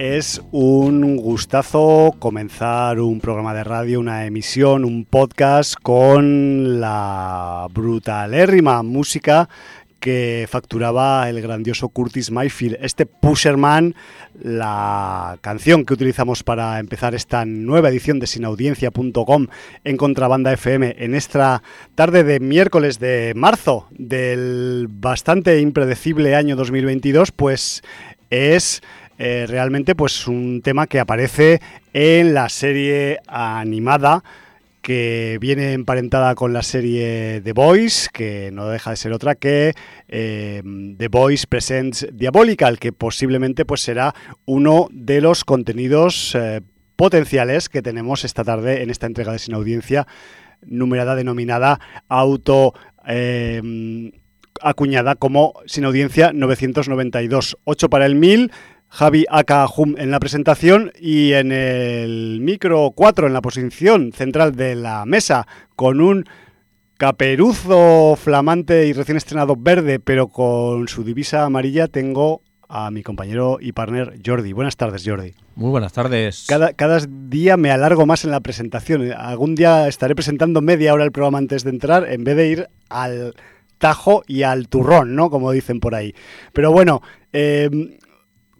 [0.00, 8.82] es un gustazo comenzar un programa de radio, una emisión, un podcast con la brutalérrima
[8.82, 9.50] música
[10.00, 12.78] que facturaba el grandioso Curtis Mayfield.
[12.80, 13.94] Este Pusherman,
[14.42, 19.48] la canción que utilizamos para empezar esta nueva edición de sinaudiencia.com
[19.84, 21.62] en Contrabanda FM en esta
[21.94, 27.82] tarde de miércoles de marzo del bastante impredecible año 2022, pues
[28.30, 28.80] es
[29.22, 31.60] eh, realmente pues un tema que aparece
[31.92, 34.24] en la serie animada
[34.80, 39.74] que viene emparentada con la serie The Voice, que no deja de ser otra que
[40.08, 40.62] eh,
[40.96, 44.14] The Voice Presents Diabolical, que posiblemente pues será
[44.46, 46.62] uno de los contenidos eh,
[46.96, 50.06] potenciales que tenemos esta tarde en esta entrega de Sin Audiencia,
[50.62, 51.78] numerada denominada
[52.08, 52.72] Auto...
[54.62, 57.58] acuñada como Sin Audiencia 992.
[57.64, 58.50] 8 para el 1000,
[58.90, 64.56] Javi Aka Hum en la presentación y en el micro 4 en la posición central
[64.56, 65.46] de la mesa
[65.76, 66.26] con un
[66.98, 73.58] caperuzo flamante y recién estrenado verde pero con su divisa amarilla tengo a mi compañero
[73.60, 74.52] y partner Jordi.
[74.52, 75.34] Buenas tardes Jordi.
[75.54, 76.46] Muy buenas tardes.
[76.48, 79.12] Cada, cada día me alargo más en la presentación.
[79.12, 82.68] Algún día estaré presentando media hora el programa antes de entrar en vez de ir
[82.88, 83.34] al
[83.78, 85.30] tajo y al turrón, ¿no?
[85.30, 86.14] Como dicen por ahí.
[86.52, 87.02] Pero bueno,
[87.32, 87.68] eh,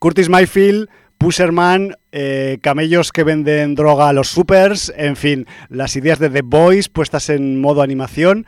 [0.01, 0.89] Curtis Mayfield,
[1.19, 6.41] Pusherman, eh, camellos que venden droga a los supers, en fin, las ideas de The
[6.41, 8.47] Boys puestas en modo animación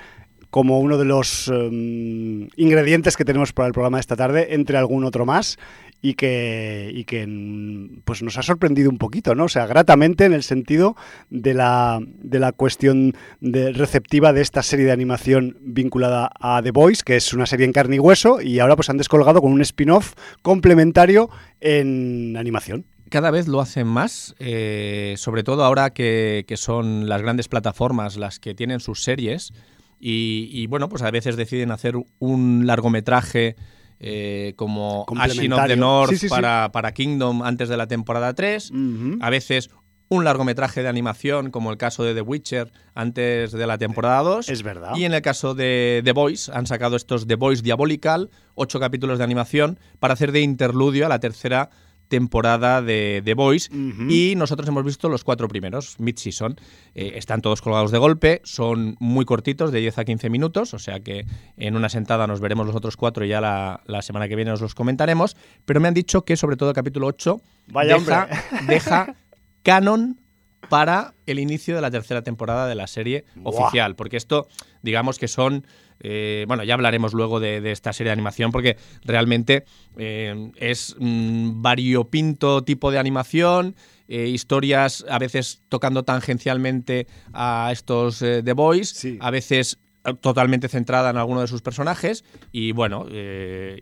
[0.48, 4.78] como uno de los um, ingredientes que tenemos para el programa de esta tarde, entre
[4.78, 5.58] algún otro más,
[6.02, 9.44] y que, y que pues nos ha sorprendido un poquito, ¿no?
[9.44, 10.96] O sea, gratamente en el sentido
[11.30, 16.72] de la, de la cuestión de receptiva de esta serie de animación vinculada a The
[16.72, 19.52] Voice, que es una serie en carne y hueso, y ahora pues han descolgado con
[19.52, 26.46] un spin-off complementario en animación cada vez lo hacen más, eh, sobre todo ahora que,
[26.48, 29.52] que, son las grandes plataformas las que tienen sus series
[30.00, 33.54] y, y, bueno, pues a veces deciden hacer un largometraje
[34.02, 38.34] eh, como Ashin of the North sí, sí, para, para, Kingdom antes de la temporada
[38.34, 39.18] 3, uh -huh.
[39.20, 39.70] a veces
[40.08, 44.48] un largometraje de animación, como el caso de The Witcher antes de la temporada 2.
[44.48, 44.94] Es verdad.
[44.96, 49.18] Y en el caso de The Voice, han sacado estos The Voice Diabolical, ocho capítulos
[49.18, 51.70] de animación, para hacer de interludio a la tercera
[52.12, 56.56] temporada de The Voice y nosotros hemos visto los cuatro primeros, mid-season.
[56.94, 60.78] Eh, están todos colgados de golpe, son muy cortitos, de 10 a 15 minutos, o
[60.78, 61.24] sea que
[61.56, 64.52] en una sentada nos veremos los otros cuatro y ya la, la semana que viene
[64.52, 65.38] os los comentaremos.
[65.64, 67.96] Pero me han dicho que sobre todo el capítulo 8 Vaya
[68.68, 69.16] deja,
[69.62, 70.20] canon
[70.68, 73.54] para el inicio de la tercera temporada de la serie Buah.
[73.54, 74.48] oficial, porque esto,
[74.82, 75.66] digamos que son,
[76.04, 79.64] eh, bueno, ya hablaremos luego de, de esta serie de animación, porque realmente
[79.96, 83.76] eh, es mm, variopinto tipo de animación,
[84.08, 89.16] eh, historias a veces tocando tangencialmente a estos The Boys, Sí.
[89.20, 89.78] a veces
[90.20, 93.06] totalmente centrada en alguno de sus personajes y bueno,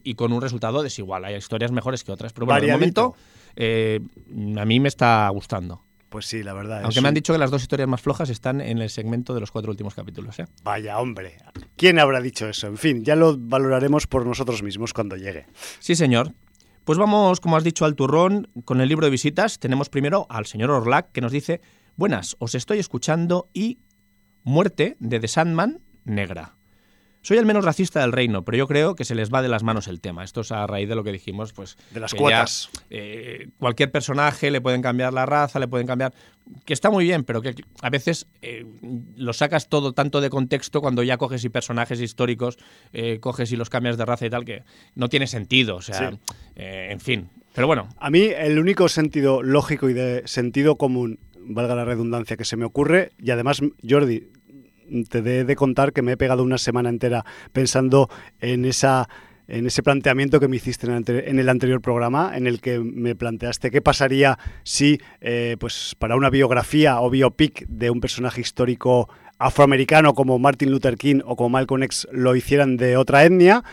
[0.04, 1.24] y con un resultado desigual.
[1.24, 3.14] Hay historias mejores que otras, pero bueno, de momento
[3.56, 5.82] a mí me está gustando.
[6.10, 6.82] Pues sí, la verdad.
[6.82, 9.40] Aunque me han dicho que las dos historias más flojas están en el segmento de
[9.40, 10.40] los cuatro últimos capítulos.
[10.40, 10.46] ¿eh?
[10.64, 11.36] Vaya hombre.
[11.76, 12.66] ¿Quién habrá dicho eso?
[12.66, 15.46] En fin, ya lo valoraremos por nosotros mismos cuando llegue.
[15.78, 16.34] Sí, señor.
[16.84, 19.60] Pues vamos, como has dicho, al turrón con el libro de visitas.
[19.60, 21.60] Tenemos primero al señor Orlac que nos dice,
[21.94, 23.78] buenas, os estoy escuchando y
[24.42, 26.56] muerte de The Sandman negra.
[27.22, 29.62] Soy el menos racista del reino, pero yo creo que se les va de las
[29.62, 30.24] manos el tema.
[30.24, 31.76] Esto es a raíz de lo que dijimos, pues...
[31.90, 32.70] De las cuotas.
[32.72, 36.14] ya, eh, cualquier personaje le pueden cambiar la raza, le pueden cambiar...
[36.64, 38.64] Que está muy bien, pero que a veces eh,
[39.16, 42.56] lo sacas todo tanto de contexto cuando ya coges y personajes históricos,
[42.92, 44.64] eh, coges y los cambias de raza y tal, que
[44.94, 45.76] no tiene sentido.
[45.76, 46.18] O sea, Sí.
[46.56, 47.28] en fin.
[47.54, 52.36] Pero bueno, A mí el único sentido lógico y de sentido común, valga la redundancia,
[52.36, 54.28] que se me ocurre, y además, Jordi,
[55.08, 58.08] te he de contar que me he pegado una semana entera pensando
[58.40, 59.08] en esa
[59.48, 62.60] en ese planteamiento que me hiciste en el, ante- en el anterior programa, en el
[62.60, 68.00] que me planteaste qué pasaría si, eh, pues, para una biografía o biopic de un
[68.00, 69.08] personaje histórico
[69.38, 73.64] afroamericano como Martin Luther King o como Malcolm X lo hicieran de otra etnia,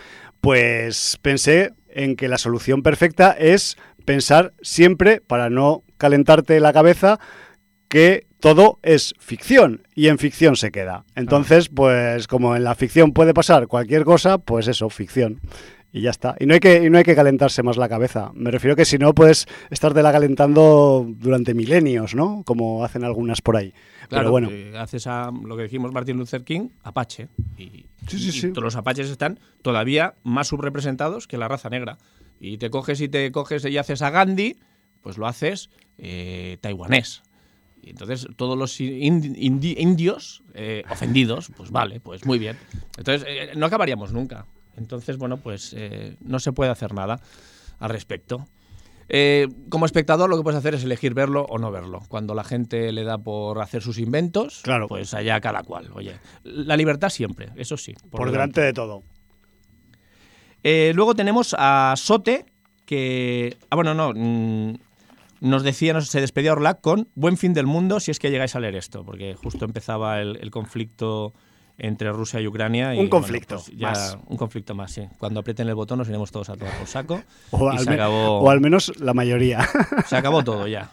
[0.41, 7.19] pues pensé en que la solución perfecta es pensar siempre, para no calentarte la cabeza,
[7.87, 11.05] que todo es ficción y en ficción se queda.
[11.15, 15.39] Entonces, pues como en la ficción puede pasar cualquier cosa, pues eso, ficción.
[15.91, 16.35] Y ya está.
[16.39, 18.31] Y no hay que, y no hay que calentarse más la cabeza.
[18.33, 22.43] Me refiero que si no, puedes estártela calentando durante milenios, ¿no?
[22.45, 23.73] Como hacen algunas por ahí.
[24.09, 27.29] Claro, Pero bueno, eh, haces a lo que dijimos Martin Luther King, Apache.
[27.57, 28.49] Y, Sí, sí, y sí.
[28.49, 31.97] todos los apaches están todavía más subrepresentados que la raza negra.
[32.39, 34.57] Y te coges y te coges y haces a Gandhi,
[35.01, 37.23] pues lo haces eh, taiwanés.
[37.89, 42.57] Entonces todos los indi- indi- indios eh, ofendidos, pues vale, pues muy bien.
[42.97, 44.45] Entonces eh, no acabaríamos nunca.
[44.75, 47.19] Entonces, bueno, pues eh, no se puede hacer nada
[47.79, 48.47] al respecto.
[49.69, 52.01] Como espectador lo que puedes hacer es elegir verlo o no verlo.
[52.09, 54.87] Cuando la gente le da por hacer sus inventos, Claro.
[54.89, 55.89] pues allá cada cual.
[55.93, 57.93] Oye, la libertad siempre, eso sí.
[58.11, 59.03] por delante de todo.
[60.63, 62.45] Luego tenemos a Sote,
[62.85, 63.57] que...
[63.69, 64.11] Ah, bueno, no.
[64.13, 64.75] mm,
[65.41, 68.55] nos decía, nos, se despedía Orlac con buen fin del mundo si es que llegáis
[68.55, 71.33] a leer esto, porque justo empezaba el, el conflicto
[71.79, 72.95] entre Rusia y Ucrania.
[72.95, 74.17] Y, Un conflicto bueno, pues ya- más.
[74.27, 75.03] Un conflicto más, sí.
[75.19, 77.21] Cuando aprieten el botón nos iremos todos a tomar por saco.
[77.51, 79.67] O y al, se me- acabó, o al menos la mayoría.
[80.07, 80.89] se acabó todo ya.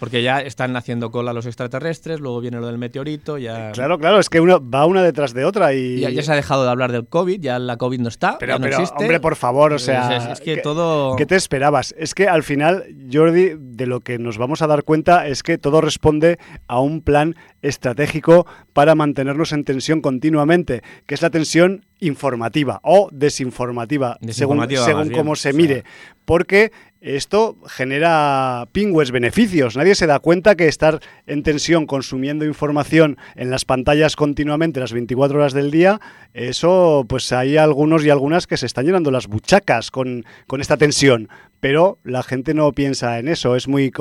[0.00, 3.70] Porque ya están haciendo cola los extraterrestres, luego viene lo del meteorito, ya...
[3.72, 6.00] claro, claro, es que uno va una detrás de otra y...
[6.00, 8.54] Ya, ya se ha dejado de hablar del COVID, ya la COVID no está, Pero,
[8.54, 8.96] ya no pero, existe.
[9.04, 10.16] hombre, por favor, o sea...
[10.16, 11.14] Es, es que ¿qué- todo...
[11.16, 11.94] ¿Qué te esperabas?
[11.98, 15.58] Es que al final, Jordi, de lo que nos vamos a dar cuenta es que
[15.58, 21.84] todo responde a un plan estratégico para mantenernos en tensión continuamente, que es la tensión
[22.00, 25.56] informativa o desinformativa, Desinformativa, según, según bien, cómo se o sea.
[25.60, 25.84] mire.
[26.24, 29.76] Porque esto genera pingües beneficios.
[29.76, 34.92] Nadie se da cuenta que estar en tensión consumiendo información en las pantallas continuamente las
[34.92, 36.00] 24 horas del día,
[36.34, 40.76] eso pues hay algunos y algunas que se están llenando las buchacas con, con esta
[40.76, 41.28] tensión.
[41.60, 43.92] Pero la gente no piensa en eso, es muy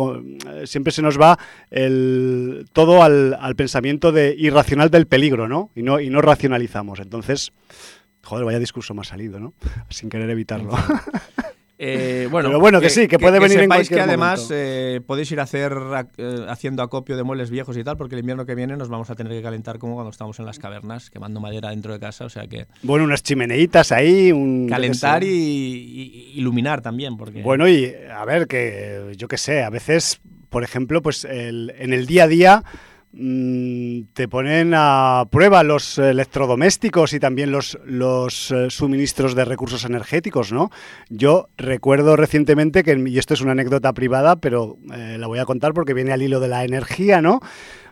[0.65, 1.37] siempre se nos va
[1.71, 5.69] el todo al, al pensamiento de irracional del peligro, ¿no?
[5.75, 6.99] Y no y no racionalizamos.
[6.99, 7.51] Entonces,
[8.23, 9.53] joder, vaya discurso más salido, ¿no?
[9.89, 10.71] Sin querer evitarlo.
[11.81, 14.99] Eh, bueno, Pero bueno, que sí, que puede venir en sepáis cualquier que además eh,
[15.07, 18.19] podéis ir a hacer ac- eh, haciendo acopio de muebles viejos y tal, porque el
[18.19, 21.09] invierno que viene nos vamos a tener que calentar como cuando estamos en las cavernas,
[21.09, 25.27] quemando madera dentro de casa, o sea que Bueno, unas chimeneitas ahí, un calentar y,
[25.29, 30.19] y- iluminar también, porque Bueno, y a ver, que yo qué sé, a veces,
[30.49, 32.63] por ejemplo, pues el- en el día a día,
[33.11, 40.51] te ponen a prueba los electrodomésticos y también los, los eh, suministros de recursos energéticos,
[40.51, 40.69] ¿no?
[41.09, 45.45] Yo recuerdo recientemente que, y esto es una anécdota privada, pero eh, la voy a
[45.45, 47.39] contar porque viene al hilo de la energía, ¿no?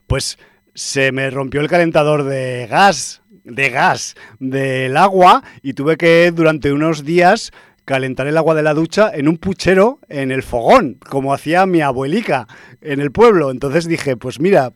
[0.05, 0.37] Pues
[0.75, 6.71] se me rompió el calentador de gas, de gas, del agua y tuve que durante
[6.71, 7.51] unos días
[7.87, 11.79] calentar el agua de la ducha en un puchero en el fogón, como hacía mi
[11.79, 12.45] abuelica
[12.81, 13.49] en el pueblo.
[13.49, 14.73] Entonces dije, pues mira,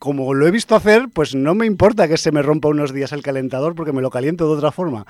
[0.00, 3.12] como lo he visto hacer, pues no me importa que se me rompa unos días
[3.12, 5.06] el calentador porque me lo caliento de otra forma.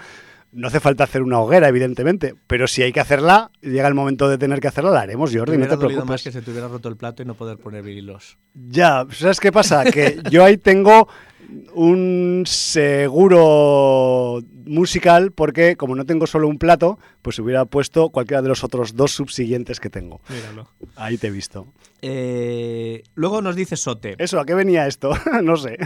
[0.52, 4.28] No hace falta hacer una hoguera, evidentemente, pero si hay que hacerla, llega el momento
[4.28, 6.04] de tener que hacerla, la haremos, Jordi, no te preocupes.
[6.04, 8.36] más que se te hubiera roto el plato y no poder poner vinilos.
[8.52, 9.84] Ya, ¿sabes qué pasa?
[9.84, 11.08] Que yo ahí tengo
[11.74, 18.48] un seguro musical porque como no tengo solo un plato, pues hubiera puesto cualquiera de
[18.48, 20.20] los otros dos subsiguientes que tengo.
[20.28, 20.68] Míralo.
[20.96, 21.66] Ahí te he visto.
[22.00, 24.16] Eh, luego nos dice Sote.
[24.18, 25.12] Eso, ¿a qué venía esto?
[25.42, 25.78] no sé.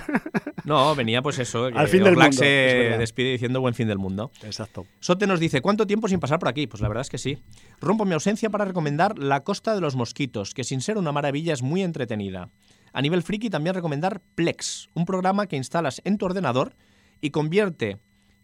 [0.65, 1.69] No, venía pues eso.
[1.69, 4.31] que Al fin del Oblak mundo, se despide diciendo buen fin del mundo.
[4.43, 4.87] Exacto.
[5.01, 6.67] Sote nos dice, ¿cuánto tiempo sin pasar por aquí?
[6.67, 7.39] Pues la verdad es que sí.
[7.81, 11.53] Rompo mi ausencia para recomendar La Costa de los Mosquitos, que sin ser una maravilla
[11.53, 12.51] es muy entretenida.
[12.97, 16.75] A nivel friki también recomendar Plex, un programa que instalas en tu ordenador
[17.21, 17.99] y convierte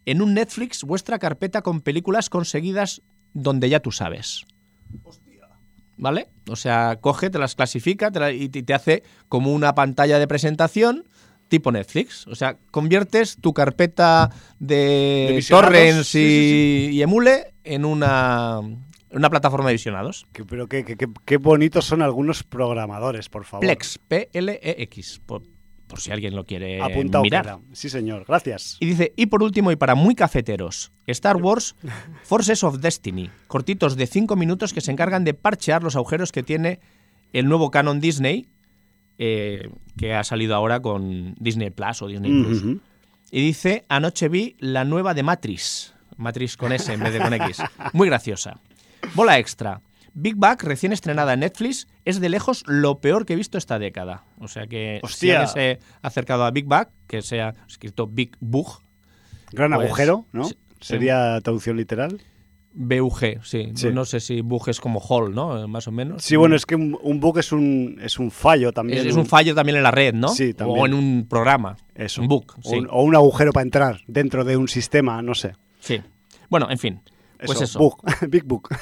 [0.05, 3.01] en un Netflix vuestra carpeta con películas conseguidas
[3.33, 4.45] donde ya tú sabes.
[5.97, 6.27] ¿Vale?
[6.49, 10.27] O sea, coge, te las clasifica te la- y te- hace como una pantalla de
[10.27, 11.07] presentación
[11.47, 12.27] tipo Netflix.
[12.27, 14.29] O sea, conviertes tu carpeta
[14.59, 18.59] de, De torrents sí, y, sí, y emule en una,
[19.13, 20.25] una plataforma de visionados.
[20.33, 23.65] Que- pero qué, qué- qué- qué bonitos son algunos programadores, por favor.
[23.65, 25.43] Plex, P-L-E-X, por,
[25.87, 27.43] por si alguien lo quiere Apuntado mirar.
[27.45, 27.59] queda.
[27.73, 28.25] Sí, señor.
[28.27, 28.77] Gracias.
[28.79, 31.75] Y dice, y por último, y para muy cafeteros, Star Wars
[32.23, 36.43] Forces of Destiny, cortitos de 5 minutos que se encargan de parchear los agujeros que
[36.43, 36.79] tiene
[37.31, 38.47] el nuevo canon Disney,
[39.17, 42.63] eh, que ha salido ahora con Disney Plus o Disney Plus.
[43.31, 47.33] Y dice, anoche vi la nueva de Matrix, Matrix con S en vez de con
[47.33, 47.57] X,
[47.93, 48.59] muy graciosa.
[49.15, 49.81] Bola extra.
[50.15, 53.79] Big Bang, recién estrenada en Netflix, es de lejos lo peor que he visto esta
[53.79, 54.23] década.
[54.39, 55.39] O sea que si Hostia.
[55.41, 58.79] alguien se ha acercado a Big Bang, que sea escrito Big Bug,
[59.51, 60.45] Gran Pues, agujero, ¿no?
[60.45, 60.55] sí.
[60.81, 62.19] Sería traducción literal.
[62.75, 63.71] BUG, sí.
[63.75, 63.89] Sí.
[63.93, 65.63] No sé si bug es como hall, ¿no?
[65.63, 66.23] Eh, Más o menos.
[66.23, 68.99] Sí, bueno, es que un, un bug es un, es un fallo también.
[68.99, 70.29] es, es un fallo también en la red, ¿no?
[70.29, 70.79] Sí, también.
[70.81, 71.77] O en un programa.
[71.93, 72.21] Eso.
[72.23, 72.75] Un bug, O sí.
[72.75, 75.53] un, o un agujero para entrar dentro de un sistema, no sé.
[75.79, 76.01] Sí.
[76.49, 77.01] Bueno, en fin.
[77.45, 77.97] Pues eso.
[78.29, 78.67] Big Bug.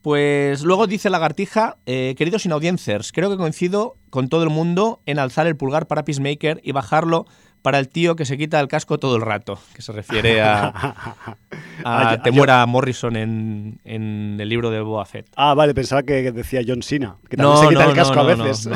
[0.00, 5.18] Pues luego dice Lagartija, eh, queridos inaudiencers, creo que coincido con todo el mundo en
[5.18, 7.26] alzar el pulgar para Peacemaker y bajarlo
[7.62, 10.68] para el tío que se quita el casco todo el rato, que se refiere a,
[11.84, 15.26] a yo- Temuera Morrison en, en el libro de Boba Fett.
[15.36, 18.14] Ah, vale, pensaba que decía John Cena, que también No, se quita no, el casco
[18.14, 18.68] no, a veces.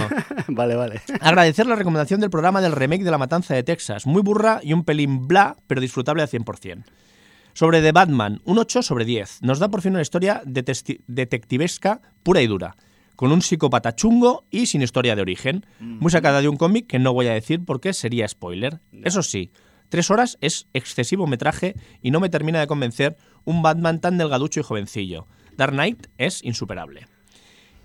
[0.49, 1.01] vale, vale.
[1.21, 4.07] Agradecer la recomendación del programa del remake de La Matanza de Texas.
[4.07, 6.83] Muy burra y un pelín bla, pero disfrutable al 100%.
[7.55, 9.43] Sobre The Batman, un 8 sobre 10.
[9.43, 12.77] Nos da por fin una historia detectivesca pura y dura,
[13.17, 15.67] con un psicópata chungo y sin historia de origen.
[15.79, 18.81] Muy sacada de un cómic que no voy a decir porque sería spoiler.
[19.05, 19.53] Eso sí,
[19.91, 24.61] tres horas es excesivo metraje y no me termina de convencer un Batman tan delgaducho
[24.61, 25.27] y jovencillo.
[25.57, 27.07] Dark Knight es insuperable.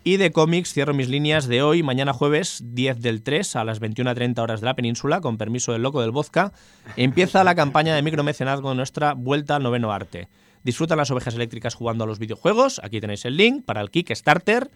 [0.07, 3.81] Y de cómics cierro mis líneas de hoy, mañana jueves 10 del 3 a las
[3.81, 6.53] 21.30 horas de la península, con permiso del loco del vodka,
[6.95, 10.29] empieza la campaña de micromecenazgo de nuestra vuelta al noveno arte.
[10.63, 14.71] Disfrutan las ovejas eléctricas jugando a los videojuegos, aquí tenéis el link para el Kickstarter,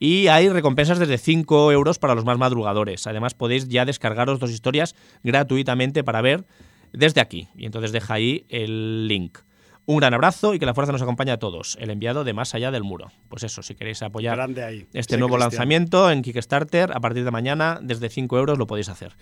[0.00, 3.06] y hay recompensas desde 5 euros para los más madrugadores.
[3.06, 6.46] Además podéis ya descargaros dos historias gratuitamente para ver
[6.92, 7.46] desde aquí.
[7.56, 9.38] Y entonces deja ahí el link.
[9.86, 11.76] Un gran abrazo y que la fuerza nos acompañe a todos.
[11.78, 13.12] El enviado de Más Allá del Muro.
[13.28, 14.86] Pues eso, si queréis apoyar ahí.
[14.94, 15.50] este nuevo Cristian.
[15.50, 19.14] lanzamiento en Kickstarter, a partir de mañana, desde 5 euros lo podéis hacer.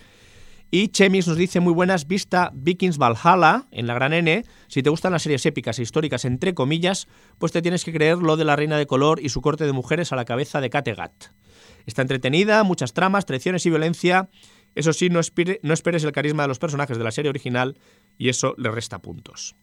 [0.70, 4.44] Y Chemis nos dice muy buenas, vista Vikings Valhalla en la gran N.
[4.68, 8.18] Si te gustan las series épicas e históricas, entre comillas, pues te tienes que creer
[8.18, 10.70] lo de la reina de color y su corte de mujeres a la cabeza de
[10.70, 11.12] Kattegat.
[11.86, 14.30] Está entretenida, muchas tramas, traiciones y violencia.
[14.74, 17.76] Eso sí, no, espire- no esperes el carisma de los personajes de la serie original
[18.16, 19.54] y eso le resta puntos.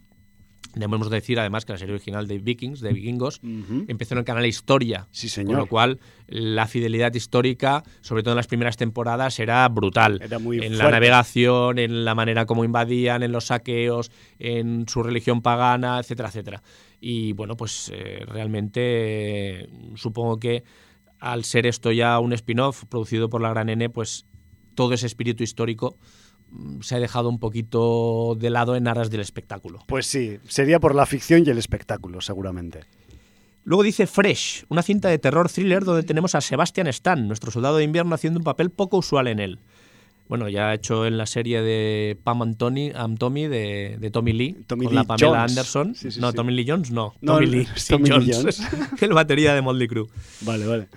[0.75, 4.45] Debemos decir además que la serie original de Vikings, de Vikingos, empezó en el canal
[4.45, 5.07] Historia.
[5.09, 5.57] Sí, Con señor.
[5.57, 10.19] lo cual, la fidelidad histórica, sobre todo en las primeras temporadas, era brutal.
[10.21, 15.01] Era muy en la navegación, en la manera como invadían, en los saqueos, en su
[15.01, 16.61] religión pagana, etcétera, etcétera.
[17.01, 18.81] Y bueno, pues eh, realmente
[19.61, 20.63] eh, supongo que
[21.19, 24.25] al ser esto ya un spin-off producido por la Gran N, pues
[24.75, 25.97] todo ese espíritu histórico
[26.81, 29.79] se ha dejado un poquito de lado en aras del espectáculo.
[29.87, 32.81] Pues sí, sería por la ficción y el espectáculo, seguramente.
[33.63, 37.77] Luego dice Fresh, una cinta de terror thriller donde tenemos a Sebastian Stan, nuestro soldado
[37.77, 39.59] de invierno, haciendo un papel poco usual en él.
[40.27, 44.11] Bueno, ya ha hecho en la serie de Pam and Tony- and Tommy de, de
[44.11, 45.49] Tommy Lee Tommy con Lee la Pamela Jones.
[45.51, 45.95] Anderson.
[45.95, 46.35] Sí, sí, no, sí.
[46.35, 47.15] Tommy Lee Jones no.
[47.19, 48.61] No, Tommy Lee sí, Tommy Jones.
[49.01, 50.05] el batería de Motley Crue.
[50.41, 50.87] Vale, vale.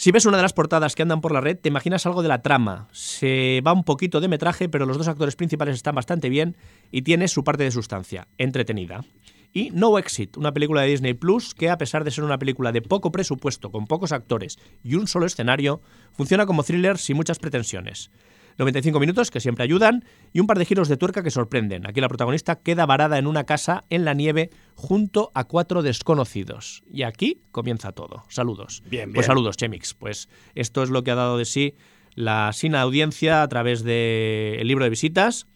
[0.00, 2.28] Si ves una de las portadas que andan por la red, te imaginas algo de
[2.28, 2.86] la trama.
[2.92, 6.56] Se va un poquito de metraje, pero los dos actores principales están bastante bien
[6.92, 9.04] y tiene su parte de sustancia, entretenida.
[9.52, 12.70] Y No Exit, una película de Disney Plus que, a pesar de ser una película
[12.70, 15.80] de poco presupuesto, con pocos actores y un solo escenario,
[16.12, 18.12] funciona como thriller sin muchas pretensiones.
[18.58, 21.86] 95 minutos que siempre ayudan y un par de giros de tuerca que sorprenden.
[21.86, 26.82] Aquí la protagonista queda varada en una casa en la nieve junto a cuatro desconocidos.
[26.92, 28.24] Y aquí comienza todo.
[28.28, 28.82] Saludos.
[28.90, 29.24] Bien, Pues bien.
[29.26, 29.94] saludos, Chemix.
[29.94, 31.74] Pues esto es lo que ha dado de sí
[32.14, 35.46] la sin audiencia a través del libro de visitas.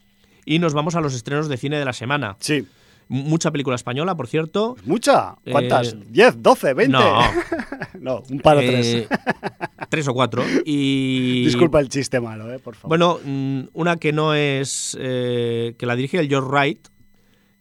[0.44, 2.36] Y nos vamos a los estrenos de cine de la semana.
[2.40, 2.66] Sí.
[3.08, 4.76] Mucha película española, por cierto.
[4.86, 5.34] ¿Mucha?
[5.50, 5.92] ¿Cuántas?
[5.92, 6.92] Eh, ¿10, 12, 20?
[6.96, 7.18] No,
[8.00, 9.06] no, un par o eh,
[9.92, 10.08] tres.
[10.08, 10.42] o cuatro.
[10.64, 12.88] Y Disculpa el chiste malo, eh, por favor.
[12.88, 14.96] Bueno, mm, una que no es.
[15.00, 16.88] eh, que la dirige el George Wright,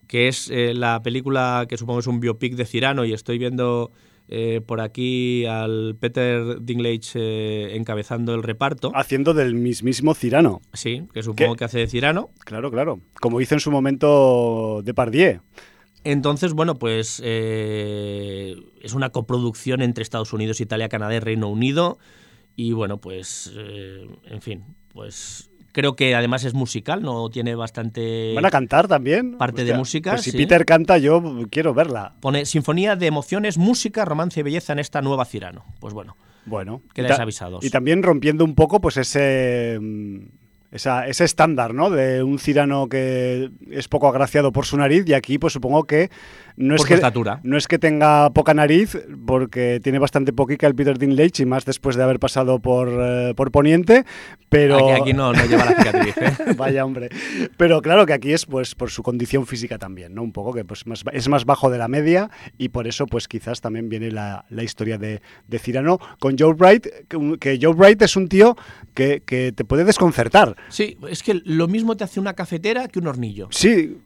[0.07, 3.91] que es eh, la película que supongo es un biopic de Cirano, y estoy viendo
[4.27, 8.91] eh, por aquí al Peter Dinklage eh, encabezando el reparto.
[8.95, 10.61] Haciendo del mismísimo Cirano.
[10.73, 11.59] Sí, que supongo ¿Qué?
[11.59, 12.29] que hace de Cirano.
[12.45, 13.01] Claro, claro.
[13.19, 15.41] Como hizo en su momento Depardieu.
[16.03, 21.99] Entonces, bueno, pues eh, es una coproducción entre Estados Unidos, Italia, Canadá y Reino Unido.
[22.55, 28.33] Y bueno, pues, eh, en fin, pues creo que además es musical, no tiene bastante...
[28.35, 29.37] ¿Van a cantar también?
[29.37, 30.37] parte de música, Pues si sí.
[30.37, 32.15] Peter canta, yo quiero verla.
[32.19, 35.63] Pone Sinfonía de emociones, música, romance y belleza en esta nueva Cirano.
[35.79, 36.81] Pues bueno, Bueno.
[36.93, 37.63] Quedáis avisados.
[37.63, 40.17] Y también rompiendo un poco pues ese mm,
[40.71, 41.89] esa- ese estándar, ¿no?
[41.89, 46.09] De un Cirano que es poco agraciado por su nariz y aquí pues supongo que
[46.57, 47.39] no es por su que estatura.
[47.43, 51.65] no es que tenga poca nariz porque tiene bastante poquica el Peter Dinklage y más
[51.65, 54.05] después de haber pasado por, eh, por Poniente,
[54.49, 56.53] pero Aquí, aquí no, no lleva la cicatriz, ¿eh?
[56.57, 57.09] Vaya hombre.
[57.57, 60.23] Pero claro que aquí es pues por su condición física también, ¿no?
[60.23, 63.27] Un poco que pues más, es más bajo de la media y por eso pues
[63.27, 67.73] quizás también viene la, la historia de, de Cyrano con Joe Bright, que, que Joe
[67.73, 68.55] Bright es un tío
[68.93, 70.55] que, que te puede desconcertar.
[70.69, 73.47] Sí, es que lo mismo te hace una cafetera que un hornillo.
[73.51, 73.97] Sí,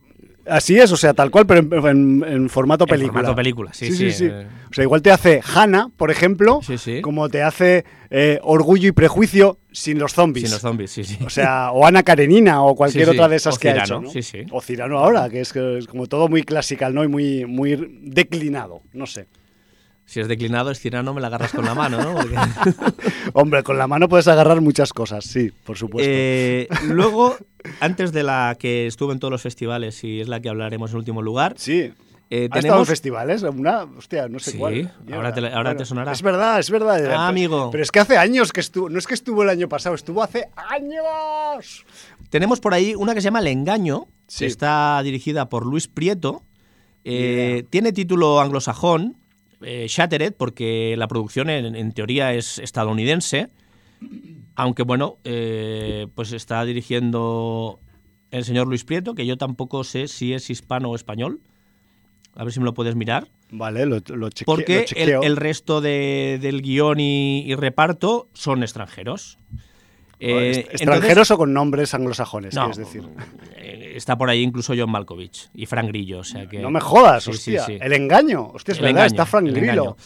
[0.48, 3.14] así es, o sea, tal cual, pero en, en- en formato En película.
[3.22, 4.26] formato película, sí, sí, sí, sí.
[4.32, 4.48] eh.
[4.70, 8.92] O sea, igual te hace Hannah, por ejemplo, Sí, como te hace eh, Orgullo y
[8.92, 10.46] Prejuicio sin los zombies.
[10.46, 11.18] Sin los zombies, sí, sí.
[11.26, 14.02] O sea, o Ana Karenina o cualquier otra de esas O que ha hecho.
[14.02, 14.10] ¿no?
[14.10, 14.46] sí, sí.
[14.52, 17.04] O Cirano ahora, que es, que es como todo muy clásico, ¿no?
[17.04, 19.28] Y muy, muy declinado, no sé.
[20.06, 22.14] Si es declinado, es Cirano, me la agarras con la mano, ¿no?
[22.14, 22.36] Porque-
[23.34, 26.10] Hombre, con la mano puedes agarrar muchas cosas, sí, por supuesto.
[26.14, 27.36] Eh, luego,
[27.80, 30.98] antes de la que estuvo en todos los festivales y es la que hablaremos en
[30.98, 31.92] último lugar, sí.
[32.30, 33.42] eh, ¿Ha estado en festivales?
[33.44, 34.94] Una, hostia, no sé Sí, cuál.
[35.12, 36.12] ahora te- ahora te sonará.
[36.12, 37.04] Es verdad, es verdad.
[37.12, 37.70] Ah, amigo.
[37.72, 40.22] Pero es que hace años que estuvo, no es que estuvo el año pasado, estuvo
[40.22, 41.84] hace años.
[42.30, 44.40] Tenemos por ahí una que se llama El Engaño, Sí.
[44.40, 46.44] que está dirigida por Luis Prieto.
[47.04, 49.18] Eh, tiene título anglosajón,
[49.62, 53.50] eh, Shattered, porque la producción en, en teoría es estadounidense.
[54.56, 57.80] Aunque bueno, eh, pues está dirigiendo
[58.32, 61.42] el señor Luis Prieto, que yo tampoco sé si es hispano o español.
[62.36, 63.30] A ver si me lo puedes mirar.
[63.50, 65.24] Vale, lo, lo, cheque- Porque lo el, chequeo.
[65.24, 69.38] el resto de- del guion y, y reparto son extranjeros.
[70.20, 73.04] Eh, entonces- ¿Extranjeros o con nombres anglosajones, no, quieres decir?
[73.56, 76.20] eh, está por ahí incluso John Malkovich y Frank Grillo.
[76.20, 77.66] O sea que, No me jodas, Sí, hostia.
[77.66, 77.78] sí.
[77.82, 78.48] El engaño.
[78.54, 79.98] Hostia, es El verdad, engaño, está Frank Grillo.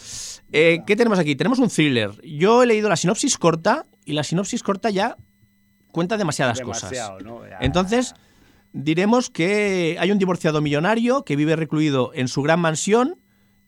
[0.52, 1.36] Eh, ¿Qué tenemos aquí?
[1.36, 2.10] Tenemos un thriller.
[2.22, 5.16] Yo he leído la sinopsis corta y la sinopsis corta ya
[5.92, 7.24] cuenta demasiadas Demasiado, cosas.
[7.24, 7.48] ¿no?
[7.48, 7.58] Ya.
[7.60, 8.14] Entonces,
[8.72, 13.20] diremos que hay un divorciado millonario que vive recluido en su gran mansión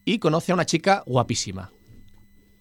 [0.05, 1.71] y conoce a una chica guapísima.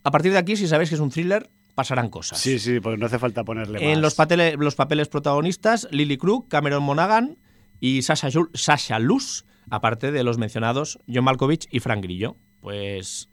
[0.04, 1.50] A partir de aquí, si sabéis que es un thriller,
[1.82, 2.38] pasarán cosas.
[2.38, 3.82] Sí, sí, porque no hace falta ponerle más.
[3.82, 7.38] En los, patele- los papeles protagonistas, Lily Krug, Cameron Monaghan
[7.80, 12.36] y Sasha, Sasha Luz, aparte de los mencionados John Malkovich y Frank Grillo.
[12.60, 13.28] Pues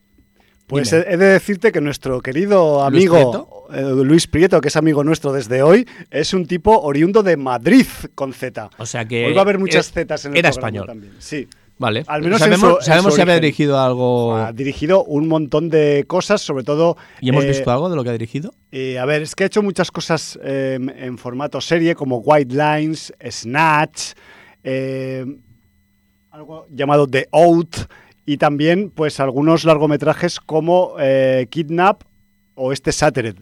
[0.67, 1.05] Pues Dime.
[1.07, 5.31] he de decirte que nuestro querido Luis amigo eh, Luis Prieto, que es amigo nuestro
[5.33, 7.85] desde hoy, es un tipo oriundo de Madrid
[8.15, 8.69] con Z.
[8.77, 10.87] O sea que Hoy va a haber muchas Zetas en el era programa español.
[10.87, 11.13] también.
[11.19, 11.47] Sí.
[11.79, 12.03] Vale.
[12.07, 14.35] Al menos en sabemos, su- sabemos si había dirigido algo.
[14.35, 16.97] Ha dirigido un montón de cosas, sobre todo.
[17.21, 18.53] ¿Y hemos eh, visto algo de lo que ha dirigido?
[18.71, 22.53] eh, a ver, es que ha hecho muchas cosas eh, en formato serie, como White
[22.53, 24.11] Lines, Snatch,
[24.63, 25.25] eh,
[26.31, 27.75] algo llamado The Out,
[28.25, 32.03] y también, pues, algunos largometrajes como eh, Kidnap
[32.55, 33.37] o este Shattered.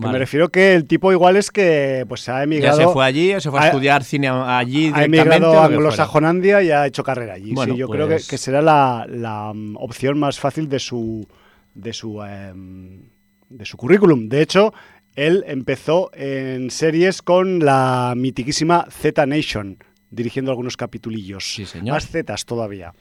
[0.00, 0.12] Vale.
[0.14, 2.78] Me refiero que el tipo igual es que pues ha Ya emigrado.
[2.78, 5.66] se fue allí, se fue a ha- estudiar cine allí ha emigrado a.
[5.66, 7.52] Anglosajonandia y ha hecho carrera allí.
[7.52, 10.78] Bueno, sí, yo creo que, pues- que será la, la, mm, opción más fácil de
[10.78, 11.26] su
[11.74, 13.02] de su em,
[13.48, 14.28] de su currículum.
[14.28, 14.72] De hecho,
[15.14, 19.78] él empezó en series con la mitiquísima Z Nation,
[20.10, 21.52] dirigiendo algunos capitulillos.
[21.54, 21.94] Sí, señor.
[21.96, 22.92] Más Zetas todavía.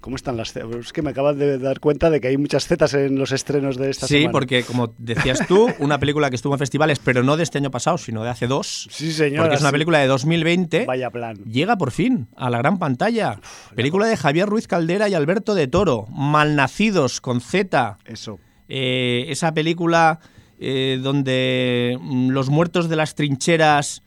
[0.00, 0.74] ¿Cómo están las zetas?
[0.76, 3.76] Es que me acabas de dar cuenta de que hay muchas zetas en los estrenos
[3.76, 4.32] de esta Sí, semana.
[4.32, 7.70] porque como decías tú, una película que estuvo en festivales, pero no de este año
[7.70, 8.88] pasado, sino de hace dos.
[8.90, 9.40] Sí, señor.
[9.42, 10.86] porque es una película de 2020.
[10.86, 11.36] Vaya plan.
[11.44, 13.40] Llega por fin a la gran pantalla.
[13.76, 16.06] Película de Javier Ruiz Caldera y Alberto de Toro.
[16.08, 17.98] Malnacidos con Z.
[18.06, 18.38] Eso.
[18.68, 20.20] Eh, esa película
[20.58, 24.02] eh, donde mm, los muertos de las trincheras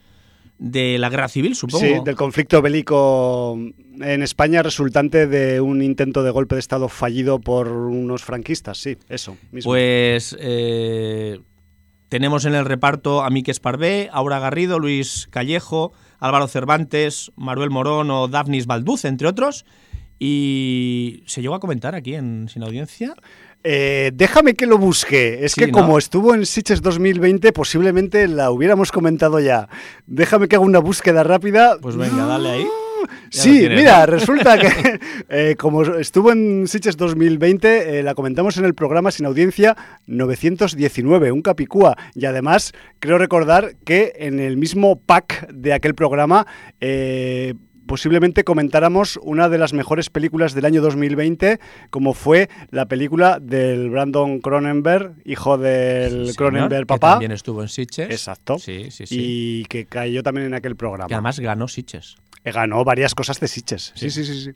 [0.57, 1.85] de la guerra civil, supongo.
[1.85, 3.57] Sí, del conflicto bélico
[3.99, 8.97] en España resultante de un intento de golpe de Estado fallido por unos franquistas, sí,
[9.09, 9.71] eso mismo.
[9.71, 11.39] Pues eh,
[12.09, 18.11] tenemos en el reparto a Mike Esparvé, Aura Garrido, Luis Callejo, Álvaro Cervantes, Manuel Morón
[18.11, 19.65] o Daphnis Balduz, entre otros.
[20.25, 23.13] Y se llegó a comentar aquí en Sin Audiencia.
[23.62, 25.43] Eh, déjame que lo busque.
[25.43, 25.73] Es Sí, que ¿no?
[25.73, 29.67] como estuvo en Sitges 2020, posiblemente la hubiéramos comentado ya.
[30.07, 31.75] Déjame que haga una búsqueda rápida.
[31.81, 32.65] Pues venga, dale ahí.
[33.31, 34.05] Ya Sí, tienes, mira, ¿no?
[34.05, 34.69] resulta que
[35.29, 39.75] eh, como estuvo en Sitges 2020, eh, la comentamos en el programa Sin Audiencia
[40.07, 41.97] 919, un capicúa.
[42.15, 46.47] Y además, creo recordar que en el mismo pack de aquel programa...
[47.87, 53.89] Posiblemente comentáramos una de las mejores películas del año 2020, como fue la película del
[53.89, 57.11] Brandon Cronenberg, hijo del Sí, Cronenberg señor, que papá.
[57.11, 58.09] también estuvo en Sitges.
[58.09, 58.57] Exacto.
[58.59, 59.15] Sí, sí, sí.
[59.19, 61.07] Y que cayó también en aquel programa.
[61.07, 62.15] Que además ganó Sitges.
[62.45, 63.93] Eh, Ganó varias cosas de Sitges.
[63.95, 64.41] Sí, sí, sí.
[64.43, 64.51] sí.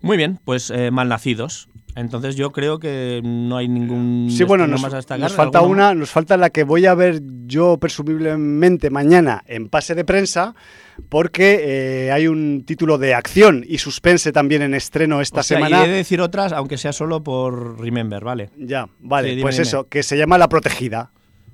[0.00, 1.68] Muy bien, pues eh, malnacidos.
[1.96, 5.20] Entonces yo creo que no hay ningún Sí, bueno, nos, más a destacar.
[5.20, 9.68] nos falta ¿Alguno una, nos falta la que voy a ver yo presumiblemente mañana en
[9.68, 10.54] pase de prensa,
[11.08, 11.60] porque
[12.06, 15.80] eh, hay un título de acción y suspense también en estreno esta O sea, semana.
[15.80, 18.50] Y he de decir otras, aunque sea solo por Remember, ¿vale?
[18.56, 19.62] Ya, vale, Sí, dime, pues dime.
[19.66, 21.10] eso, que se llama La Protegida.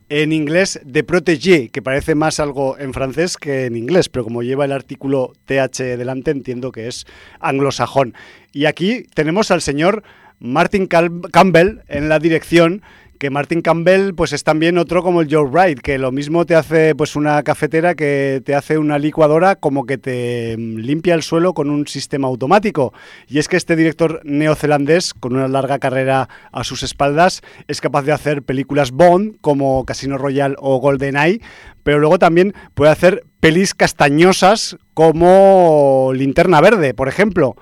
[0.09, 4.43] En inglés, The Protégé, que parece más algo en francés que en inglés, pero como
[4.45, 7.07] lleva el artículo TH delante, entiendo que es
[7.41, 8.15] anglosajón.
[8.53, 10.05] Y aquí tenemos al señor
[10.39, 12.83] Martin Campbell en la dirección,
[13.19, 16.55] que Martin Campbell pues es también otro como el Joe Wright, que lo mismo te
[16.55, 21.23] hace pues una cafetera que te hace una licuadora como que te mm, limpia el
[21.23, 22.93] suelo con un sistema automático.
[23.27, 28.03] Y es que este director neozelandés, con una larga carrera a sus espaldas, es capaz
[28.03, 31.41] de hacer películas Bond como Casino Royale o GoldenEye,
[31.83, 37.57] pero luego también puede hacer pelis castañosas como Linterna Verde, por ejemplo.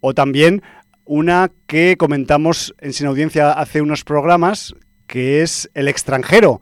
[0.00, 0.62] O también
[1.04, 4.74] una que comentamos en Sin Audiencia hace unos programas,
[5.06, 6.60] que es El extranjero.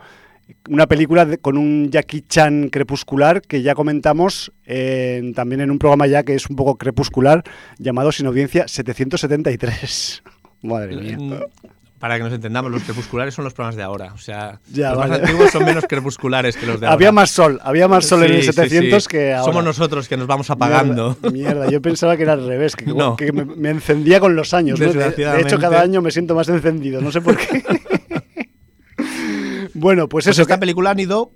[0.68, 5.78] Una película de- con un Jackie Chan crepuscular que ya comentamos en- también en un
[5.78, 7.42] programa ya que es un poco crepuscular
[7.78, 10.22] llamado Sin Audiencia 773.
[10.62, 11.18] Madre mía.
[12.02, 14.12] Para que nos entendamos, los crepusculares son los programas de ahora.
[14.12, 15.10] O sea, Ya, los vale.
[15.12, 16.94] más antiguos son menos crepusculares que los de ahora.
[16.94, 19.08] Había más sol, había más sol en el sí, 700 sí.
[19.08, 19.44] que ahora.
[19.44, 21.16] Somos nosotros que nos vamos apagando.
[21.22, 23.14] Mierda, mierda, yo pensaba que era al revés, que, No.
[23.14, 24.80] que me, me encendía con los años.
[24.80, 24.92] ¿no?
[24.92, 27.62] De, de hecho, cada año me siento más encendido, no sé por qué.
[29.74, 30.42] bueno, pues Pues eso.
[30.42, 31.30] esta que- película han ido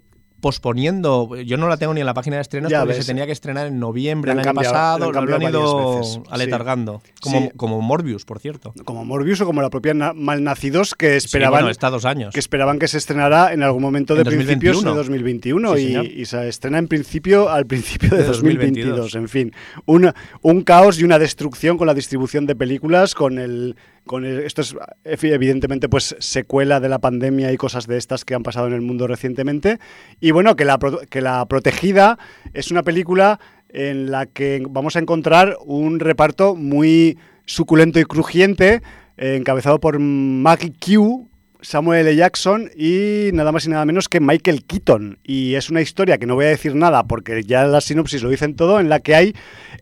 [0.47, 1.35] posponiendo.
[1.45, 3.05] Yo no la tengo ni en la página de estrenos Ya porque ves.
[3.05, 5.05] se tenía que estrenar en noviembre del año cambiado, pasado.
[5.19, 6.21] han Lo, han ido veces, sí.
[6.31, 7.03] aletargando.
[7.21, 7.51] Como, Sí.
[7.57, 8.73] como Morbius, por cierto.
[8.85, 12.33] como Morbius o como la propia Na- Malnacidos, que Sí, esperaban, bueno, está dos años.
[12.33, 14.91] que esperaban que se estrenara en algún momento de principios 2021.
[14.93, 18.97] de 2021 Sí, y, y se estrena en principio al principio de, De 2022.
[18.97, 19.15] 2022.
[19.17, 19.53] En fin,
[19.87, 24.62] un, un caos y una destrucción con la distribución de películas, con el con esto
[24.62, 28.73] es evidentemente pues secuela de la pandemia y cosas de estas que han pasado en
[28.73, 29.79] el mundo recientemente
[30.21, 30.79] y bueno que la
[31.11, 32.19] que la protegida
[32.55, 38.83] es una película en la que vamos a encontrar un reparto muy suculento y crujiente
[39.16, 41.29] eh, encabezado por Maggie Q
[41.62, 42.14] Samuel L.
[42.14, 45.19] Jackson y nada más y nada menos que Michael Keaton.
[45.25, 48.29] Y es una historia que no voy a decir nada porque ya la sinopsis lo
[48.29, 49.35] dicen todo, en la que hay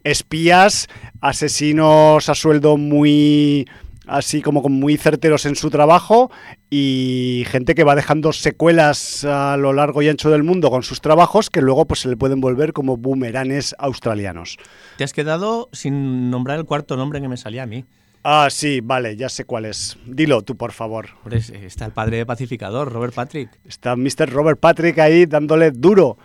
[0.03, 0.89] espías,
[1.21, 3.67] asesinos a sueldo muy
[4.07, 6.31] así como muy certeros en su trabajo
[6.71, 11.01] y gente que va dejando secuelas a lo largo y ancho del mundo con sus
[11.01, 14.59] trabajos que luego pues se le pueden volver como boomeranes australianos.
[14.97, 17.85] Te has quedado sin nombrar el cuarto nombre que me salía a mí.
[18.27, 19.99] Ah, sí, vale, ya sé cuál es.
[20.07, 21.11] Dilo tú, por favor.
[21.31, 23.51] Está el padre pacificador, Robert Patrick.
[23.67, 24.31] Está Mr.
[24.31, 26.17] Robert Patrick ahí dándole duro.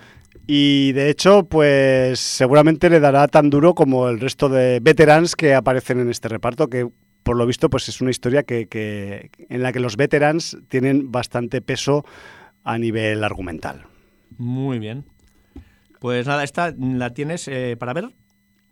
[0.48, 5.54] Y de hecho, pues seguramente le dará tan duro como el resto de veterans que
[5.54, 6.88] aparecen en este reparto, que
[7.24, 11.12] por lo visto pues es una historia que, que- en la que los veterans tienen
[11.12, 12.06] bastante peso
[12.64, 13.84] a nivel argumental.
[14.38, 15.06] Muy bien.
[16.00, 18.10] Pues nada, esta la tienes eh, para ver.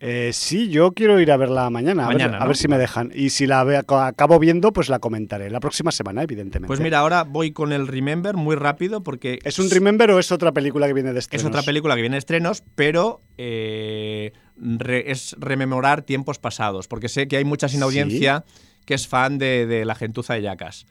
[0.00, 3.10] Eh, sí, yo quiero ir a verla mañana, a, ver, si me dejan.
[3.14, 5.50] Y si la ve- acabo viendo, pues la comentaré.
[5.50, 6.68] La próxima semana, evidentemente.
[6.68, 10.30] Pues mira, ahora voy con el Remember muy rápido porque ¿Es un Remember o es
[10.30, 11.46] otra película que viene de es estrenos?
[11.48, 17.26] otra película que viene de estrenos, pero eh, re- es rememorar tiempos pasados, porque sé
[17.26, 17.84] que hay mucha sin Sí.
[17.84, 18.44] audiencia
[18.84, 20.86] que es fan de, de la gentuza de Yacas.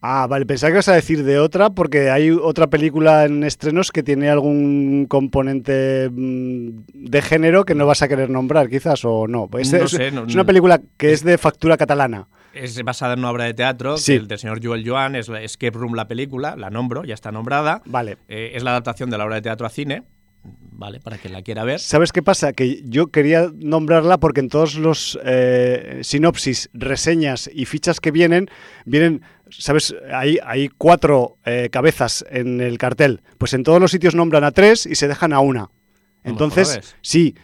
[0.00, 3.90] Ah, vale, pensaba que ibas a decir de otra, porque hay otra película en estrenos
[3.90, 9.26] que tiene algún componente mm, de género que no vas a querer nombrar, quizás, o
[9.26, 9.48] no.
[9.58, 12.28] Es, No es- sé, no- es una película que es de factura catalana.
[12.54, 14.12] Es basada en una obra de teatro Sí.
[14.12, 17.14] que el del señor Joel Joan, es la Escape Room la película, la nombro, ya
[17.14, 17.82] está nombrada.
[17.84, 18.18] Vale.
[18.28, 20.04] Eh, es la adaptación de la obra de teatro a cine,
[20.72, 20.98] ¿vale?
[21.00, 21.78] Para quien la quiera ver.
[21.80, 22.52] ¿Sabes qué pasa?
[22.52, 28.48] Que yo quería nombrarla porque en todos los eh, sinopsis, reseñas y fichas que vienen,
[28.86, 29.94] vienen, ¿sabes?
[30.12, 33.22] Hay, hay cuatro eh, cabezas en el cartel.
[33.38, 35.70] Pues en todos los sitios nombran a tres y se dejan a una.
[36.24, 37.34] Entonces, sí.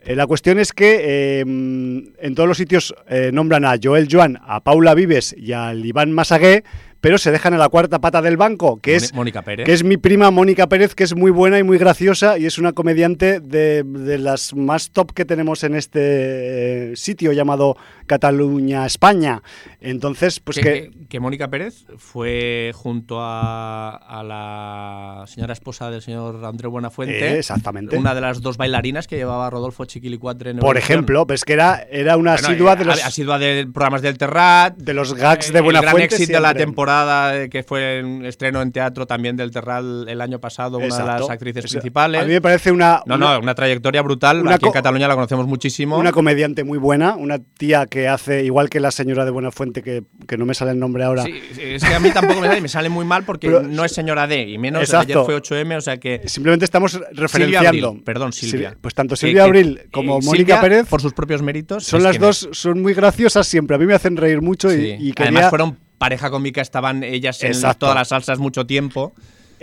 [0.00, 4.08] eh, la cuestión es que eh, mm, en todos los sitios eh, nombran a Joel
[4.10, 6.64] Joan, a Paula Vives y al Iván Masagué,
[7.02, 9.66] pero se dejan a la cuarta pata del banco, que es Mónica Pérez.
[9.66, 12.58] que es mi prima Mónica Pérez, que es muy buena y muy graciosa y es
[12.58, 18.86] una comediante de, de las más top que tenemos en este eh, sitio llamado Cataluña,
[18.86, 19.42] España.
[19.82, 20.90] Entonces, pues que, que...
[20.90, 27.18] que- que Mónica Pérez fue junto a, a la señora esposa del señor André Buenafuente.
[27.34, 27.96] Eh, exactamente.
[27.98, 31.86] Una de las dos bailarinas que llevaba Rodolfo Chiquilicuatre en Por ejemplo, pues que era,
[31.90, 34.76] era una Bueno, asidua eh, de los, asidua de programas del Terrat.
[34.76, 36.14] de los gags de El gran Buenafuente.
[36.14, 40.20] éxito de la temporada eh, que fue en estreno en teatro también del Terrat el
[40.20, 41.20] año pasado, una de Exacto.
[41.22, 42.22] las actrices O sea, principales.
[42.22, 44.40] A mí me parece una, No, una, no, una trayectoria brutal.
[44.42, 45.98] una Aquí en Cataluña la conocemos muchísimo.
[45.98, 50.02] una comediante muy buena, una tía que hace, igual que la señora de Buenafuente, que,
[50.26, 52.60] que no me sale el nombre ahora, Sí, es que a mí tampoco me sale,
[52.60, 55.20] me sale muy mal porque Pero- no es señora D y menos Exacto.
[55.22, 57.88] ayer fue 8M, o sea que simplemente estamos referenciando.
[57.88, 58.70] Abril, perdón, Silvia.
[58.72, 61.84] Sí, Pues tanto Silvia que- Abril eh, como Silvia, Mónica Pérez por sus propios méritos,
[61.84, 62.58] son las dos, es.
[62.58, 63.76] son muy graciosas siempre.
[63.76, 64.96] A mí me hacen reír mucho y- Sí.
[64.98, 65.30] y, quería...
[65.30, 67.78] Además fueron pareja cómica, estaban ellas en Exacto.
[67.86, 69.12] todas las salsas mucho tiempo.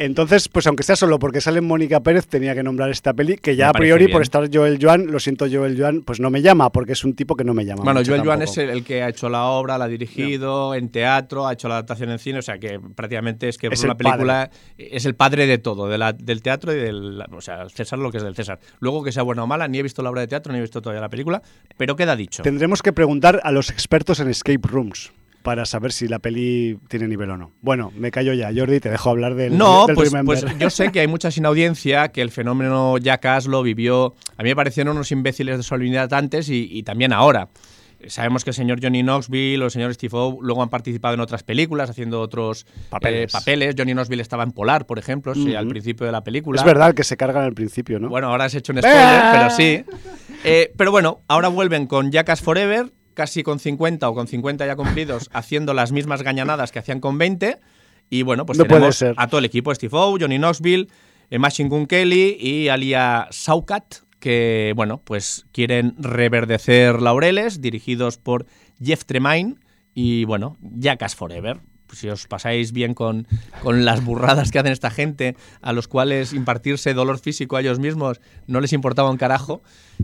[0.01, 3.57] Entonces, pues aunque sea solo porque sale Mónica Pérez, tenía que nombrar esta peli, que
[3.57, 4.13] ya Me a priori bien.
[4.15, 7.13] por estar Joel Joan, lo siento Joel Joan, pues no me llama, porque es un
[7.15, 7.83] tipo que no me llama.
[7.83, 10.73] Bueno, mucho Joel Joan es el, el que ha hecho la obra, la ha dirigido
[10.73, 13.83] en teatro, ha hecho la adaptación en cine, o sea que prácticamente es que Es
[13.83, 17.21] una el película es el padre de todo, de la- del teatro y del.
[17.33, 18.59] O sea, César lo que es del César.
[18.79, 20.61] Luego que sea buena o mala, ni he visto la obra de teatro, ni he
[20.61, 21.41] visto todavía la película,
[21.75, 22.41] pero queda dicho.
[22.41, 27.07] Tendremos que preguntar a los expertos en escape rooms para saber si la peli tiene
[27.07, 27.51] nivel o no.
[27.61, 30.91] Bueno, me callo ya, Jordi, te dejo hablar del, No, del pues, pues yo sé
[30.91, 34.15] que hay mucha sin audiencia, que el fenómeno Jackass lo vivió.
[34.37, 37.49] A mí me parecieron unos imbéciles de solemnidad antes y, y también ahora.
[38.07, 41.19] Sabemos que el señor Johnny Knoxville o el señor Steve O luego han participado en
[41.19, 43.23] otras películas haciendo otros Papeles.
[43.23, 43.75] eh, papeles.
[43.77, 46.61] Johnny Knoxville estaba en Polar, por ejemplo, sí, al principio de la película.
[46.61, 48.07] es verdad que se cargan al principio, ¿no?
[48.07, 49.83] Bueno, ahora has hecho un spoiler, pero sí.
[50.45, 54.77] Eh, pero bueno, ahora vuelven con Jackass Forever, casi con 50 o con 50 ya
[54.77, 57.57] cumplidos, haciendo las mismas gañanadas que hacían con 20.
[58.09, 59.13] Y bueno, pues No puede tenemos ser.
[59.17, 60.87] a todo el equipo, Steve O, Johnny Knoxville,
[61.29, 68.45] eh, Machine Gun Kelly y Alia Saukat, que bueno, pues quieren reverdecer laureles, dirigidos por
[68.81, 69.55] Jeff Tremaine
[69.93, 71.59] y bueno, Jackass Forever.
[71.93, 73.27] Si os pasáis bien con,
[73.61, 77.79] con las burradas que hacen esta gente, a los cuales impartirse dolor físico a ellos
[77.79, 79.61] mismos no les importaba un carajo,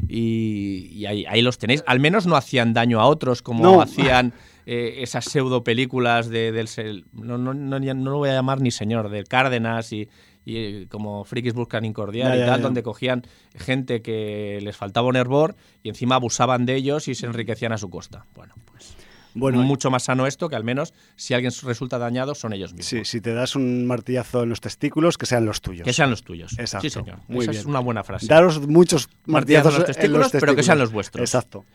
[0.07, 1.83] y, y ahí, ahí los tenéis.
[1.87, 3.81] Al menos no hacían daño a otros como No.
[3.81, 4.33] hacían
[4.65, 8.71] eh, esas pseudo películas de, del no, no, no, no lo voy a llamar ni
[8.71, 10.09] señor, del Cárdenas y,
[10.43, 12.63] y, como Frikis Buscan Incordiar Ya, y ya, tal, ya.
[12.63, 13.23] donde cogían
[13.55, 17.77] gente que les faltaba un hervor y encima abusaban de ellos y se enriquecían a
[17.77, 18.25] su costa.
[18.35, 18.95] Bueno, pues
[19.35, 22.87] bueno, mucho más sano esto que al menos si alguien resulta dañado son ellos mismos.
[22.87, 25.85] sí, si te das un martillazo en los testículos, que sean los tuyos.
[25.85, 26.57] Que sean los tuyos.
[26.57, 27.19] Exacto, Sí, señor.
[27.27, 27.61] muy Esa bien.
[27.61, 28.25] es una buena frase.
[28.27, 31.21] Daros muchos Martillazos martillazos en los en testículos, los pero que sean los vuestros.
[31.21, 31.65] Exacto.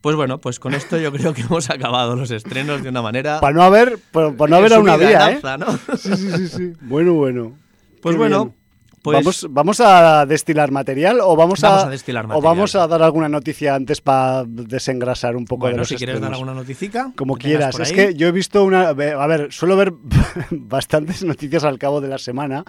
[0.00, 3.40] Pues bueno, pues con esto yo creo que hemos acabado los estrenos de una manera.
[3.40, 5.40] Para no haber, para, para no haber a una vía, ¿eh?
[5.96, 6.72] Sí, sí, sí, sí.
[6.82, 7.56] Bueno, bueno.
[8.02, 8.55] Pues Qué bueno, bien.
[9.06, 13.02] Pues ¿Vamos, ¿Vamos a destilar material o vamos, Vamos a destilar o vamos a dar
[13.04, 17.12] alguna noticia antes para desengrasar un poco de bueno, los si quieres dar alguna noticia.
[17.14, 17.78] Como quieras.
[17.78, 18.88] Es que yo he visto una.
[18.88, 19.92] A ver, suelo ver
[20.50, 22.64] bastantes noticias al cabo de la semana,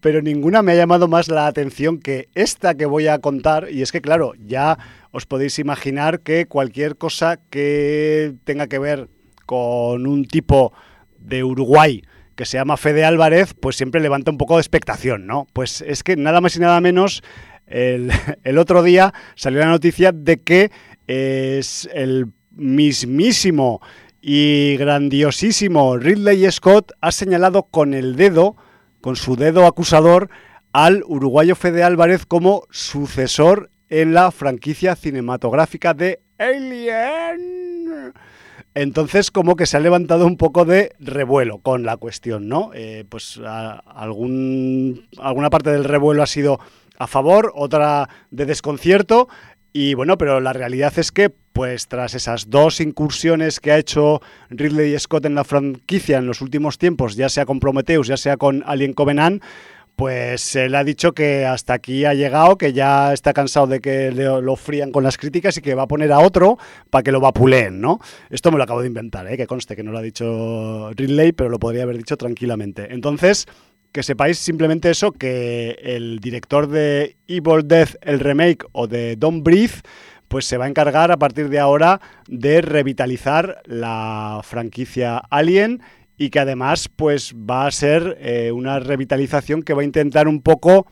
[0.00, 3.66] pero ninguna me ha llamado más la atención que esta que voy a contar.
[3.68, 4.78] Y es que, claro, ya
[5.10, 9.08] os podéis imaginar que cualquier cosa que tenga que ver
[9.46, 10.72] con un tipo
[11.18, 12.04] de Uruguay
[12.42, 15.46] que se llama Fede Álvarez, pues siempre levanta un poco de expectación, ¿no?
[15.52, 17.22] Pues es que nada más y nada menos,
[17.68, 18.10] el,
[18.42, 20.72] el otro día salió la noticia de que
[21.06, 23.80] es el mismísimo
[24.20, 28.56] y grandiosísimo Ridley Scott ha señalado con el dedo
[29.00, 30.28] con su dedo acusador
[30.72, 38.12] al uruguayo Fede Álvarez como sucesor en la franquicia cinematográfica de Alien.
[38.74, 42.70] Entonces, como que se ha levantado un poco de revuelo con la cuestión, ¿no?
[42.74, 46.58] Eh, pues alguna parte del revuelo ha sido
[46.98, 49.28] a favor, otra de desconcierto.
[49.74, 54.20] Y bueno, pero la realidad es que, pues tras esas dos incursiones que ha hecho
[54.50, 58.36] Ridley Scott en la franquicia en los últimos tiempos, ya sea con Prometheus, ya sea
[58.36, 59.42] con Alien Covenant,
[59.96, 64.10] pues él ha dicho que hasta aquí ha llegado, que ya está cansado de que
[64.10, 66.58] lo frían con las críticas y que va a poner a otro
[66.90, 68.00] para que lo vapuleen, ¿no?
[68.30, 69.36] Esto me lo acabo de inventar, ¿eh?
[69.36, 72.92] que conste que no lo ha dicho Ridley, pero lo podría haber dicho tranquilamente.
[72.92, 73.46] Entonces,
[73.92, 79.44] que sepáis simplemente eso, que el director de Evil Death, el remake, o de Don't
[79.44, 79.82] Breathe,
[80.28, 85.82] pues se va a encargar a partir de ahora de revitalizar la franquicia Alien
[86.16, 90.42] y que además pues va a ser eh, una revitalización que va a intentar un
[90.42, 90.86] poco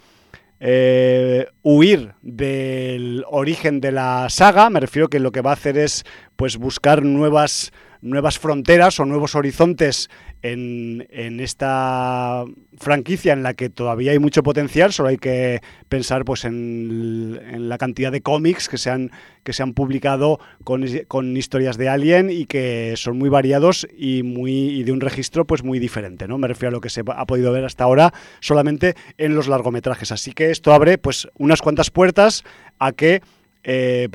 [0.61, 5.79] eh, huir del origen de la saga, me refiero que lo que va a hacer
[5.79, 6.05] es
[6.37, 10.09] pues buscar nuevas nuevas fronteras o nuevos horizontes
[10.43, 11.07] en,
[11.41, 12.45] esta
[12.79, 17.79] franquicia en la que todavía hay mucho potencial, solo hay que pensar pues en, la
[17.79, 19.11] cantidad de cómics que se han,
[19.45, 24.23] que se han publicado con, con, historias de Alien y que son muy variados y,
[24.23, 26.27] muy, y de un registro pues muy diferente.
[26.27, 26.39] ¿no?
[26.39, 30.13] Me refiero a lo que se ha podido ver hasta ahora solamente en los largometrajes.
[30.13, 32.45] Así que esto abre pues unas cuantas puertas
[32.79, 33.21] a que
[33.63, 34.09] eh,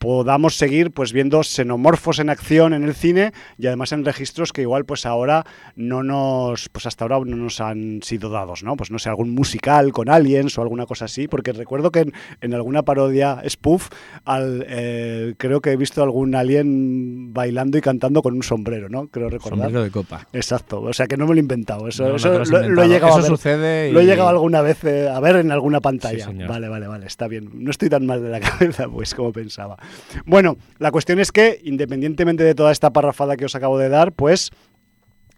[0.00, 4.62] podamos seguir pues viendo xenomorfos en acción en el cine y además en registros que
[4.62, 5.44] igual pues ahora
[5.76, 9.34] no nos pues hasta ahora no nos han sido dados no pues no sé algún
[9.34, 12.10] musical con aliens o alguna cosa así porque recuerdo que
[12.40, 13.90] en, alguna parodia spoof
[14.24, 19.08] al, eh, creo que he visto algún alien bailando y cantando con un sombrero no
[19.08, 19.66] creo recordar.
[19.66, 20.26] Sombrero de copa.
[20.32, 23.26] Exacto o sea que no me lo he inventado eso, lo, he llegado a ver,
[23.26, 26.26] sucede lo he llegado alguna vez eh, a ver en alguna pantalla.
[26.48, 27.50] vale vale vale está bien.
[27.52, 29.76] No estoy tan mal de la cabeza pues como pensaba
[30.24, 34.12] bueno, la cuestión es que, independientemente de toda esta parrafada que os acabo de dar,
[34.12, 34.50] pues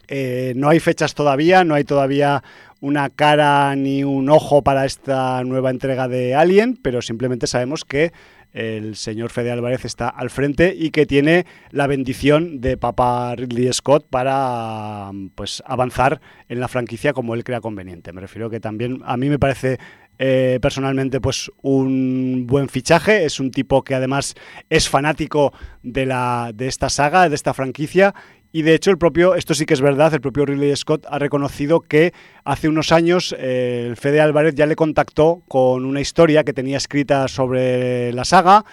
[0.09, 2.43] eh, no hay fechas todavía, no hay todavía
[2.81, 8.13] una cara ni un ojo para esta nueva entrega de Alien, pero simplemente sabemos que
[8.53, 13.73] el señor Fede Álvarez está al frente y que tiene la bendición de papá Ridley
[13.73, 18.13] Scott para pues avanzar en la franquicia como él crea conveniente.
[18.13, 19.79] Me refiero que también a mí me parece
[20.19, 24.35] eh, personalmente pues un buen fichaje, es un tipo que además
[24.71, 28.15] es fanático de, la, de esta saga, de esta franquicia.
[28.55, 31.19] Y de hecho, el propio, esto sí que es verdad, el propio Ridley Scott ha
[31.19, 32.13] reconocido que
[32.45, 36.77] hace unos años eh, el Fede Álvarez ya le contactó con una historia que tenía
[36.77, 38.67] escrita sobre la saga.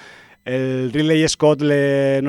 [0.44, 1.68] El Ridley Scott no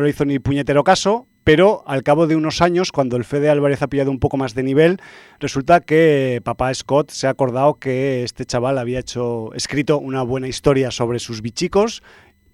[0.02, 3.82] le hizo ni puñetero caso, pero al cabo de unos años, cuando el Fede Álvarez
[3.82, 4.98] ha pillado un poco más de nivel,
[5.38, 10.48] resulta que papá Scott se ha acordado que este chaval había hecho, escrito una buena
[10.48, 12.02] historia sobre sus bichicos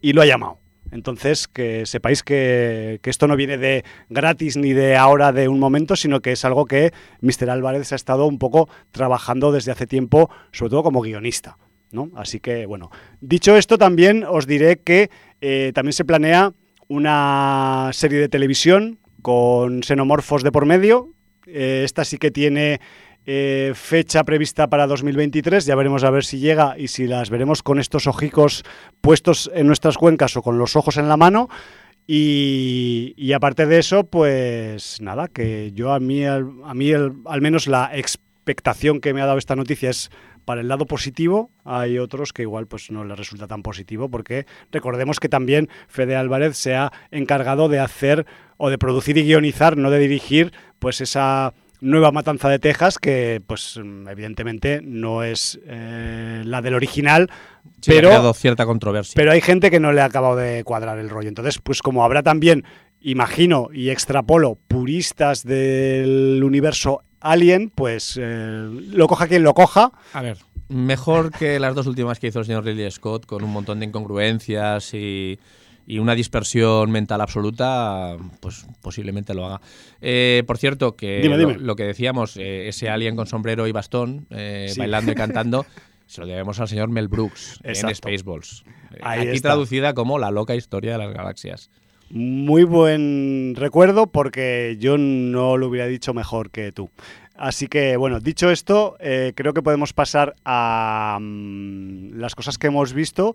[0.00, 0.60] y lo ha llamado.
[0.92, 5.96] Entonces, que sepáis que, esto no viene de gratis ni de ahora de un momento,
[5.96, 7.50] sino que es algo que Mr.
[7.50, 11.58] Álvarez ha estado un poco trabajando desde hace tiempo, sobre todo como guionista.
[11.90, 12.10] ¿no?
[12.14, 16.52] Así que, bueno, dicho esto, también os diré que eh, también se planea
[16.88, 21.10] una serie de televisión con xenomorfos de por medio.
[21.46, 22.80] Eh, esta sí que tiene
[23.26, 25.66] eh, fecha prevista para 2023.
[25.66, 28.64] Ya veremos a ver si llega y si las veremos con estos ojicos
[29.00, 31.48] puestos en nuestras cuencas o con los ojos en la mano.
[32.08, 37.90] Y, aparte de eso, pues nada, que yo a mí, a mí al menos la
[37.96, 40.10] expectación que me ha dado esta noticia es
[40.46, 44.46] para el lado positivo, hay otros que igual pues no les resulta tan positivo porque
[44.70, 48.24] recordemos que también Fede Álvarez se ha encargado de hacer
[48.56, 53.42] o de producir y guionizar, no de dirigir, pues esa nueva Matanza de Texas que
[53.44, 57.28] pues evidentemente no es eh, la del original,
[57.84, 59.14] pero ha creado cierta controversia.
[59.16, 61.28] Pero hay gente que no le ha acabado de cuadrar el rollo.
[61.28, 62.64] Entonces, pues como habrá también
[63.00, 69.92] imagino y extrapolo puristas del universo Alien, pues eh, lo coja quien lo coja.
[70.12, 73.50] A ver, mejor que las dos últimas que hizo el señor Ridley Scott, con un
[73.50, 75.38] montón de incongruencias y,
[75.88, 79.60] una dispersión mental absoluta, pues posiblemente lo haga.
[80.00, 81.22] Eh, por cierto, que
[81.60, 84.26] Lo, que decíamos, eh, ese alien con sombrero y bastón,
[84.76, 85.64] bailando y cantando,
[86.06, 88.64] se lo debemos al señor Mel Brooks en Spaceballs.
[89.02, 91.70] Aquí traducida como La loca historia de las galaxias.
[92.08, 96.88] Muy buen recuerdo porque yo no lo hubiera dicho mejor que tú.
[97.34, 102.68] Así que, bueno, dicho esto, eh, creo que podemos pasar a mm, las cosas que
[102.68, 103.34] hemos visto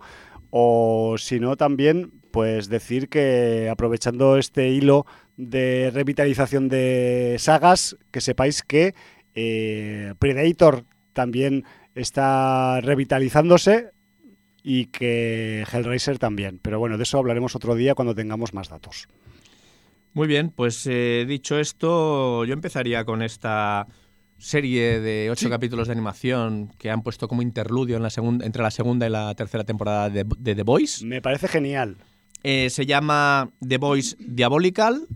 [0.52, 5.06] o si no también, pues decir que aprovechando este hilo
[5.36, 8.96] de revitalización de sagas, que sepáis que
[9.36, 13.92] eh, Predator también está revitalizándose
[14.64, 16.60] y que Hellraiser también.
[16.62, 19.08] Pero bueno, de eso hablaremos otro día cuando tengamos más datos.
[20.14, 23.88] Muy bien, pues eh, dicho esto, yo empezaría con esta
[24.38, 28.62] serie de ocho capítulos de animación que han puesto como interludio en la segunda, entre
[28.64, 31.06] la segunda y la tercera temporada de, de The Voice.
[31.06, 31.98] Me parece genial.
[32.44, 35.08] Eh, se llama The Voice Diabolical.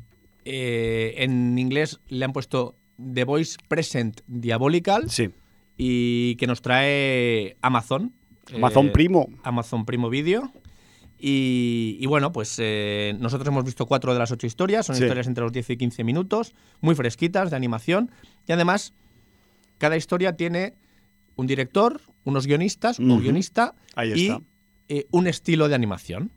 [0.46, 2.76] Eh, en inglés le han puesto
[3.14, 5.32] The Voice Present Diabolical Sí.
[5.76, 8.14] y que nos trae Amazon.
[8.54, 9.30] Amazon Eh, Primo.
[9.44, 10.52] Amazon Primo Video.
[11.18, 15.04] Y, y bueno, pues eh, nosotros hemos visto cuatro de las ocho historias, son Sí.
[15.04, 18.12] historias entre los 10 y 15 minutos, muy fresquitas de animación.
[18.48, 18.94] Y además,
[19.78, 20.74] cada historia tiene
[21.38, 23.20] un director, unos guionistas o Ujú.
[23.22, 24.38] guionista Ahí y
[24.90, 26.32] eh, un estilo de animación.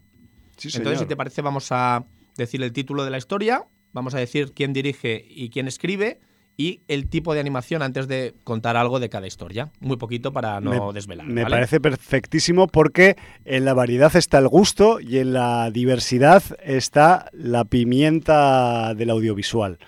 [0.56, 2.06] Sí, Entonces, si te parece, vamos a
[2.36, 6.20] decir el título de la historia, vamos a decir quién dirige y quién escribe
[6.60, 9.70] y el tipo de animación antes de contar algo de cada historia.
[9.78, 11.24] Muy poquito para no me, desvelar.
[11.24, 11.54] me ¿vale?
[11.54, 17.64] parece perfectísimo porque en la variedad está el gusto y en la diversidad está la
[17.64, 19.78] pimienta del audiovisual.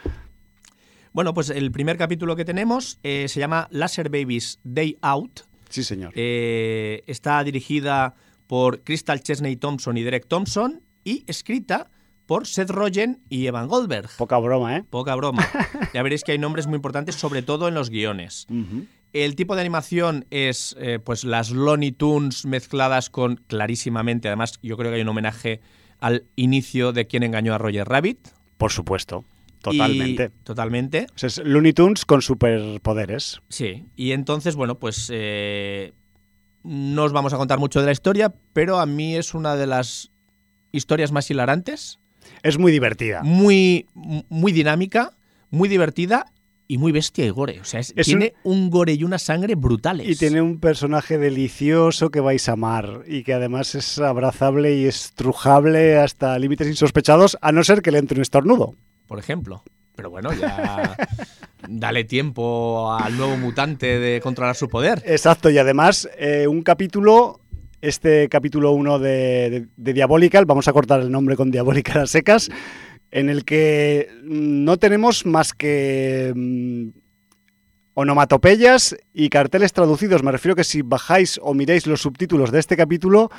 [1.12, 5.40] Bueno, pues el primer capítulo que tenemos eh, se llama Laser Babies Day Out.
[5.68, 6.12] Sí, señor.
[6.14, 8.14] Eh, está dirigida
[8.46, 11.90] por Crystal Chesney Thompson y Derek Thompson y escrita
[12.30, 14.08] por Seth Rogen y Evan Goldberg.
[14.16, 14.84] Poca broma, ¿eh?
[14.88, 15.44] Poca broma.
[15.94, 18.46] Ya veréis que hay nombres muy importantes, sobre todo en los guiones.
[19.12, 24.76] El tipo de animación es eh, pues las Looney Tunes mezcladas con clarísimamente, además yo
[24.76, 25.60] creo que hay un homenaje
[25.98, 28.28] al inicio de quien engañó a Roger Rabbit.
[28.58, 29.24] Por supuesto.
[29.58, 30.30] Y- Totalmente.
[30.44, 31.06] totalmente.
[31.12, 33.40] O sea, es Looney Tunes con superpoderes.
[33.48, 35.94] Sí, y entonces, bueno, pues eh,
[36.62, 39.66] no os vamos a contar mucho de la historia, pero a mí es una de
[39.66, 40.12] las
[40.72, 41.98] historias más hilarantes,
[42.42, 43.22] Es muy divertida.
[43.22, 45.12] muy, muy dinámica,
[45.50, 46.26] muy divertida
[46.68, 47.60] y muy bestia y gore.
[47.60, 48.70] O sea, es- Es tiene un...
[48.70, 50.08] gore y una sangre brutales.
[50.08, 54.86] Y tiene un personaje delicioso que vais a amar y que además es abrazable y
[54.86, 58.74] estrujable hasta límites insospechados, a no ser que le entre un estornudo.
[59.06, 59.62] Por ejemplo.
[59.96, 60.96] Pero bueno, ya
[61.68, 65.02] dale tiempo al nuevo mutante de controlar su poder.
[65.04, 67.39] Exacto, y además eh, un capítulo,
[67.80, 69.10] este capítulo 1 de,
[69.50, 72.48] de- de Diabolical, vamos a cortar el nombre con Diabolical a secas,
[73.10, 76.88] en el que mm, no tenemos más que mm,
[77.94, 80.22] onomatopeyas y carteles traducidos.
[80.22, 83.30] Me refiero que si bajáis o miráis los subtítulos de este capítulo,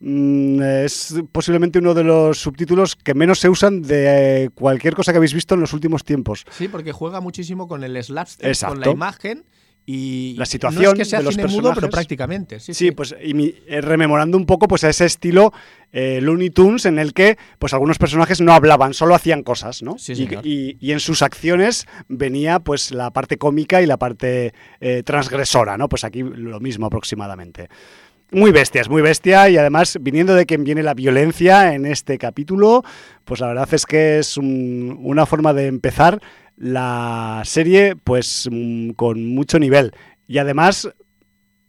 [0.00, 5.18] mm, es posiblemente uno de los subtítulos que menos se usan de cualquier cosa que
[5.18, 6.44] habéis visto en los últimos tiempos.
[6.50, 9.44] Sí, porque juega muchísimo con el slapstick, con la imagen
[9.92, 11.80] y La situación no es que sea de los cine mudo, personajes.
[11.80, 12.60] pero prácticamente.
[12.60, 12.90] Sí, Sí, sí.
[12.92, 15.52] pues y mi- eh, rememorando un poco pues a ese estilo
[15.92, 19.98] eh, Looney Tunes en el que pues algunos personajes no hablaban, solo hacían cosas, ¿no?
[19.98, 20.12] Sí,
[20.44, 25.76] y- y en sus acciones venía pues la parte cómica y la parte eh, transgresora,
[25.76, 25.88] ¿no?
[25.88, 27.68] Pues aquí lo mismo aproximadamente.
[28.32, 32.16] Muy bestia, es muy bestia y además viniendo de quien viene la violencia en este
[32.16, 32.84] capítulo,
[33.24, 36.20] pues la verdad es que es un- una forma de empezar
[36.60, 39.92] la serie pues mm, con mucho nivel
[40.28, 40.88] y además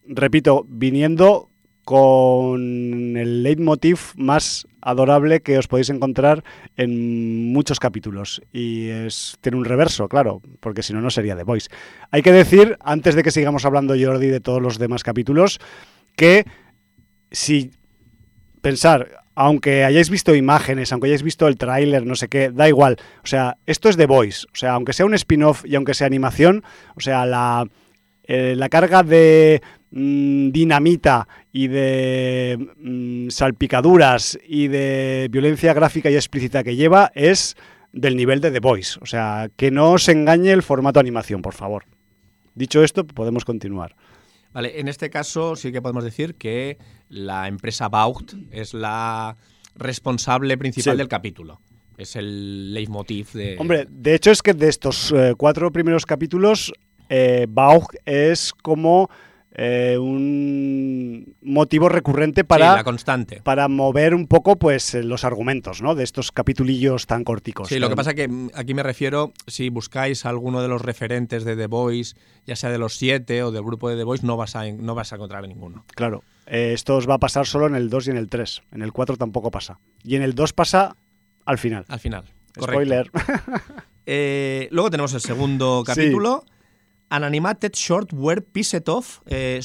[0.06, 1.50] repito, viniendo
[1.84, 6.44] con el leitmotiv más adorable que os podéis encontrar
[6.78, 8.42] en muchos capítulos.
[8.54, 11.70] Y es, tiene un reverso, claro, porque si no, no sería The Voice.
[12.12, 15.60] Hay que decir, antes de que sigamos hablando, Jordi, de todos los demás capítulos,
[16.16, 16.46] que
[17.32, 17.72] si
[18.62, 22.98] pensar, aunque hayáis visto imágenes, aunque hayáis visto el tráiler, no sé qué, da igual.
[23.24, 24.46] O sea, esto es The Voice.
[24.54, 26.64] O sea, aunque sea un spin-off y aunque sea animación,
[26.96, 27.66] o sea, la,
[28.24, 36.16] eh, la carga de mm, dinamita y de mm, salpicaduras y de violencia gráfica y
[36.16, 37.56] explícita que lleva es
[37.94, 39.00] del nivel de The Voice.
[39.02, 41.86] O sea, que no os engañe el formato animación, por favor.
[42.54, 43.96] Dicho esto, podemos continuar.
[44.54, 46.78] Vale, en este caso sí que podemos decir que
[47.10, 49.38] la empresa Baucht es la
[49.76, 50.98] responsable principal Sí.
[50.98, 51.62] del capítulo.
[51.98, 53.58] Es el leitmotiv de.
[53.60, 56.74] Hombre, de hecho es que de estos eh, cuatro primeros capítulos,
[57.10, 57.48] eh,
[58.06, 59.10] es como
[59.54, 63.42] eh, un motivo recurrente Sí, para, la constante.
[63.44, 65.96] para mover un poco pues eh, los argumentos ¿no?
[65.96, 67.68] de estos capitulillos tan corticos.
[67.68, 71.44] Sí, lo que pasa que mm, aquí me refiero, si buscáis alguno de los referentes
[71.44, 74.38] de The Voice, ya sea de los siete o del grupo de The Voice, no
[74.38, 75.86] vas a, no vas a encontrar ninguno.
[75.96, 78.62] Claro, eh, esto os va a pasar solo en el 2 y en el 3.
[78.72, 79.80] En el 4 tampoco pasa.
[80.04, 80.96] Y en el 2 pasa
[81.46, 81.86] al final.
[81.90, 82.24] Al final.
[82.58, 82.72] Correcto.
[82.72, 83.12] Spoiler.
[84.08, 86.12] Eh, luego tenemos el segundo Sí.
[87.12, 89.60] An animated short where pieces of eh,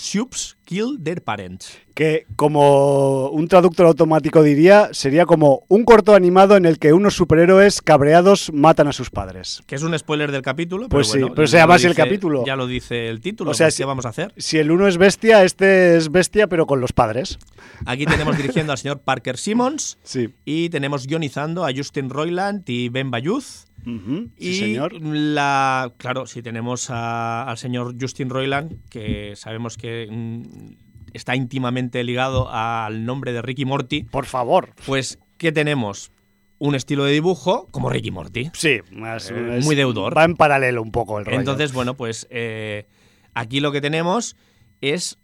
[0.67, 1.79] kill their parents.
[1.95, 7.15] Que como un traductor automático diría, sería como un corto animado en el que unos
[7.15, 9.63] superhéroes cabreados matan a sus padres.
[9.67, 10.89] Que es un spoiler del capítulo.
[10.89, 12.45] Pues pero sí, bueno, pero se llama así el capítulo.
[12.45, 13.53] Ya lo dice el título.
[13.53, 14.35] O sea, pues, si- ¿qué vamos a hacer?
[14.37, 17.39] Si el uno es bestia, este es bestia, pero con los padres.
[17.87, 20.35] Aquí tenemos dirigiendo al señor Parker Simmons Sí.
[20.45, 23.66] y tenemos guionizando a Justin Roiland y Ben Bayuz.
[23.87, 24.95] Y Sí, señor.
[25.01, 32.03] la claro, si tenemos a- al señor Justin Roiland, que sabemos que mm, está íntimamente
[32.03, 34.71] ligado al nombre de Ricky Morty, Por favor.
[34.87, 36.11] pues ¿qué tenemos?
[36.59, 38.51] Un estilo de dibujo como Ricky Morty.
[38.55, 40.17] Sí, más- Eh, es- muy deudor.
[40.17, 41.39] Va en paralelo un poco el rollo.
[41.39, 42.87] Entonces, bueno, pues eh,
[43.35, 44.37] aquí lo que tenemos
[44.81, 45.19] es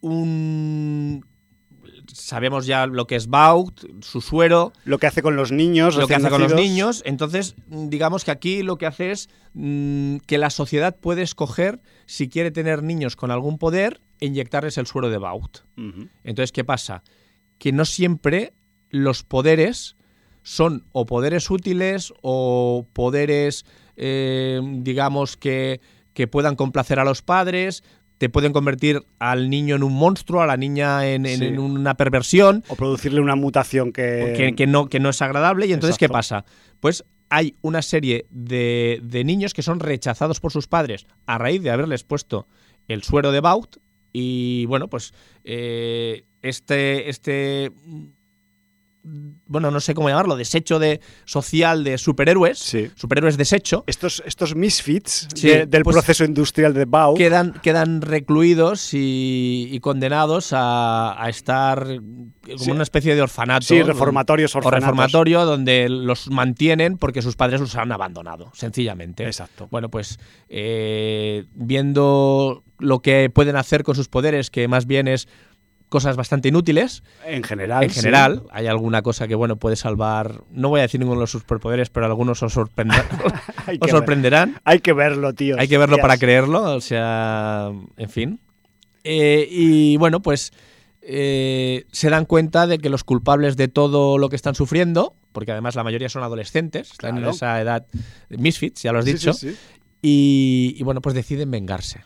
[0.00, 1.24] un...
[2.12, 6.06] Sabemos ya lo que es Baut, su suero, lo que hace con los niños, lo
[6.06, 7.02] que hace con los niños.
[7.04, 12.28] Entonces, digamos que aquí lo que hace es mm, que la sociedad puede escoger si
[12.28, 15.58] quiere tener niños con algún poder e inyectarles el suero de Baut.
[16.24, 17.02] Entonces, ¿qué pasa?
[17.58, 18.54] Que no siempre
[18.90, 19.96] los poderes
[20.42, 25.80] son o poderes útiles o poderes, eh, digamos, que,
[26.14, 27.84] que puedan complacer a los padres,
[28.18, 31.44] te pueden convertir al niño en un monstruo, a la niña en, en- Sí.
[31.46, 34.34] en una perversión O producirle una mutación que...
[34.36, 35.66] que, que no, que no es agradable.
[35.66, 36.44] Y entonces, ¿qué pasa?
[36.80, 41.62] Pues hay una serie de, de niños que son rechazados por sus padres a raíz
[41.62, 42.46] de haberles puesto
[42.88, 43.76] el suero de Baut.
[44.12, 45.12] Y bueno, pues
[45.44, 47.70] eh, este, este,
[49.02, 52.90] bueno, no sé cómo llamarlo, desecho de social de superhéroes, Sí.
[52.94, 57.14] superhéroes desecho, Estos, estos misfits Sí, de- del pues- proceso industrial de Bau.
[57.14, 62.70] quedan, quedan recluidos y, y condenados a, a estar como Sí.
[62.70, 63.66] una especie de orfanato.
[63.66, 64.80] Sí, reformatorios, o orfanatos.
[64.82, 69.24] reformatorio donde los mantienen porque sus padres los han abandonado, sencillamente.
[69.24, 69.68] Exacto.
[69.70, 70.18] Bueno, pues
[70.48, 75.28] eh, viendo lo que pueden hacer con sus poderes, que más bien es
[75.88, 77.82] cosas bastante inútiles, En general.
[77.84, 78.00] en sí.
[78.00, 81.30] general, hay alguna cosa que bueno puede salvar, no voy a decir ninguno de los
[81.30, 83.04] superpoderes, pero algunos os, sorprenda-
[83.66, 84.60] Hay os ver- sorprenderán.
[84.64, 85.56] Hay que verlo, tío.
[85.58, 88.40] Hay que verlo para creerlo, o sea, en fin.
[89.04, 90.52] Eh, y bueno, pues
[91.02, 95.52] eh, se dan cuenta de que los culpables de todo lo que están sufriendo, porque
[95.52, 97.28] además la mayoría son adolescentes, están Claro.
[97.28, 97.86] en esa edad
[98.28, 99.56] misfits, ya lo has dicho, sí, sí.
[100.02, 102.04] Y, y bueno, pues deciden vengarse.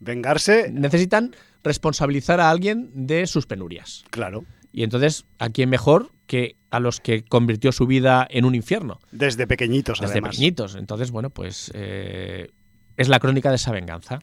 [0.00, 1.34] Vengarse, Necesitan
[1.64, 4.04] responsabilizar a alguien de sus penurias.
[4.10, 4.44] claro.
[4.70, 9.00] Y entonces, ¿a quién mejor que a los que convirtió su vida en un infierno?
[9.12, 10.32] Desde pequeñitos, Desde además.
[10.32, 10.74] pequeñitos.
[10.74, 12.50] Entonces, bueno, pues eh,
[12.98, 14.20] es la crónica de esa venganza.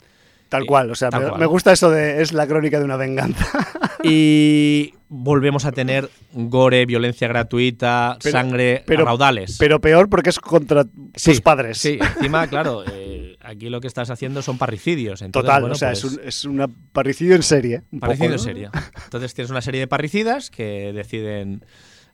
[0.49, 0.91] Tal cual.
[0.91, 1.39] O sea, me, cual.
[1.39, 3.45] me gusta eso de es la crónica de una venganza.
[4.07, 9.57] Y volvemos a tener gore, violencia gratuita, Pero- sangre pero- a raudales.
[9.57, 10.85] Pero peor porque es contra
[11.15, 11.79] Sí, tus padres.
[11.79, 15.23] Sí, encima, claro, eh, aquí lo que estás haciendo son parricidios.
[15.23, 17.81] Entonces, Total, bueno, o sea, pues, es, un, es una parricidio en serie.
[17.91, 18.35] un poco, parricidio ¿no?
[18.35, 18.69] en serie.
[19.05, 21.65] Entonces tienes una serie de parricidas que deciden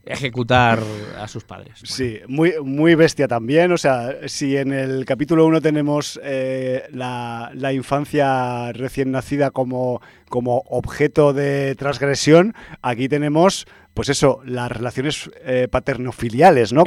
[0.06, 0.80] ejecutar
[1.20, 1.80] a sus padres.
[1.84, 3.72] Sí, muy, muy bestia también.
[3.72, 10.02] O sea, si en el capítulo 1 tenemos eh, la, la infancia recién nacida como,
[10.30, 16.84] como objeto de transgresión, aquí tenemos, pues eso, las relaciones eh, paternofiliales, ¿no?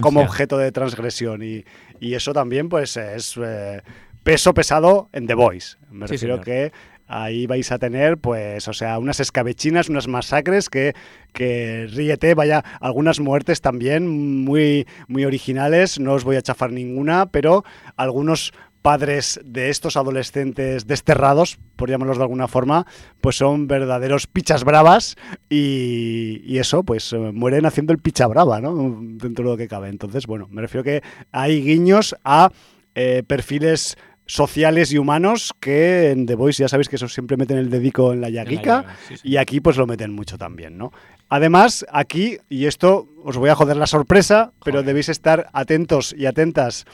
[0.00, 1.42] Como, objeto de transgresión.
[1.42, 1.64] Y,
[2.00, 3.82] y eso también, pues, es eh,
[4.22, 5.76] peso pesado en The Voice.
[5.90, 6.44] Me Sí, refiero señor.
[6.44, 6.72] que
[7.06, 10.94] ahí vais a tener, pues, o sea, unas escabechinas, unas masacres que,
[11.32, 14.08] que ríete, vaya, algunas muertes también
[14.44, 17.64] muy, muy originales, no os voy a chafar ninguna, pero
[17.96, 18.52] algunos
[18.84, 22.86] padres de estos adolescentes desterrados, por llamarlos de alguna forma,
[23.22, 25.16] pues son verdaderos pichas bravas
[25.48, 28.74] y, eso, pues eh, mueren haciendo el picha brava, ¿no?
[29.00, 29.88] Dentro de lo que cabe.
[29.88, 31.02] Entonces, bueno, me refiero que
[31.32, 32.50] hay guiños a
[32.94, 33.96] eh, perfiles
[34.26, 38.12] sociales y humanos que en The Voice ya sabéis que eso siempre meten el dedico
[38.12, 39.28] en la llaguica llaga, sí, sí.
[39.28, 40.92] y aquí pues lo meten mucho también, ¿no?
[41.28, 46.26] Además, aquí, y esto os voy a joder la sorpresa, pero debéis estar atentos y
[46.26, 46.84] atentas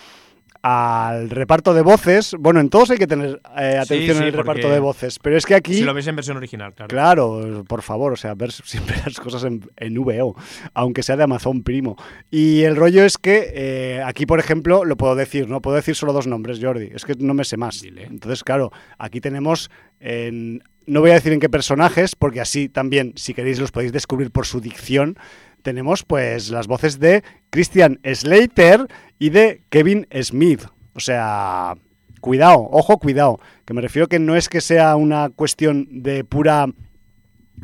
[0.62, 2.34] al reparto de voces.
[2.38, 5.36] Bueno, en todos hay que tener eh, atención sí, en el reparto de voces, pero
[5.36, 5.74] es que aquí...
[5.74, 6.88] Si lo ves en versión original, claro.
[6.88, 10.36] Claro, por favor, o sea, ver siempre las cosas en, en VO,
[10.74, 11.96] aunque sea de Amazon Primo.
[12.30, 15.94] Y el rollo es que eh, aquí, por ejemplo, lo puedo decir, no puedo decir
[15.94, 17.80] solo dos nombres, Jordi, es que no me sé más.
[17.80, 18.04] Dile.
[18.04, 23.12] Entonces, claro, aquí tenemos, en- no voy a decir en qué personajes, porque así también,
[23.16, 25.16] si queréis, los podéis descubrir por su dicción.
[25.62, 28.86] Tenemos pues las voces de Christian Slater
[29.20, 30.64] y de Kevin Smith.
[30.94, 31.76] O sea,
[32.20, 33.38] cuidado, ojo, cuidado.
[33.64, 36.66] Que me refiero que no es que sea una cuestión de pura.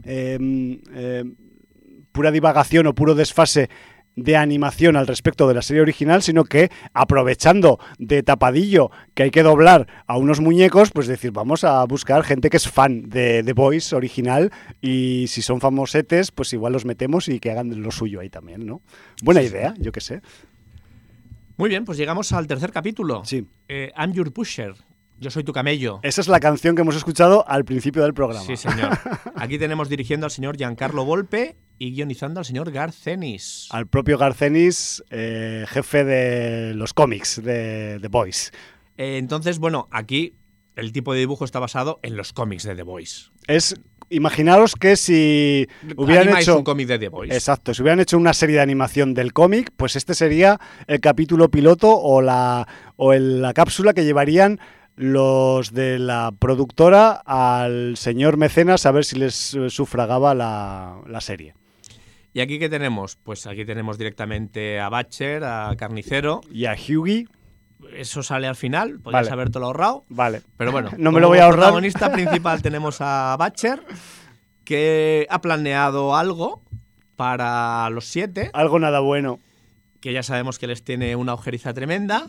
[0.04, 0.38] eh,
[0.94, 1.24] eh,
[2.12, 3.68] pura divagación o puro desfase
[4.16, 9.30] de animación al respecto de la serie original, sino que aprovechando de tapadillo que hay
[9.30, 13.42] que doblar a unos muñecos, pues decir, vamos a buscar gente que es fan de
[13.44, 14.50] The Voice original
[14.80, 18.64] y si son famosetes, pues igual los metemos y que hagan lo suyo ahí también,
[18.64, 18.80] ¿no?
[19.22, 20.22] Buena idea, yo qué sé.
[21.56, 23.24] Muy bien, pues llegamos al tercer capítulo.
[23.24, 23.46] Sí.
[23.68, 24.74] Eh, I'm Your Pusher.
[25.18, 26.00] Yo soy tu camello.
[26.02, 28.44] Esa es la canción que hemos escuchado al principio del programa.
[28.44, 28.98] Sí, señor.
[29.36, 33.68] Aquí tenemos dirigiendo al señor Giancarlo Volpe y guionizando al señor Garcenis.
[33.70, 38.52] Al propio Garcenis, eh, jefe de los cómics de The Boys.
[38.98, 40.36] Eh, entonces, bueno, aquí
[40.74, 43.32] el tipo de dibujo está basado en los cómics de The Boys.
[43.46, 43.80] Es
[44.10, 47.32] imaginaros que si hubieran Animáis hecho un cómic de The Boys.
[47.32, 51.50] Exacto, si hubieran hecho una serie de animación del cómic, pues este sería el capítulo
[51.50, 54.60] piloto o la o el- la cápsula que llevarían
[54.96, 61.20] los de la productora al señor mecenas a ver si les eh, sufragaba la, la
[61.20, 61.54] serie.
[62.32, 63.16] ¿Y aquí qué tenemos?
[63.22, 66.40] Pues aquí tenemos directamente a Batcher, a Carnicero.
[66.52, 67.26] Y a Hughie,
[67.94, 69.30] Eso sale al final, podrías Vale.
[69.32, 70.04] habértelo ahorrado.
[70.08, 70.42] vale.
[70.56, 71.58] Pero bueno, No me lo voy a ahorrar.
[71.60, 73.82] protagonista principal tenemos a Batcher,
[74.64, 76.62] que ha planeado algo
[77.16, 79.38] para los siete, Algo nada bueno.
[80.00, 82.26] que ya sabemos que les tiene una ojeriza tremenda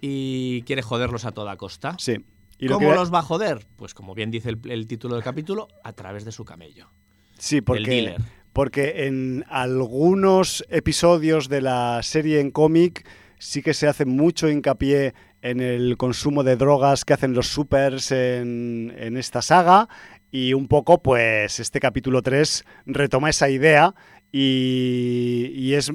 [0.00, 1.96] y quiere joderlos a toda costa.
[1.98, 2.24] Sí.
[2.58, 3.66] Y lo ¿Cómo que- los va a joder?
[3.76, 6.90] Pues como bien dice el, el título del capítulo, a través de su camello.
[7.38, 8.16] Sí, porque, dealer.
[8.52, 13.06] porque en algunos episodios de la serie en cómic
[13.38, 18.10] sí que se hace mucho hincapié en el consumo de drogas que hacen los supers
[18.12, 19.88] en, en esta saga
[20.30, 23.94] y un poco pues este capítulo 3 retoma esa idea
[24.32, 25.92] y, y es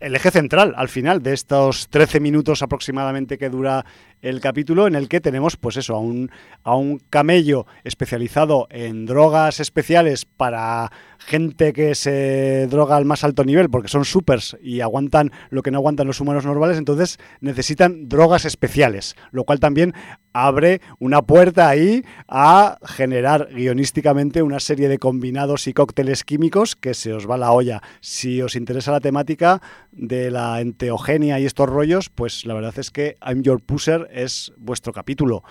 [0.00, 3.84] el eje central al final de estos 13 minutos aproximadamente que dura
[4.22, 6.30] el capítulo en el que tenemos pues eso a un,
[6.62, 13.44] a un camello especializado en drogas especiales para gente que se droga al más alto
[13.44, 18.08] nivel porque son supers y aguantan lo que no aguantan los humanos normales entonces necesitan
[18.08, 19.94] drogas especiales lo cual también
[20.32, 26.94] abre una puerta ahí a generar guionísticamente una serie de combinados y cócteles químicos que
[26.94, 29.60] se os va la olla si os interesa la temática
[29.92, 34.52] de la enteogenia y estos rollos, pues la verdad es que I'm Your Pusher es
[34.56, 35.42] vuestro capítulo.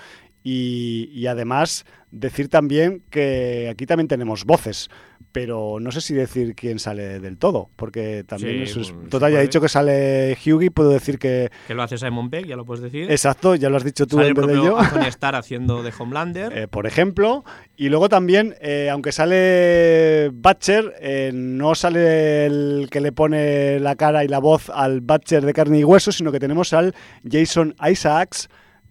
[0.43, 1.85] Y, y además
[2.15, 4.89] decir también que aquí también tenemos voces,
[5.31, 8.91] pero no sé si decir quién sale del todo, porque también Sí, es...
[8.91, 11.51] pues, Total, ya he dicho que sale Hughie, puedo decir que...
[11.67, 13.11] Que lo hace Simon Peck, ya lo puedes decir.
[13.11, 14.77] Exacto, ya lo has dicho tú Sale el en vez de yo.
[14.79, 16.57] Anthony Starr haciendo de Homelander.
[16.57, 17.43] Eh, por ejemplo.
[17.75, 23.95] Y luego también, eh, aunque sale Butcher, eh, no sale el que le pone la
[23.95, 26.95] cara y la voz al Butcher de carne y hueso, sino que tenemos al
[27.29, 28.47] Jason Isaacs,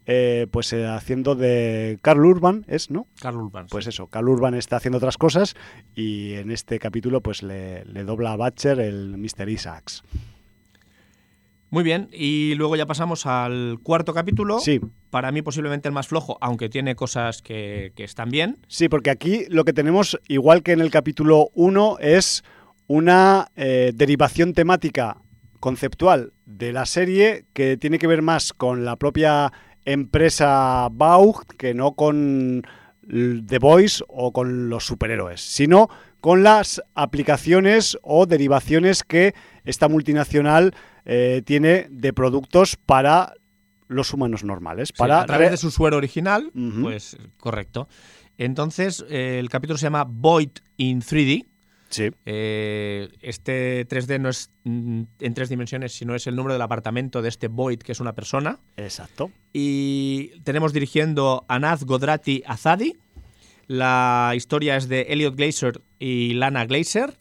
[0.07, 3.07] eh, pues eh, haciendo de Carl Urban, ¿es, no?
[3.21, 3.67] Carl Urban.
[3.69, 5.55] Pues eso, Carl Urban está haciendo otras cosas
[5.95, 9.49] y en este capítulo pues le, le dobla a Butcher el Mr.
[9.49, 10.03] Isaacs.
[11.71, 14.61] Muy bien, y luego ya pasamos al cuarto capítulo.
[14.61, 14.81] Sí.
[15.11, 18.59] Para mí posiblemente el más flojo, aunque tiene cosas que, que están bien.
[18.69, 22.45] Sí, porque aquí lo que tenemos, igual que en el capítulo 1, es
[22.87, 25.19] una eh, derivación temática
[25.59, 29.53] conceptual de la serie que tiene que ver más con la propia
[29.85, 32.62] empresa Baug que no con
[33.07, 35.89] The Boys o con los superhéroes, sino
[36.20, 40.74] con las aplicaciones o derivaciones que esta multinacional
[41.05, 43.35] eh, tiene de productos para
[43.89, 44.89] los humanos normales.
[44.89, 47.89] Sí, Para a través de su suero original, pues correcto.
[48.39, 51.47] Entonces, eh, el capítulo se llama Void in 3D.
[51.95, 52.11] Sí.
[52.26, 57.22] Eh, este 3D no es mm, en tres dimensiones, sino es el número del apartamento
[57.22, 58.59] de este Void, que es una persona.
[58.76, 59.30] Exacto.
[59.53, 62.97] Y tenemos dirigiendo a Naz Godrati Azadi.
[63.68, 67.16] La historia es de Elliot Glazer y Lana Glazer.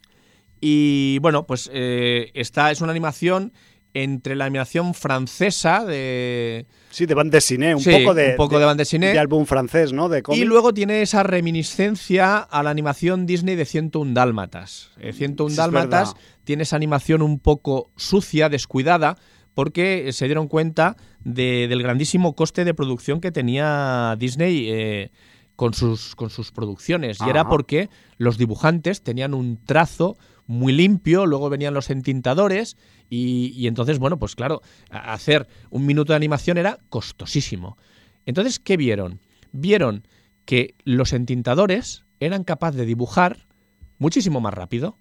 [0.59, 3.53] Y bueno, pues eh, esta es una animación
[3.95, 8.59] entre la animación francesa de, Sí, de bande dessinée, un Sí, poco de, un poco
[8.59, 9.11] de bande dessinée.
[9.13, 10.09] de álbum francés, ¿no?
[10.09, 14.91] De Y luego tiene esa reminiscencia a la animación Disney de 101 Dálmatas.
[14.99, 16.13] Eh, 101 Sí, es Dálmatas
[16.43, 19.17] tiene esa animación un poco sucia, descuidada,
[19.53, 25.11] porque se dieron cuenta de- del grandísimo coste de producción que tenía Disney eh,
[25.55, 27.19] con, sus, con sus producciones.
[27.25, 30.17] Y era porque los dibujantes tenían un trazo
[30.47, 32.77] muy limpio, luego venían los entintadores
[33.09, 37.77] y, y entonces, bueno, pues claro, hacer un minuto de animación era costosísimo.
[38.25, 39.19] Entonces, ¿qué vieron?
[39.51, 40.07] Vieron
[40.45, 43.45] que los entintadores eran capaces de dibujar
[43.97, 44.97] muchísimo más rápido,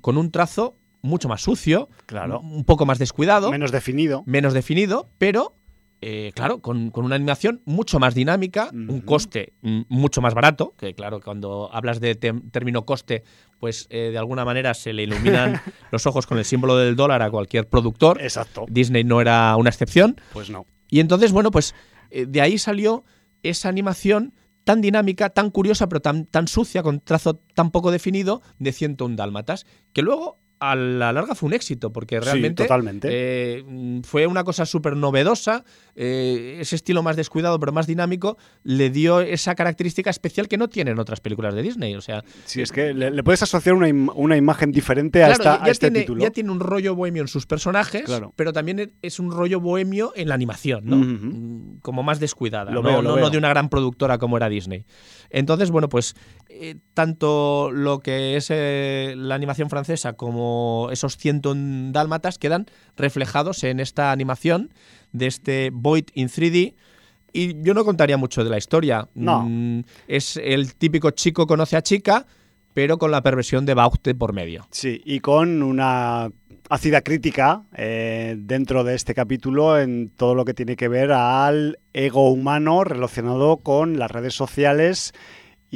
[0.00, 2.40] con un trazo mucho más sucio, Claro.
[2.40, 4.22] un poco más descuidado, Menos definido.
[4.26, 5.54] menos definido, pero
[6.02, 10.74] eh, claro, con, con una animación mucho más dinámica, un coste mm, mucho más barato,
[10.76, 13.24] que claro, cuando hablas de término coste,
[13.58, 17.22] pues eh, de alguna manera se le iluminan los ojos con el símbolo del dólar
[17.22, 18.20] a cualquier productor.
[18.20, 18.66] Exacto.
[18.68, 20.20] Disney no era una excepción.
[20.32, 20.66] Pues no.
[20.90, 21.74] Y entonces, bueno, pues
[22.10, 23.04] eh, de ahí salió
[23.42, 24.34] esa animación
[24.64, 29.16] tan dinámica, tan curiosa, pero tan, tan sucia, con trazo tan poco definido, de 101
[29.16, 33.08] dálmatas, que luego a la larga fue un éxito, porque realmente sí, totalmente.
[33.10, 33.64] eh,
[34.04, 39.20] fue una cosa súper novedosa, eh, ese estilo más descuidado pero más dinámico le dio
[39.20, 41.94] esa característica especial que no tienen otras películas de Disney.
[41.94, 45.26] O sea, Sí, es que le, le puedes asociar una, im- una imagen diferente a,
[45.28, 46.22] Claro, esta- ya, a ya este tiene, título.
[46.22, 48.32] ya tiene un rollo bohemio en sus personajes, Claro.
[48.36, 50.96] pero también es un rollo bohemio en la animación, ¿no?
[50.96, 53.30] Mm, Como más descuidada, Lo no, veo, lo no- no veo.
[53.30, 54.86] de una gran productora como era Disney.
[55.30, 56.14] Entonces, bueno, pues
[56.48, 62.66] eh, tanto lo que es eh, la animación francesa como esos 101 dálmatas quedan
[62.96, 64.72] reflejados en esta animación
[65.12, 66.74] de este Void in 3D.
[67.32, 69.08] Y yo no contaría mucho de la historia.
[69.14, 69.44] No.
[69.46, 72.26] Mm, es el típico chico conoce a chica,
[72.72, 74.66] pero con la perversión de Baute por medio.
[74.70, 76.30] Sí, y con una
[76.68, 81.78] ácida crítica eh, dentro de este capítulo en todo lo que tiene que ver al
[81.92, 85.12] ego humano relacionado con las redes sociales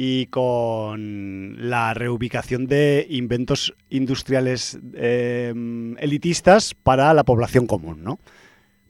[0.03, 5.53] y con la reubicación de inventos industriales eh,
[5.99, 8.19] elitistas para la población común, ¿no?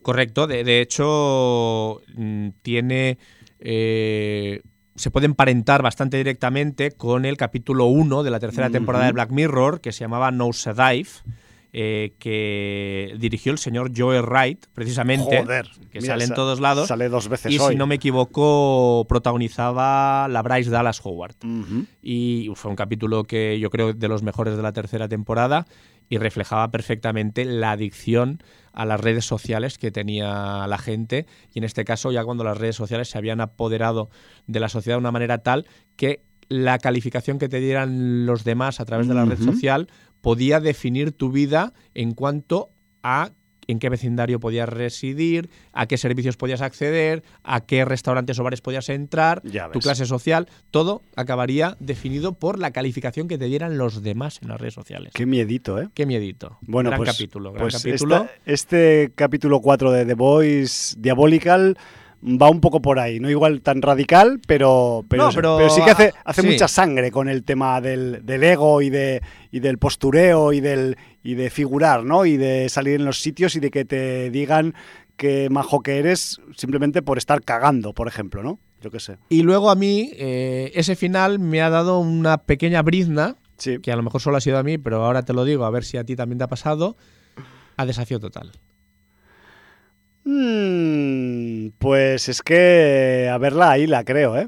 [0.03, 3.17] Correcto, de, de hecho mm, tiene...
[3.59, 4.61] eh,
[4.95, 9.11] se puede emparentar bastante directamente con el capítulo 1 de la tercera temporada de.
[9.11, 11.09] Black Mirror, que se llamaba No Dive,
[11.73, 16.89] eh, que dirigió el señor Joe Wright, precisamente, Joder, que mira, sale en todos lados.
[16.89, 17.73] Sale dos veces y hoy.
[17.73, 21.35] si no me equivoco, protagonizaba la Bryce Dallas Howard.
[22.01, 25.65] Y fue un capítulo que yo creo de los mejores de la tercera temporada
[26.09, 28.43] y reflejaba perfectamente la adicción
[28.73, 32.57] a las redes sociales que tenía la gente y en este caso ya cuando las
[32.57, 34.09] redes sociales se habían apoderado
[34.45, 38.81] de la sociedad de una manera tal que la calificación que te dieran los demás
[38.81, 39.87] a través de la red social
[40.21, 42.69] podía definir tu vida en cuanto
[43.03, 43.31] a
[43.67, 48.59] en qué vecindario podías residir, a qué servicios podías acceder, a qué restaurantes o bares
[48.59, 53.77] podías entrar, Ya tu clase social, todo acabaría definido por la calificación que te dieran
[53.77, 55.13] los demás en las redes sociales.
[55.13, 55.87] Qué miedito, ¿eh?
[55.93, 56.57] Qué miedito.
[56.61, 58.15] Bueno, gran pues, capítulo, gran pues capítulo.
[58.15, 61.77] esta- este capítulo 4 de The Voice Diabolical
[62.23, 65.81] va un poco por ahí, no igual tan radical, pero, pero, No, pero, pero sí
[65.83, 66.47] que hace, hace sí.
[66.47, 70.97] mucha sangre con el tema del, del ego y, de, y del postureo y, del,
[71.23, 72.25] y de figurar, ¿no?
[72.25, 74.73] Y de salir en los sitios y de que te digan
[75.17, 78.59] que majo que eres simplemente por estar cagando, por ejemplo, ¿no?
[78.81, 79.17] Yo qué sé.
[79.29, 83.77] Y luego a mí, eh, ese final me ha dado una pequeña brizna, Sí.
[83.79, 85.69] que a lo mejor solo ha sido a mí, pero ahora te lo digo, a
[85.69, 86.97] ver si a ti también te ha pasado,
[87.77, 88.51] a desafío total.
[90.23, 94.47] Mm, pues es que a verla ahí la creo, ¿eh?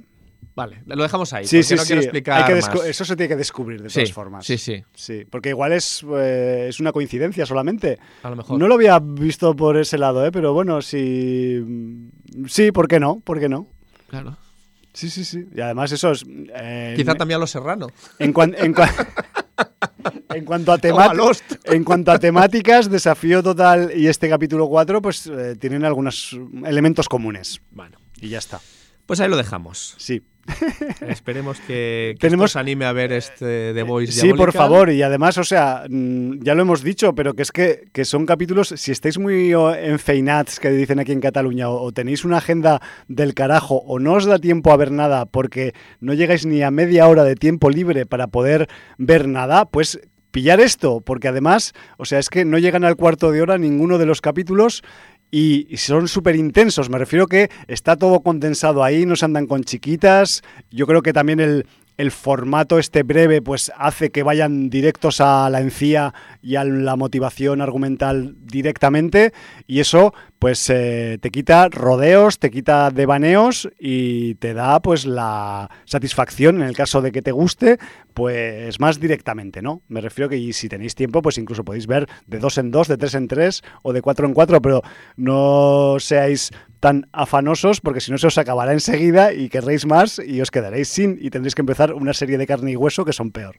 [0.56, 1.88] Vale, lo dejamos ahí, Sí, sí, no sí.
[2.00, 2.86] quiero Hay que más.
[2.86, 4.46] Eso se tiene que descubrir de Sí, todas formas.
[4.46, 7.98] sí, sí, Sí, porque igual es, eh, es una coincidencia solamente.
[8.22, 8.60] a lo mejor.
[8.60, 10.32] No lo había visto por ese lado, ¿eh?
[10.32, 12.16] pero bueno, sí.
[12.48, 13.20] Sí, ¿por qué no?
[13.22, 13.68] ¿Por qué no?
[14.08, 14.38] Claro.
[14.94, 15.48] Sí, sí, sí.
[15.56, 16.24] Y además eso es...
[16.30, 17.88] eh, Quizá también a los serrano.
[18.20, 18.94] En, cuan- en cua-
[20.34, 21.44] en cuanto a temáticas...
[21.66, 27.08] En cuanto a temáticas, Desafío Total y este capítulo 4, pues eh, tienen algunos elementos
[27.08, 27.62] comunes.
[27.72, 28.60] Bueno, Y ya está.
[29.06, 29.96] Pues ahí lo dejamos.
[29.98, 30.22] Sí.
[31.08, 34.92] Esperemos que, que Tenemos- esto os anime a ver este The Voice Sí, por favor.
[34.92, 38.26] Y además, o sea, mm, ya lo hemos dicho, pero que es que, que son
[38.26, 42.82] capítulos, si estáis muy enfeinats, que dicen aquí en Cataluña, o, o tenéis una agenda
[43.08, 46.72] del carajo, o no os da tiempo a ver nada porque no llegáis ni a
[46.72, 50.00] media hora de tiempo libre para poder ver nada, pues
[50.32, 54.00] pillar esto, porque además, o sea, es que no llegan al cuarto de hora ninguno
[54.00, 54.82] de los capítulos
[55.36, 56.92] y son súper intensos.
[56.92, 60.44] Me refiero que está todo condensado ahí, no se andan con chiquitas.
[60.70, 61.66] Yo creo que también el,
[61.98, 66.96] el formato este breve pues hace que vayan directos a la encía y a la
[66.96, 69.34] motivación argumental directamente
[69.68, 75.70] y eso pues eh, te quita rodeos, te quita devaneos y te da pues la
[75.86, 77.78] satisfacción en el caso de que te guste
[78.14, 79.82] pues más directamente, ¿no?
[79.88, 82.98] Me refiero que si tenéis tiempo pues incluso podéis ver de dos en dos, de
[82.98, 84.82] tres en tres o de cuatro en cuatro, pero
[85.16, 86.52] no seáis
[86.84, 90.90] tan afanosos porque si no se os acabará enseguida y querréis más y os quedaréis
[90.90, 93.56] sin y tendréis que empezar una serie de carne y hueso que son peor.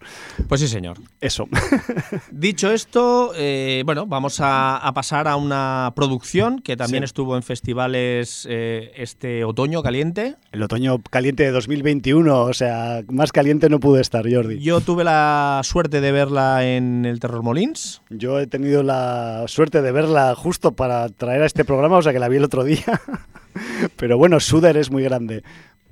[0.47, 0.99] Pues sí, señor.
[1.22, 1.49] Eso.
[2.31, 7.07] Dicho esto, eh, bueno, vamos a, a pasar a una producción que también Sí.
[7.07, 10.37] estuvo en festivales eh, este otoño caliente.
[10.53, 14.59] El otoño caliente de 2021, o sea, más caliente no pude estar, Jordi.
[14.61, 18.03] Yo tuve la suerte de verla en el Terror Molins.
[18.11, 22.12] Yo he tenido la suerte de verla justo para traer a este programa, o sea
[22.12, 22.85] que la vi el otro día.
[23.97, 25.43] Pero bueno, Suder es muy grande.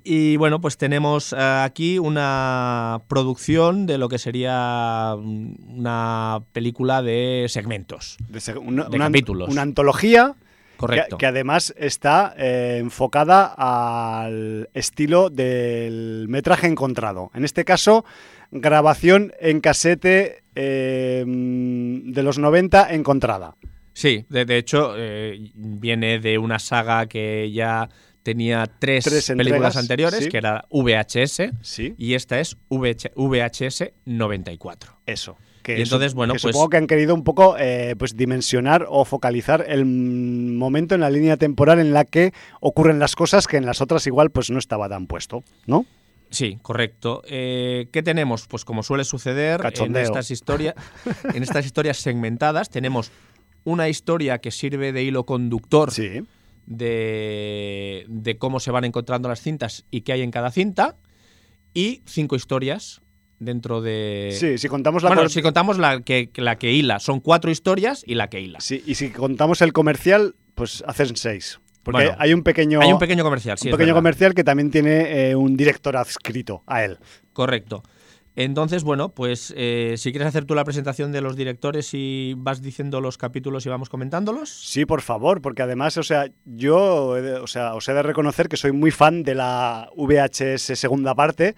[0.04, 7.02] Y bueno, pues tenemos eh, aquí una producción de lo que sería mm, una película
[7.02, 8.16] de segmentos.
[8.28, 9.48] De seg- una, De una- capítulos.
[9.48, 10.34] una antología
[10.76, 11.16] Correcto.
[11.16, 17.30] Que, que además está eh, enfocada al estilo del metraje encontrado.
[17.34, 18.04] En este caso,
[18.50, 23.54] grabación en casete eh, de los 90 encontrada.
[23.92, 27.88] Sí, de, de hecho, eh, viene de una saga que ya
[28.22, 30.28] tenía tres, Tres películas entregas, anteriores, sí.
[30.30, 34.98] que era VHS, Sí, y esta es VH VHS 94.
[35.06, 35.36] eso.
[35.62, 38.84] Que Y entonces, bueno, que pues- supongo que han querido un poco eh, pues dimensionar
[38.88, 43.58] o focalizar el momento en la línea temporal en la que ocurren las cosas que
[43.58, 45.86] en las otras igual pues no estaba tan puesto, ¿no?
[46.30, 47.22] Sí, correcto.
[47.26, 48.48] Eh, ¿Qué tenemos?
[48.48, 50.74] Pues como suele suceder en estas, historias,
[51.32, 53.12] en estas historias segmentadas, tenemos
[53.64, 56.22] una historia que sirve de hilo conductor Sí.
[56.66, 60.96] de, de cómo se van encontrando las cintas y qué hay en cada cinta,
[61.74, 63.00] y cinco historias
[63.38, 64.36] dentro de...
[64.38, 68.04] Sí, si contamos la bueno, si contamos la que, la que hila, son cuatro historias
[68.06, 68.60] y la que hila.
[68.60, 71.58] Sí, y si contamos el comercial, pues hacen seis.
[71.82, 73.68] Porque Bueno, hay un pequeño, Hay un pequeño comercial, sí.
[73.68, 76.98] un pequeño comercial que también tiene eh, un director adscrito a él.
[77.32, 77.82] Correcto.
[78.34, 82.62] Entonces, bueno, pues eh, si quieres hacer tú la presentación de los directores y vas
[82.62, 84.48] diciendo los capítulos y vamos comentándolos.
[84.48, 88.56] Sí, por favor, porque además, o sea, yo, o sea, os he de reconocer que
[88.56, 91.56] soy muy fan de la VHS segunda parte,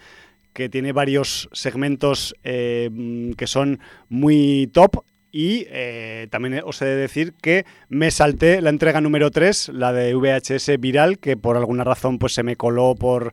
[0.53, 2.91] que tiene varios segmentos eh,
[3.37, 5.05] que son muy top.
[5.31, 9.93] Y eh, también os he de decir que me salté la entrega número 3, la
[9.93, 13.33] de VHS Viral, que por alguna razón pues se me coló por,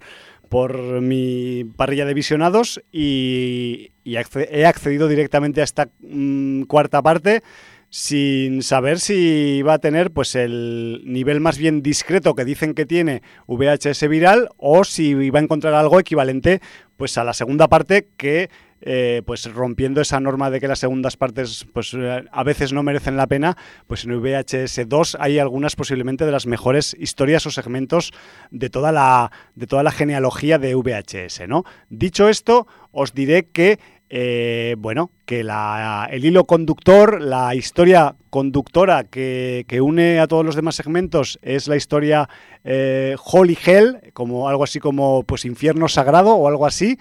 [0.52, 7.42] por mi parrilla de visionados y, y he accedido directamente a esta mm, cuarta parte
[7.90, 12.86] sin saber si va a tener pues el nivel más bien discreto que dicen que
[12.86, 16.60] tiene VHS viral o si va a encontrar algo equivalente
[16.98, 18.50] pues a la segunda parte que
[18.82, 22.84] eh, pues rompiendo esa norma de que las segundas partes pues eh, a veces no
[22.84, 23.56] merecen la pena
[23.88, 28.12] pues en VHS 2 hay algunas posiblemente de las mejores historias o segmentos
[28.50, 33.80] de toda la de toda la genealogía de VHS no dicho esto os diré que
[34.14, 40.44] eh, bueno, que la- el hilo conductor, la historia conductora que, que une a todos
[40.46, 42.28] los demás segmentos es la historia
[42.66, 46.98] Holy Hell, como algo así como pues infierno sagrado o algo así,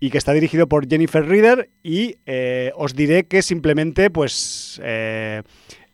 [0.00, 5.42] y que está dirigido por Jennifer Reader y eh, os diré que simplemente pues eh,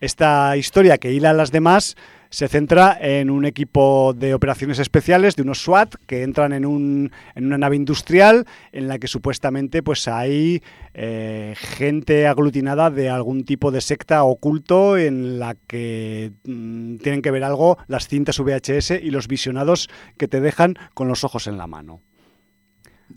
[0.00, 1.96] esta historia que hila a las demás
[2.32, 7.12] se centra en un equipo de operaciones especiales, de unos SWAT, que entran en, un,
[7.34, 10.62] en una nave industrial en la que supuestamente pues, hay
[10.94, 17.30] eh, gente aglutinada de algún tipo de secta oculto en la que mm, tienen que
[17.30, 21.58] ver algo las cintas VHS y los visionados que te dejan con los ojos en
[21.58, 22.00] la mano.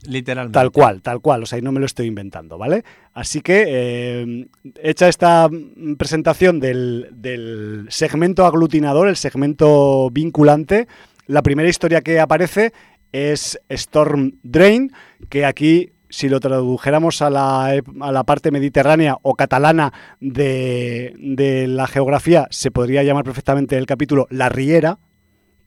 [0.07, 0.53] Literalmente.
[0.53, 2.83] Tal cual, tal cual, o sea, y no me lo estoy inventando, ¿vale?
[3.13, 4.47] Así que, eh,
[4.81, 5.49] hecha esta
[5.97, 10.87] presentación del, del segmento aglutinador, el segmento vinculante,
[11.27, 12.73] la primera historia que aparece
[13.11, 14.91] es Storm Drain,
[15.29, 17.65] que aquí, si lo tradujéramos a la,
[18.01, 23.85] a la parte mediterránea o catalana de, de la geografía, se podría llamar perfectamente el
[23.85, 24.99] capítulo La Riera,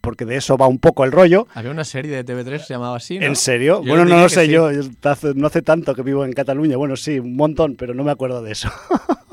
[0.09, 1.47] porque de eso va un poco el rollo.
[1.53, 3.27] Había una serie de TV3 que se llamaba así, ¿no?
[3.27, 3.83] ¿En serio?
[3.83, 4.53] Yo bueno, no lo sé sí.
[4.53, 4.71] yo.
[5.35, 6.79] no hace tanto que vivo en Cataluña.
[6.79, 8.71] Bueno, sí, un montón, pero no me acuerdo de eso.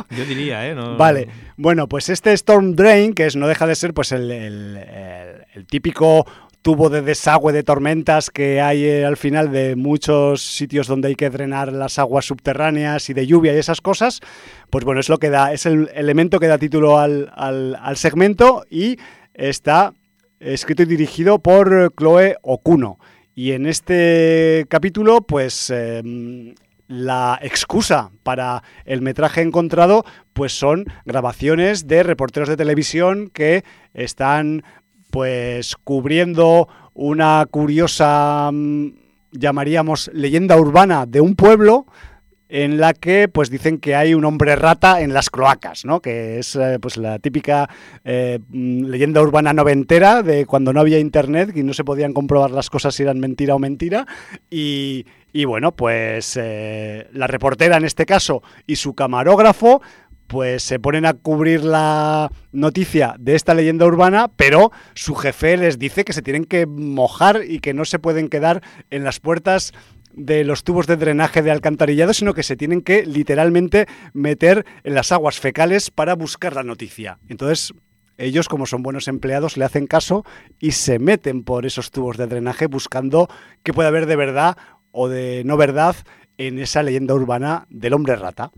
[0.10, 0.76] Yo diría, ¿eh?
[0.76, 1.30] No- Vale.
[1.56, 5.46] Bueno, pues este Storm Drain, que es, no deja de ser pues el, el- el-
[5.54, 6.26] el típico
[6.62, 11.16] tubo de desagüe de tormentas que hay eh, al final de muchos sitios donde hay
[11.16, 14.20] que drenar las aguas subterráneas y de lluvia y esas cosas,
[14.72, 17.96] pues bueno, es lo que da, es el elemento que da título al, al- al
[17.98, 18.98] segmento y
[19.36, 19.94] está
[20.46, 23.00] escrito y dirigido por eh, Chloe Okuno.
[23.34, 26.54] Y en este capítulo, pues eh,
[26.88, 34.64] la excusa para el metraje encontrado, pues son grabaciones de reporteros de televisión que están
[35.10, 38.88] pues cubriendo una curiosa mm,
[39.32, 41.86] llamaríamos leyenda urbana de un pueblo
[42.50, 46.00] en la que pues dicen que hay un hombre rata en las cloacas, ¿no?
[46.00, 47.70] Que es eh, pues la típica
[48.04, 52.52] eh, mm, leyenda urbana noventera de cuando no había internet y no se podían comprobar
[52.52, 54.06] las cosas si eran mentira o mentira
[54.50, 59.82] y, y bueno pues eh, la reportera en este caso y su camarógrafo
[60.28, 65.78] pues se ponen a cubrir la noticia de esta leyenda urbana, pero su jefe les
[65.78, 69.74] dice que se tienen que mojar y que no se pueden quedar en las puertas
[70.16, 74.96] de los tubos de drenaje de alcantarillado, sino que se tienen que literalmente meter en
[74.96, 77.20] las aguas fecales para buscar la noticia.
[77.28, 77.74] Entonces,
[78.18, 80.24] ellos, como son buenos empleados, le hacen caso
[80.60, 83.28] y se meten por esos tubos de drenaje buscando
[83.62, 84.58] qué puede haber de verdad
[84.92, 85.96] o de no verdad
[86.38, 88.52] en esa leyenda urbana del hombre rata.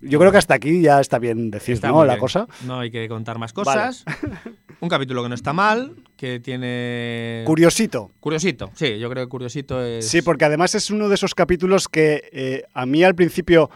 [0.00, 2.04] Yo creo que hasta aquí ya está bien decir, Está ¿no?
[2.04, 2.20] La bien.
[2.20, 2.46] cosa.
[2.66, 4.04] No hay que contar más cosas.
[4.80, 7.42] Un capítulo que no está mal, que tiene...
[7.46, 8.10] Curiosito.
[8.20, 10.06] Curiosito, sí, yo creo que Curiosito es...
[10.08, 13.70] Sí, porque además es uno de esos capítulos que eh, a mí al principio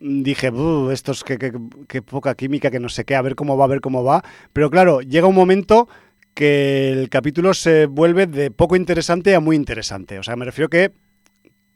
[0.00, 1.52] mm, dije, "Buh, esto es que, que-
[1.88, 4.22] que poca química, que no sé qué, a ver cómo va, a ver cómo va.
[4.52, 5.88] Pero claro, llega un momento
[6.34, 10.18] que el capítulo se vuelve de poco interesante a muy interesante.
[10.18, 10.90] O sea, me refiero que,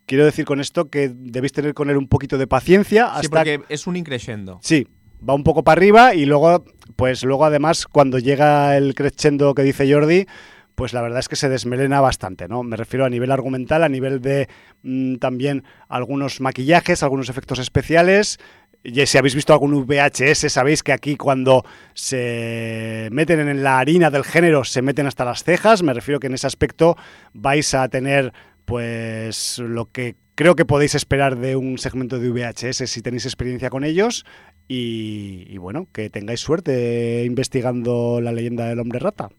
[0.06, 3.28] quiero decir con esto que debéis tener con él un poquito de paciencia hasta Sí,
[3.28, 4.58] porque es un increscendo.
[4.62, 4.88] Sí,
[5.26, 6.64] va un poco para arriba y luego,
[6.96, 10.26] pues luego además cuando llega el crescendo que dice Jordi,
[10.74, 12.62] pues la verdad es que se desmelena bastante, ¿no?
[12.62, 14.48] Me refiero a nivel argumental, a nivel de
[14.82, 18.38] mm, también algunos maquillajes, algunos efectos especiales.
[18.84, 21.64] Y si habéis visto algún VHS, sabéis que aquí cuando
[21.94, 25.82] se meten en la harina del género se meten hasta las cejas.
[25.82, 26.96] Me refiero que en ese aspecto
[27.32, 28.32] vais a tener
[28.64, 33.70] pues lo que creo que podéis esperar de un segmento de VHS si tenéis experiencia
[33.70, 34.24] con ellos.
[34.68, 39.30] Y, y bueno, que tengáis suerte investigando la leyenda del hombre rata.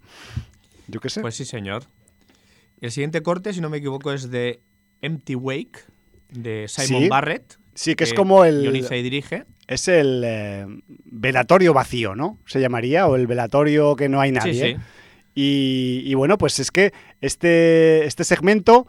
[0.89, 1.21] Yo qué sé.
[1.21, 1.83] Pues sí, señor.
[2.81, 4.59] El siguiente corte, si no me equivoco, es de
[5.01, 5.79] Empty Wake,
[6.31, 7.07] de Simon Sí.
[7.07, 7.57] Barrett.
[7.75, 8.63] sí, que es como el.
[8.63, 9.45] Guioniza y dirige.
[9.67, 10.65] Es el eh,
[11.05, 12.39] velatorio vacío, ¿no?
[12.45, 14.53] Se llamaría, o el velatorio que no hay nadie.
[14.53, 14.75] Sí, sí.
[15.33, 16.91] Y, y bueno, pues es que
[17.21, 18.85] este, este segmento,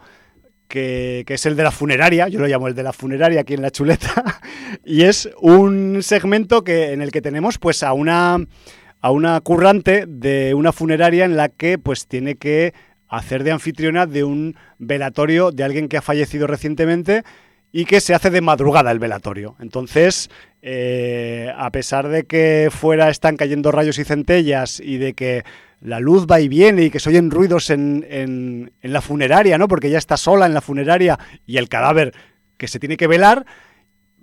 [0.71, 3.61] que, es el de la funeraria, yo lo llamo el de la funeraria aquí en
[3.61, 4.39] la chuleta,
[4.85, 8.37] y es un segmento que, en el que tenemos pues a una,
[9.01, 12.73] a una currante de una funeraria en la que pues tiene que
[13.09, 17.23] hacer de anfitriona de un velatorio de alguien que ha fallecido recientemente
[17.73, 19.55] y que se hace de madrugada el velatorio.
[19.59, 20.29] Entonces,
[20.61, 25.43] eh, a pesar de que fuera están cayendo rayos y centellas y de que
[25.81, 29.57] la luz va y viene y que se oyen ruidos en, en- en la funeraria,
[29.57, 29.67] ¿no?
[29.67, 32.13] Porque ella está sola en la funeraria y el cadáver
[32.57, 33.45] que se tiene que velar.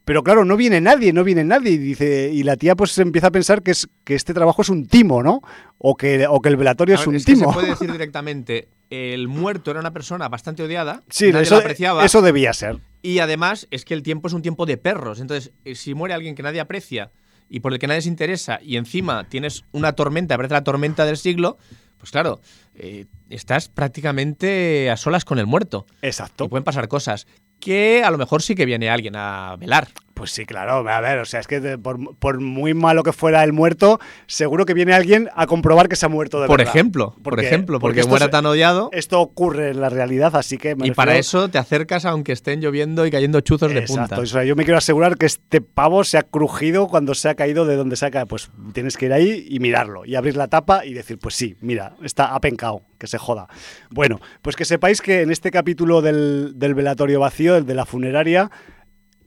[0.05, 1.73] Pero claro, no viene nadie, no viene nadie.
[1.73, 4.69] Y, dice, y la tía pues empieza a pensar que, es, que este trabajo es
[4.71, 5.43] un timo, ¿no?
[5.77, 7.49] O que, o que el velatorio es un es que timo.
[7.53, 11.61] se puede decir directamente, el muerto era una persona bastante odiada, Sí, nadie eso, lo
[11.61, 12.79] apreciaba, eso debía ser.
[13.03, 15.21] Y además es que el tiempo es un tiempo de perros.
[15.21, 17.11] Entonces, eh, si muere alguien que nadie aprecia
[17.49, 21.07] y por el que nadie se interesa, y encima tienes una tormenta, parece la tormenta
[21.07, 21.57] del siglo,
[21.99, 22.41] pues claro,
[22.75, 25.87] eh, estás prácticamente a solas con el muerto.
[26.03, 26.45] Exacto.
[26.45, 27.27] Y pueden pasar cosas.
[27.59, 29.89] Que a lo mejor sí que viene alguien a velar.
[30.19, 33.13] Pues sí, claro, a ver, o sea, es que de- por, por muy malo que
[33.13, 36.59] fuera el muerto, seguro que viene alguien a comprobar que se ha muerto de Por
[36.59, 36.75] verdad.
[36.75, 38.91] ejemplo, por Porque- ejemplo, porque, esto muera tan odiado.
[38.93, 40.75] Esto ocurre en la realidad, así que...
[40.75, 44.21] me Y para eso te acercas aunque estén lloviendo y cayendo chuzos de Exacto, punta.
[44.23, 47.37] o sea, yo me quiero asegurar que este pavo se ha crujido cuando se ha
[47.37, 48.27] caído de donde se ha caído.
[48.27, 51.57] Pues tienes que ir ahí y mirarlo, y abrir la tapa y decir, pues sí,
[51.61, 53.47] mira, está apencado, que se joda.
[53.91, 57.87] Bueno, pues que sepáis que en este capítulo del, del velatorio vacío, el de la
[57.87, 58.51] funeraria,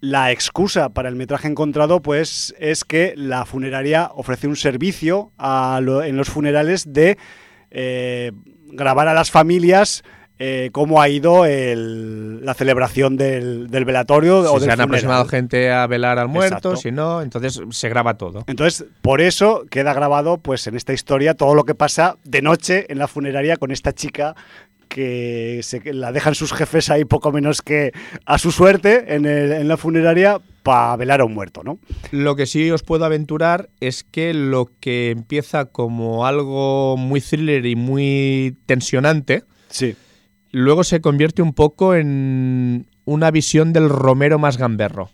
[0.01, 5.79] la excusa para el metraje encontrado, pues, es que la funeraria ofrece un servicio a
[5.81, 7.17] lo- en los funerales de
[7.69, 8.31] eh,
[8.73, 10.03] grabar a las familias
[10.43, 14.59] eh, cómo ha ido el- la celebración del, del velatorio o Si del se han
[14.71, 14.81] funeral.
[14.87, 16.75] aproximado gente a velar al muerto, Exacto.
[16.77, 18.43] si no, entonces se graba todo.
[18.47, 22.87] Entonces, por eso queda grabado, pues, en esta historia todo lo que pasa de noche
[22.89, 24.35] en la funeraria con esta chica
[24.93, 27.91] que se, la dejan sus jefes ahí poco menos que
[28.25, 31.79] a su suerte en, el- en la funeraria para velar a un muerto, ¿no?
[32.11, 37.65] Lo que sí os puedo aventurar es que lo que empieza como algo muy thriller
[37.65, 39.95] y muy tensionante, Sí.
[40.51, 45.09] luego se convierte un poco en una visión del Romero más gamberro.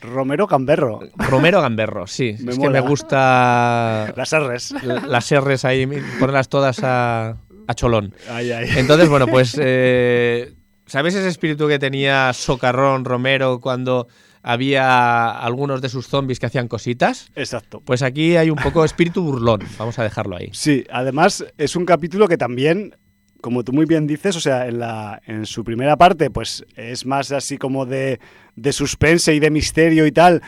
[0.00, 2.36] Romero Camberro, Romero gamberro, sí.
[2.44, 4.72] Me es que me gusta las R's.
[4.84, 5.86] las R's ahí,
[6.20, 7.36] ponerlas todas a,
[7.68, 8.14] a cholón.
[8.28, 8.68] Ay, ay.
[8.76, 10.54] Entonces, bueno, pues, eh,
[10.86, 14.08] ¿sabes ese espíritu que tenía Socarrón Romero cuando
[14.42, 17.30] había algunos de sus zombies que hacían cositas?
[17.36, 17.80] Exacto.
[17.84, 20.48] Pues aquí hay un poco espíritu burlón, vamos a dejarlo ahí.
[20.52, 22.96] Sí, además es un capítulo que también,
[23.42, 27.04] como tú muy bien dices, o sea, en, la, en su primera parte, pues es
[27.04, 28.18] más así como de,
[28.56, 30.40] de suspense y de misterio y tal,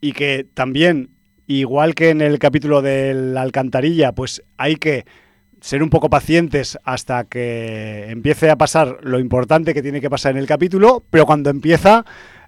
[0.00, 1.10] y que también,
[1.46, 5.04] igual que en el capítulo de la alcantarilla, pues hay que
[5.60, 10.32] ser un poco pacientes hasta que empiece a pasar lo importante que tiene que pasar
[10.32, 12.04] en el capítulo, pero cuando empieza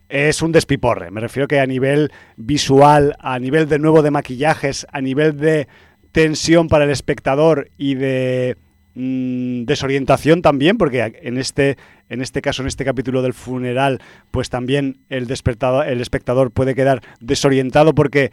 [0.09, 1.11] es un despiporre.
[1.11, 5.69] Me refiero que a nivel visual, a nivel de nuevo de maquillajes, a nivel de
[6.13, 8.57] tensión para el espectador y de
[8.95, 11.77] mm, desorientación también, porque en este,
[12.09, 14.01] en este caso, en este capítulo del funeral,
[14.31, 18.33] pues también el, el espectador puede quedar desorientado porque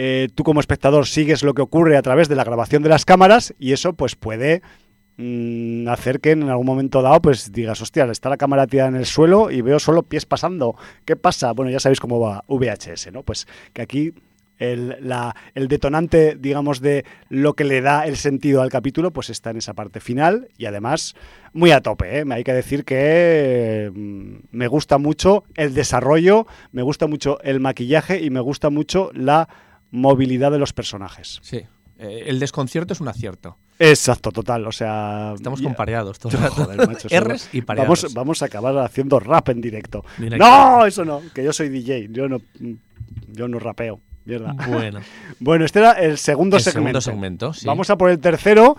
[0.00, 3.04] eh, tú como espectador sigues lo que ocurre a través de la grabación de las
[3.04, 4.62] cámaras y eso pues puede
[5.16, 8.94] mm, hacer que en algún momento dado pues digas, hostia, está la cámara tirada en
[8.94, 10.76] el suelo y veo solo pies pasando.
[11.04, 11.50] ¿Qué pasa?
[11.50, 13.24] Bueno, ya sabéis cómo va VHS, ¿no?
[13.24, 14.14] Pues que aquí
[14.60, 19.56] el, detonante, digamos, de lo que le da el sentido al capítulo, pues está en
[19.56, 21.16] esa parte final y además
[21.52, 22.20] muy a tope.
[22.20, 22.24] ¿eh?
[22.30, 28.22] Hay que decir que mm, me gusta mucho el desarrollo, me gusta mucho el maquillaje
[28.22, 29.48] y me gusta mucho la
[29.90, 31.38] movilidad de los personajes.
[31.42, 31.62] Sí.
[31.98, 33.56] Eh, el desconcierto es un acierto.
[33.80, 34.66] Exacto, total.
[34.66, 35.74] O sea, Estamos todo el
[36.42, 36.64] rato.
[36.64, 38.02] Joder, macho, R's y pareados.
[38.02, 40.04] vamos, vamos a acabar haciendo rap en directo.
[40.18, 42.40] No, eso no, que yo soy DJ, yo no,
[43.28, 44.00] yo no rapeo.
[44.24, 44.54] Mierda.
[44.68, 45.00] Bueno,
[45.40, 47.00] Bueno, este era el segundo el segmento.
[47.00, 47.52] segundo segmento.
[47.54, 47.66] sí.
[47.66, 48.76] Vamos a por el tercero.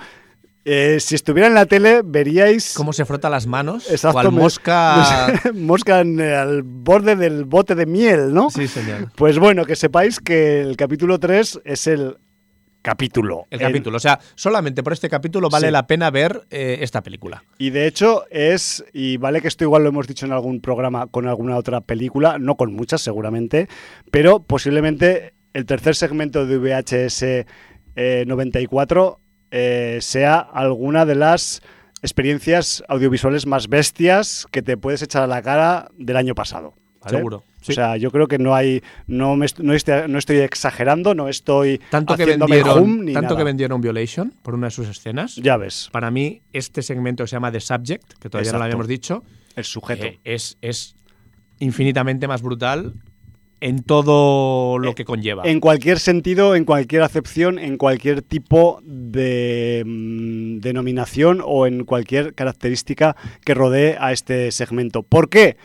[0.65, 2.73] Eh, si estuviera en la tele, veríais.
[2.75, 3.89] ¿Cómo se frota las manos?
[3.89, 5.41] Exacto, Cual mosca.
[5.55, 8.49] mosca en- eh, al borde del bote de miel, ¿no?
[8.49, 9.11] sí, señor.
[9.15, 12.17] Pues bueno, que sepáis que el capítulo 3 es el
[12.81, 13.45] capítulo.
[13.49, 13.97] El capítulo.
[13.97, 15.71] O sea, solamente por este capítulo vale Sí.
[15.73, 17.43] la pena ver eh, esta película.
[17.57, 21.07] Y de hecho es, y vale que esto igual lo hemos dicho en algún programa
[21.07, 23.67] con alguna otra película, no con muchas seguramente,
[24.11, 27.45] pero posiblemente el tercer segmento de VHS
[27.95, 29.19] eh, 94
[29.51, 31.61] eh, sea alguna de las
[32.01, 36.73] experiencias audiovisuales más bestias que te puedes echar a la cara del año pasado.
[37.01, 37.17] ¿vale?
[37.17, 37.43] Seguro.
[37.61, 37.73] Sí.
[37.73, 41.27] O sea, yo creo que no hay, no, me no, estoy, no estoy exagerando, no
[41.27, 45.35] estoy tanto que vendieron, ni tanto que vendieron Violation por una de sus escenas.
[45.35, 48.63] Ya ves, Para mí, este segmento que se llama The Subject, que todavía no lo
[48.63, 49.23] habíamos dicho,
[49.57, 50.05] el sujeto.
[50.05, 50.95] eh, es, es
[51.59, 52.93] infinitamente más brutal
[53.61, 55.43] en todo lo que conlleva.
[55.45, 62.33] En cualquier sentido, en cualquier acepción, en cualquier tipo de mm, denominación o en cualquier
[62.33, 65.03] característica que rodee a este segmento.
[65.03, 65.57] ¿Por qué?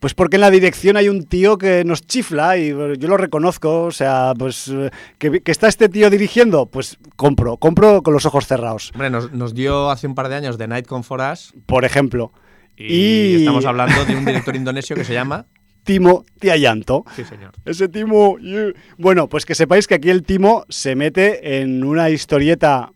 [0.00, 3.16] Pues porque en la dirección hay un tío que nos chifla y eh, yo lo
[3.16, 8.12] reconozco, o sea, pues eh, que, que está este tío dirigiendo, pues compro, compro con
[8.12, 11.04] los ojos cerrados, Hombre, nos, nos dio hace un par de años The Night Come
[11.04, 12.32] For Us por ejemplo.
[12.76, 15.46] y, Y- estamos hablando de un director indonesio que se llama...
[15.84, 17.04] Timo Tiayanto.
[17.14, 17.52] Sí, señor.
[17.64, 18.38] Ese Timo.
[18.38, 18.72] yeah.
[18.98, 22.90] Bueno, pues que sepáis que aquí el Timo se mete en una historieta.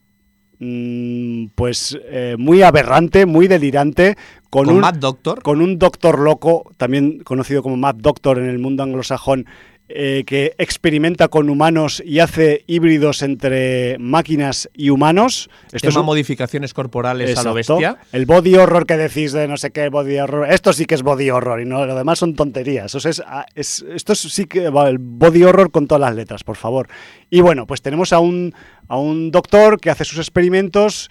[0.59, 4.17] mm, Pues eh, muy aberrante, muy delirante,
[4.51, 5.43] con, Con, un, Doctor.
[5.43, 9.45] con un doctor loco, también conocido como Mad Doctor en el mundo anglosajón,
[9.91, 15.49] eh, que experimenta con humanos y hace híbridos entre máquinas y humanos.
[15.73, 17.99] Esto un- modificaciones corporales a lo bestia.
[18.13, 20.51] El body horror que decís de no sé qué body horror.
[20.51, 22.95] Esto sí que es body horror y no lo demás son tonterías.
[22.95, 26.01] O sea, es, ah, es- esto es- sí que va el body horror con todas
[26.03, 26.89] las letras, por favor.
[27.31, 28.55] Y bueno, pues tenemos a un,
[28.89, 31.09] a un doctor que hace sus experimentos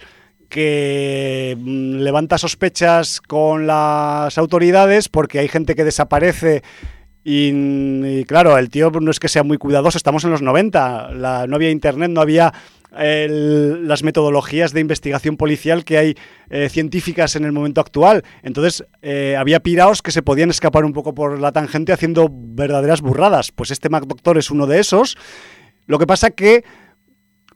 [0.48, 6.62] que mm, levanta sospechas con las autoridades porque hay gente que desaparece
[7.30, 11.46] y, claro, el tío no es que sea muy cuidadoso, estamos en los 90, la-
[11.46, 12.52] no había internet, no había
[12.90, 16.14] las metodologías de investigación policial que hay
[16.48, 18.24] eh, científicas en el momento actual.
[18.42, 23.02] Entonces, eh, había piraos que se podían escapar un poco por la tangente haciendo verdaderas
[23.02, 23.52] burradas.
[23.52, 25.16] Pues este Mac Doctor es uno de esos.
[25.86, 26.64] Lo que pasa que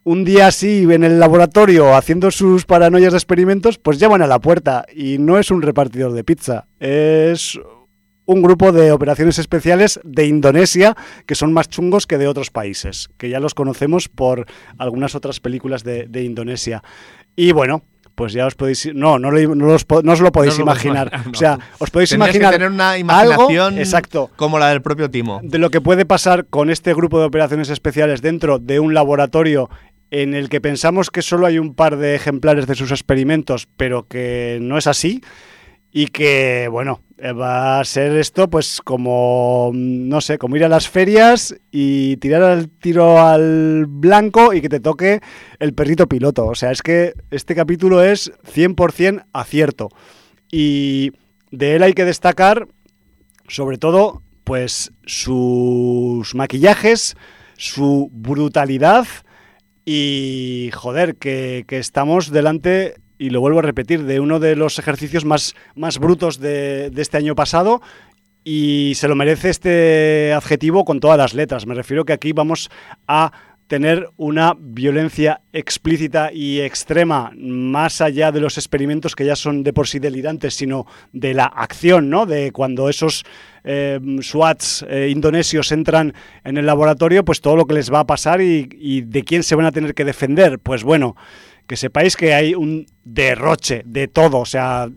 [0.04, 4.38] un día así en el laboratorio haciendo sus paranoias de experimentos, pues llaman a la
[4.38, 7.58] puerta y no es un repartidor de pizza, es
[8.24, 10.96] un grupo de operaciones especiales de Indonesia
[11.26, 14.46] que son más chungos que de otros países, que ya los conocemos por
[14.78, 16.82] algunas otras películas de, de Indonesia.
[17.34, 17.82] Y bueno,
[18.14, 18.90] pues ya os podéis...
[18.94, 21.10] No, no, lo- no los no os lo podéis No imaginar.
[21.32, 23.32] O sea, os podéis Tendrías que imaginar tener una algo...
[23.34, 25.40] imaginación Exacto como la del propio Timo.
[25.42, 29.68] de lo que puede pasar con este grupo de operaciones especiales dentro de un laboratorio
[30.10, 34.06] en el que pensamos que solo hay un par de ejemplares de sus experimentos, pero
[34.06, 35.22] que no es así.
[35.92, 40.64] Y que, bueno, eh, va a ser esto pues como, mm, no sé, como ir
[40.64, 45.20] a las ferias y tirar el tiro al blanco y que te toque
[45.58, 46.46] el perrito piloto.
[46.46, 49.90] O sea, es que este capítulo es 100% acierto.
[50.50, 51.12] Y
[51.50, 52.66] de él hay que destacar
[53.52, 57.16] sobre todo, pues sus maquillajes,
[57.56, 59.06] su brutalidad
[59.84, 64.80] y, joder, que, que estamos delante, y lo vuelvo a repetir, de uno de los
[64.80, 67.80] ejercicios más, más brutos de, de este año pasado.
[68.42, 71.64] Y se lo merece este adjetivo con todas las letras.
[71.64, 72.68] Me refiero que aquí vamos
[73.06, 73.30] a
[73.68, 79.72] tener una violencia explícita y extrema, más allá de los experimentos que ya son de
[79.72, 82.26] por sí delirantes, sino de la acción, ¿no?
[82.26, 83.24] De cuando esos
[83.62, 86.12] eh, SWATs eh, indonesios entran
[86.42, 89.54] en el laboratorio, pues todo lo que les va a pasar y de quién se
[89.54, 90.58] van a tener que defender.
[90.58, 91.14] Pues bueno,
[91.72, 94.90] que sepáis que hay un derroche de todo, o sea,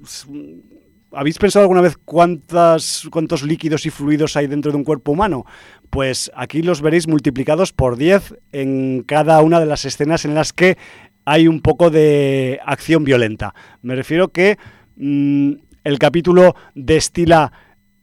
[1.14, 5.46] ¿Habéis pensado alguna vez cuántas, cuántos líquidos y fluidos hay dentro de un cuerpo humano?
[5.90, 10.52] Pues aquí los veréis multiplicados por 10 en cada una de las escenas en las
[10.52, 10.78] que
[11.24, 13.56] hay un poco de acción violenta.
[13.82, 14.58] Me refiero que
[14.98, 15.52] mm,
[15.86, 17.54] el capítulo destila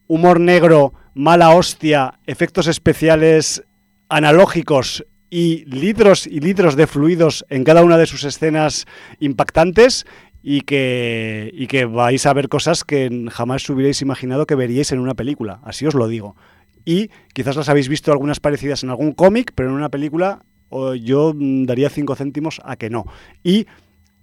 [0.07, 3.65] humor negro, mala hostia, efectos especiales
[4.09, 8.85] analógicos y litros y litros de fluidos en cada una de sus escenas
[9.19, 10.05] impactantes
[10.43, 14.99] y que, y que vais a ver cosas que jamás hubierais imaginado que veríais en
[14.99, 16.37] una película, así os lo digo.
[16.85, 20.43] Y quizás las habéis visto algunas parecidas en algún cómic, pero en una película
[21.01, 23.07] yo daría cinco céntimos a que no.
[23.43, 23.67] Y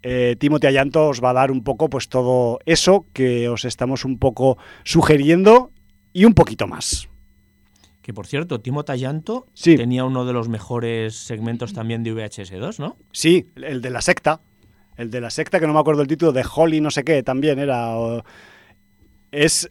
[0.04, 4.06] eh, Timothy Ayanto os va a dar un poco pues todo eso que os estamos
[4.06, 5.72] un poco sugiriendo
[6.14, 7.10] y un poquito más.
[8.10, 9.76] Que por cierto, Timo Tallanto Sí.
[9.78, 12.98] tenía uno de los mejores segmentos también de VHS2, ¿no?
[13.12, 14.42] Sí, el de la secta.
[14.98, 17.22] El de la secta, que no me acuerdo el título, de Holly no sé qué,
[17.22, 17.96] también era.
[18.00, 18.24] o-
[19.32, 19.70] es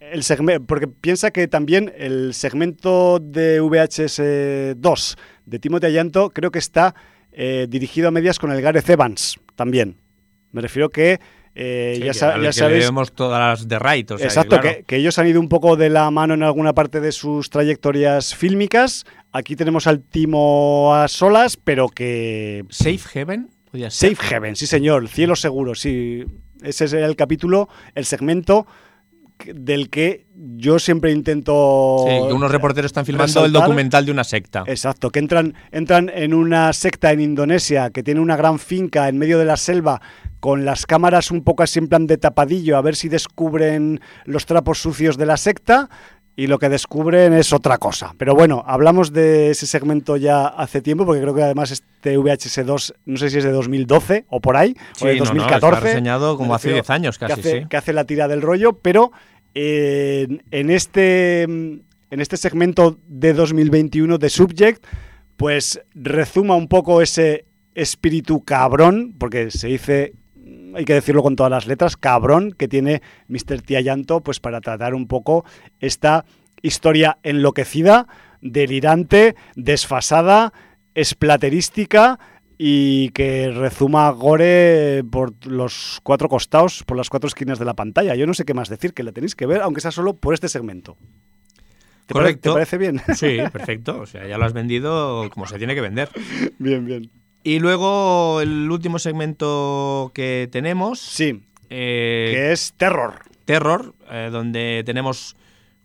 [0.00, 0.66] el segmento.
[0.66, 5.16] Porque piensa que también el segmento de VHS 2
[5.46, 6.96] de Timothy Ayanto creo que está
[7.30, 9.98] eh, dirigido a medias con el Gareth Evans también.
[10.50, 11.20] Me refiero que.
[11.54, 12.90] Eh, Sí, ya que sa- al ya que sabéis.
[13.14, 14.10] todas las de Right.
[14.10, 14.76] o sea, Exacto, claro.
[14.78, 17.50] que, que ellos han ido un poco de la mano en alguna parte de sus
[17.50, 19.04] trayectorias fílmicas.
[19.32, 23.50] Aquí tenemos al Timo a solas, pero que Safe Heaven.
[23.88, 26.24] Safe Heaven, sí señor, cielo seguro, sí.
[26.62, 28.66] Ese es el capítulo, el segmento
[29.44, 32.04] del que yo siempre intento...
[32.06, 34.64] Sí, unos reporteros están filmando el documental de una secta.
[34.66, 39.18] Exacto, que entran, entran en una secta en Indonesia que tiene una gran finca en
[39.18, 40.00] medio de la selva
[40.40, 44.44] con las cámaras un poco así en plan de tapadillo a ver si descubren los
[44.46, 45.88] trapos sucios de la secta
[46.36, 48.14] y lo que descubren es otra cosa.
[48.18, 51.70] Pero bueno, hablamos de ese segmento ya hace tiempo porque creo que además
[52.04, 55.24] este VHS2 no sé si es de 2012 o por ahí, Sí, o de no,
[55.24, 55.56] no, 2014.
[55.56, 57.66] está reseñado como hace refiero 10 años casi, que hace, sí.
[57.68, 59.12] que hace la tira del rollo, pero
[59.54, 64.84] eh, en, este, en este segmento de 2021 de Subject,
[65.36, 70.12] pues rezuma un poco ese espíritu cabrón, porque se dice,
[70.74, 73.62] hay que decirlo con todas las letras, cabrón que tiene Mr.
[73.62, 75.44] Tiayanto, pues para tratar un poco
[75.80, 76.24] esta
[76.62, 78.06] historia enloquecida,
[78.42, 80.52] delirante, desfasada,
[80.94, 82.18] esplaterística
[82.56, 88.14] y que rezuma gore por los cuatro costados, por las cuatro esquinas de la pantalla.
[88.14, 90.34] Yo no sé qué más decir, que la tenéis que ver, aunque sea solo por
[90.34, 90.96] este segmento.
[92.06, 92.50] ¿Te, Correcto.
[92.50, 93.00] ¿te parece bien?
[93.14, 94.00] Sí, perfecto.
[94.00, 96.08] O sea, ya lo has vendido como se tiene que vender.
[96.58, 97.10] bien, bien.
[97.42, 103.16] Y luego el último segmento que tenemos, Sí, eh, que es terror.
[103.44, 105.36] Terror, eh, donde tenemos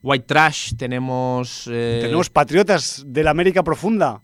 [0.01, 1.67] White Trash, tenemos...
[1.69, 4.21] eh, Tenemos patriotas de la América profunda.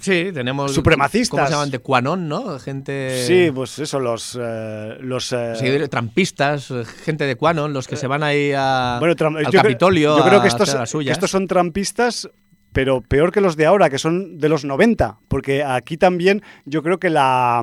[0.00, 0.72] Sí, tenemos...
[0.74, 1.30] supremacistas.
[1.30, 1.70] ¿Cómo se llaman?
[1.70, 2.58] De Quanon, ¿no?
[2.58, 3.24] Gente...
[3.26, 4.38] Sí, pues eso, los...
[4.40, 6.72] eh, los eh, seguidores- trampistas,
[7.04, 10.24] gente de Quanon, los que se van ahí a, bueno, al yo creo- Capitolio yo
[10.24, 10.74] creo que estos,
[11.04, 12.28] que estos son trampistas,
[12.72, 16.82] pero peor que los de ahora, que son de los 90, porque aquí también yo
[16.82, 17.62] creo que la,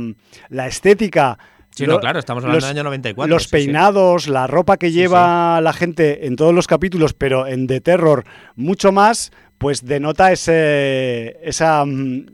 [0.49, 1.37] la estética...
[1.71, 3.29] Sí, no, claro, estamos hablando los- del año 94.
[3.31, 3.51] Los sí, sí.
[3.51, 8.23] peinados, la ropa que lleva la gente en todos los capítulos, pero en The Terror
[8.55, 12.25] mucho más, pues denota ese, esa, mm,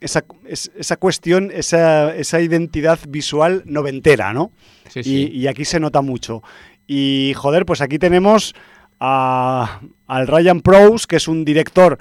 [0.00, 4.50] esa, es- esa cuestión, esa, esa identidad visual noventera, ¿no?
[4.88, 5.30] Sí, Y, sí.
[5.32, 6.42] y aquí se nota mucho.
[6.86, 8.54] Y joder, pues aquí tenemos
[9.00, 11.98] a- al Ryan Prowse, que es un director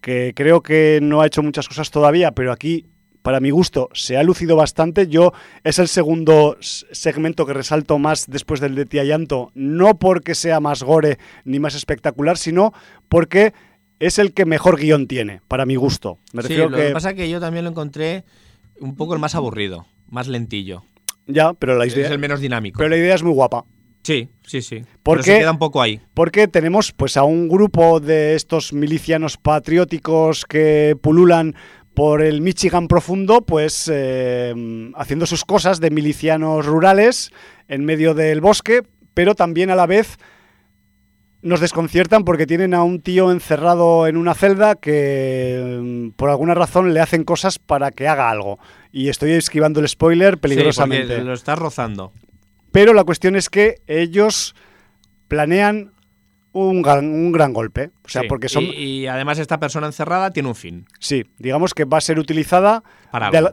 [0.00, 2.86] que creo que no ha hecho muchas cosas todavía, pero aquí,
[3.22, 5.08] para mi gusto, se ha lucido bastante.
[5.08, 5.32] Yo
[5.62, 10.58] es el segundo segmento que resalto más después del de Tia Llanto, no porque sea
[10.60, 12.72] más gore ni más espectacular, sino
[13.10, 13.52] porque
[14.00, 16.18] es el que mejor guion tiene, para mi gusto.
[16.32, 18.24] Me Sí, lo que, que pasa es que yo también lo encontré
[18.80, 20.82] un poco el más aburrido, más lentillo.
[21.26, 22.78] ya, pero la Es idea, el menos dinámico.
[22.78, 23.64] pero la idea es muy guapa.
[24.02, 24.82] sí, sí, sí.
[25.02, 25.32] ¿Por Pero qué?
[25.34, 26.00] se queda un poco ahí.
[26.14, 31.54] Porque tenemos pues a un grupo de estos milicianos patrióticos que pululan
[31.94, 34.54] por el Michigan profundo, pues eh,
[34.96, 37.30] haciendo sus cosas de milicianos rurales
[37.68, 38.82] en medio del bosque,
[39.12, 40.16] pero también a la vez
[41.42, 46.54] nos desconciertan porque tienen a un tío encerrado en una celda que mm, por alguna
[46.54, 48.58] razón le hacen cosas para que haga algo.
[48.92, 51.22] Y estoy esquivando el spoiler peligrosamente.
[51.22, 52.12] lo estás rozando.
[52.72, 54.54] Pero la cuestión es que ellos
[55.28, 55.92] planean
[56.52, 57.90] un gran, un gran golpe.
[58.04, 58.28] O sea, Sí.
[58.28, 58.64] porque son.
[58.64, 60.86] Y, y además esta persona encerrada tiene un fin.
[60.98, 62.82] Sí, digamos que va a ser utilizada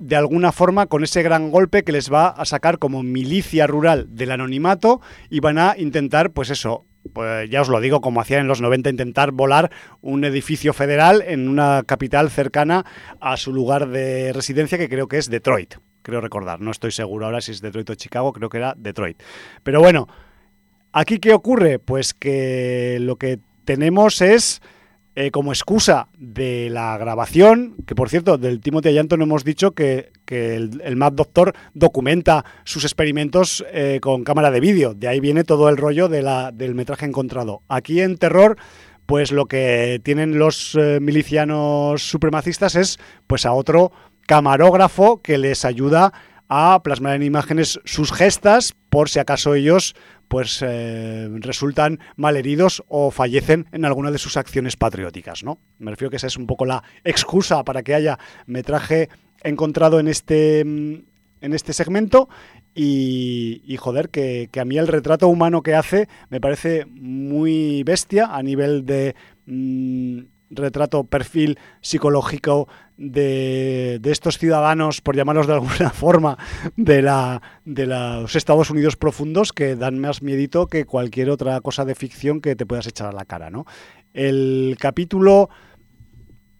[0.02, 4.08] de alguna forma con ese gran golpe que les va a sacar como milicia rural
[4.10, 5.00] del anonimato
[5.30, 6.86] y van a intentar, pues eso.
[7.14, 9.72] Pues ya os lo digo, como hacían en los 90, intentar volar
[10.02, 12.86] un edificio federal en una capital cercana
[13.20, 15.76] a su lugar de residencia, que creo que es Detroit.
[16.02, 19.22] Creo recordar, no estoy seguro ahora si es Detroit o Chicago, creo que era Detroit.
[19.64, 20.08] Pero bueno,
[21.00, 21.78] ¿Aquí qué ocurre?
[21.78, 24.64] Pues que lo que tenemos es
[25.19, 30.11] eh, como excusa de la grabación, que por cierto, del Timothy no hemos dicho que,
[30.27, 34.94] el, Mad Doctor documenta sus experimentos eh, con cámara de vídeo.
[34.94, 37.64] De ahí viene todo el rollo del metraje encontrado.
[37.68, 38.57] Aquí en Terror
[39.07, 43.91] pues lo que tienen los eh, milicianos supremacistas es pues a otro
[44.27, 46.14] camarógrafo que les ayuda
[46.48, 49.95] a plasmar en imágenes sus gestas por si acaso ellos
[50.28, 55.60] pues eh, resultan malheridos o fallecen en alguna de sus acciones patrióticas, ¿no?
[55.80, 59.10] Me refiero que esa es un poco la excusa para que haya metraje
[59.44, 60.62] encontrado en este
[61.40, 62.30] en este segmento
[62.74, 67.84] y, y joder, que, que, a mí el retrato humano que hace me parece muy
[67.84, 72.68] bestia a nivel de mmm, retrato, perfil psicológico
[72.98, 76.38] de, de, estos ciudadanos, por llamarlos de alguna forma,
[76.76, 81.86] de, la, de los Estados Unidos profundos que dan más miedito que cualquier otra cosa
[81.86, 83.65] de ficción que te puedas echar a la cara, ¿no?
[84.14, 85.49] El capítulo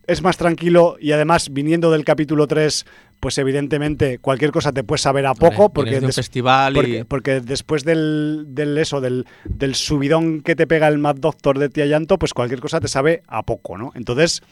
[0.06, 2.86] es más tranquilo y además viniendo del capítulo 3
[3.20, 7.04] pues evidentemente cualquier cosa te puedes saber a poco porque, de un festival porque, y...
[7.04, 11.68] porque, después del, del eso del, del, subidón que te pega el Mad Doctor de
[11.68, 14.44] Tía Llanto pues cualquier cosa te sabe a poco no entonces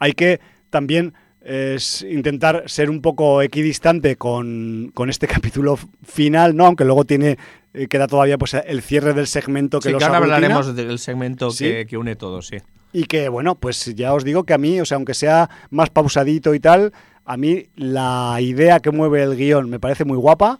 [0.00, 0.40] hay que
[0.70, 1.12] también
[1.44, 6.66] es intentar ser un poco equidistante con, con, este capítulo final, ¿no?
[6.66, 7.38] Aunque luego tiene
[7.74, 10.36] eh, queda todavía pues el cierre del segmento que sí, los que ahora aglutina.
[10.36, 11.64] hablaremos del segmento ¿Sí?
[11.64, 12.58] que, que, une todo, sí.
[12.92, 15.88] Y que bueno, pues ya os digo que a mí, o sea, aunque sea más
[15.88, 16.92] pausadito y tal,
[17.24, 20.58] a mí la idea que mueve el guion me parece muy guapa.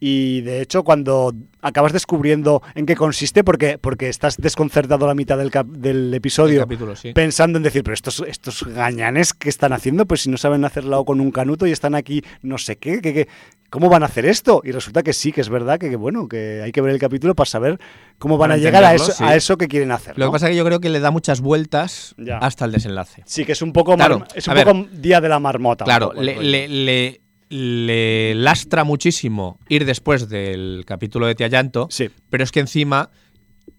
[0.00, 5.14] Y de hecho, cuando acabas descubriendo en qué consiste, porque, porque estás desconcertado a la
[5.14, 7.12] mitad del, cap, del episodio, capítulo, sí.
[7.12, 11.04] pensando en decir, pero estos, estos gañanes que están haciendo, pues si no saben hacerlo
[11.04, 13.28] con un canuto y están aquí, no sé qué, que, que,
[13.68, 14.62] ¿cómo van a hacer esto?
[14.64, 16.98] Y resulta que sí, que es verdad, que, que bueno, que hay que ver el
[16.98, 17.78] capítulo para saber
[18.18, 19.22] cómo van a llegar a eso, sí.
[19.22, 20.18] a eso que quieren hacer.
[20.18, 20.30] Lo ¿no?
[20.30, 22.38] que pasa es que yo creo que le da muchas vueltas ya.
[22.38, 23.22] hasta el desenlace.
[23.26, 25.84] Sí, que es un poco, claro, es un poco ver, día de la marmota.
[25.84, 27.20] Claro, poco, le, le, le
[27.50, 32.08] le lastra muchísimo ir después del capítulo de Tiallanto, sí.
[32.30, 33.10] pero es que encima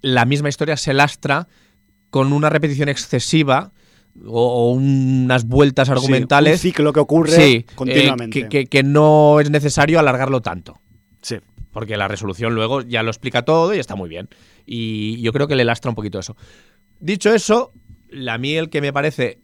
[0.02, 1.48] la misma historia se lastra
[2.10, 3.72] con una repetición excesiva
[4.26, 6.60] o, o unas vueltas argumentales.
[6.60, 8.40] Sí, un ciclo que ocurre sí, continuamente.
[8.40, 10.80] Eh, que, que, que, no es necesario alargarlo tanto.
[11.22, 11.38] Sí.
[11.72, 14.28] Porque la resolución luego ya lo explica todo y está muy bien.
[14.66, 16.36] Y yo creo que le lastra un poquito eso.
[17.00, 17.72] Dicho eso,
[18.28, 19.40] a mí el que me parece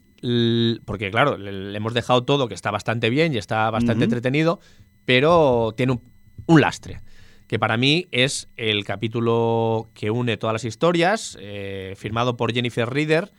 [0.86, 4.04] porque claro, le, hemos dejado todo que está bastante bien y está bastante uh -huh.
[4.06, 4.60] entretenido,
[5.06, 6.02] pero tiene un,
[6.48, 7.02] un, lastre,
[7.48, 12.90] que para mí es el capítulo que une todas las historias, eh, firmado por Jennifer
[12.90, 13.32] Reader,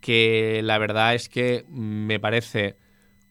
[0.00, 2.76] que la verdad es que me parece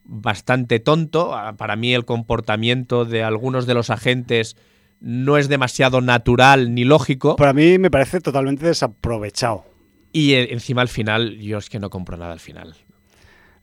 [0.03, 1.35] bastante tonto.
[1.57, 4.57] Para mí el comportamiento de algunos de los agentes
[4.99, 7.35] no es demasiado natural ni lógico.
[7.35, 9.65] Para mí me parece totalmente desaprovechado.
[10.11, 12.75] Y encima al final, yo es que no compro nada al final.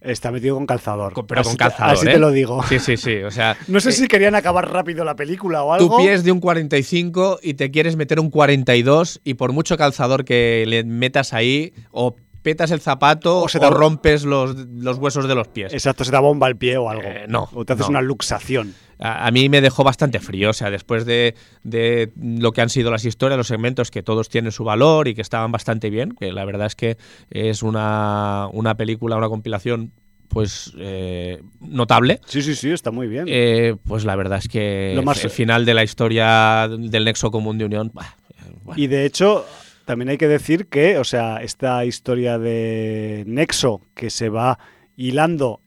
[0.04, 1.14] Está metido con calzador.
[1.14, 1.94] Con, pero así con calzador.
[1.94, 2.12] Te, así ¿eh?
[2.12, 2.62] te lo digo.
[2.68, 3.22] Sí, sí, sí.
[3.22, 5.88] O sea, no sé eh, si querían acabar rápido la película o algo.
[5.88, 9.78] Tu pie es de un 45 y te quieres meter un 42 y por mucho
[9.78, 13.58] calzador que le metas ahí o petas el zapato o, o, te...
[13.58, 15.72] o rompes los, los, huesos de los pies.
[15.72, 17.08] Exacto, se te bomba el pie o algo.
[17.08, 17.48] Eh, no.
[17.54, 17.90] O te haces no.
[17.90, 18.74] una luxación.
[18.98, 20.50] A, a, mí me dejó bastante frío.
[20.50, 24.28] O sea, después de, de, lo que han sido las historias, los segmentos que todos
[24.28, 26.96] tienen su valor y que estaban bastante bien, que la verdad es que
[27.30, 29.92] es una, una película, una compilación
[30.28, 32.20] pues eh, notable.
[32.26, 33.26] Sí, sí, sí, está muy bien.
[33.28, 37.30] Eh, pues la verdad es que Lo más, el final de la historia del nexo
[37.30, 37.90] común de unión.
[37.94, 38.16] Bah,
[38.64, 38.82] bueno.
[38.82, 39.46] Y de hecho,
[39.84, 44.58] también hay que decir que, o sea, esta historia de nexo que se va
[44.96, 45.60] hilando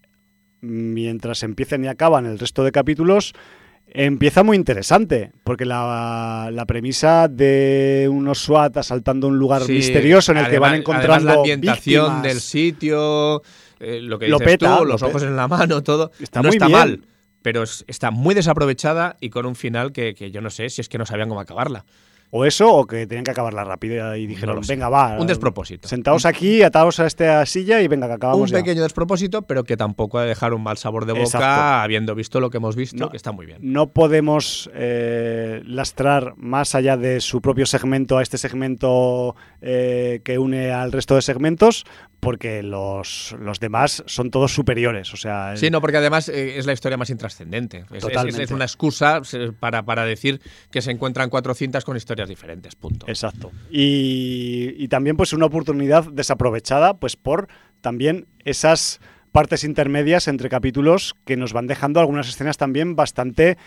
[0.62, 3.34] mientras empiezan y acaban el resto de capítulos,
[3.88, 10.32] empieza muy interesante, porque la, la, premisa de unos SWAT asaltando un lugar sí, misterioso
[10.32, 12.24] en el además, que van encontrando la ambientación víctimas.
[12.24, 13.42] del sitio,
[13.80, 15.32] eh, lo que lo dices peta, tú, los lo ojos peta.
[15.32, 16.80] en la mano, todo, está no muy está bien.
[16.80, 17.02] mal,
[17.42, 20.82] pero es, está muy desaprovechada y con un final que, que yo no sé si
[20.82, 21.86] es que no sabían cómo acabarla.
[22.30, 25.18] O eso, o que tenían que acabarla rápida y dijeron, no venga, va.
[25.18, 25.88] Un despropósito.
[25.88, 28.58] Sentaos aquí, ataos a esta silla y venga, que acabamos Un ya.
[28.58, 31.46] pequeño despropósito, pero que tampoco ha de dejar un mal sabor de boca Exacto.
[31.46, 33.60] habiendo visto lo que hemos visto, No, que está muy bien.
[33.62, 40.38] No podemos eh, lastrar más allá de su propio segmento a este segmento eh, que
[40.38, 41.86] une al resto de segmentos,
[42.20, 45.14] porque los, los demás son todos superiores.
[45.14, 47.86] O sea, Sí, no, porque además eh, es la historia más intrascendente.
[47.92, 48.44] Es, Totalmente.
[48.44, 50.42] es una excusa se- para, para decir
[50.72, 52.76] que se encuentran cuatro cintas con historias diferentes.
[52.76, 53.06] Punto.
[53.08, 53.52] Exacto.
[53.70, 57.48] Y, y también pues una oportunidad desaprovechada pues por
[57.82, 59.00] también esas
[59.32, 63.58] partes intermedias entre capítulos que nos van dejando algunas escenas también bastante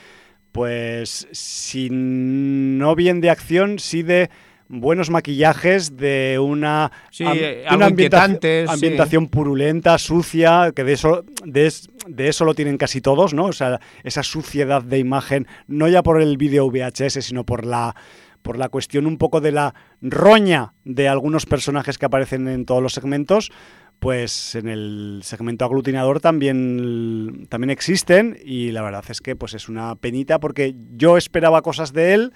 [0.53, 4.31] pues si no bien de acción, sí de
[4.73, 8.65] buenos maquillajes de una, Sí, am- eh, una ambientación, sí.
[8.73, 11.73] ambientación purulenta, sucia, que de eso, de,
[12.07, 13.47] de eso lo tienen casi todos, ¿no?
[13.47, 17.95] O sea, esa suciedad de imagen, no ya por el vídeo VHS, sino por la
[18.43, 22.83] por la cuestión un poco de la roña de algunos personajes que aparecen en todos
[22.83, 23.51] los segmentos,
[23.99, 29.69] pues en el segmento aglutinador también, también existen y la verdad es que pues es
[29.69, 32.33] una penita porque yo esperaba cosas de él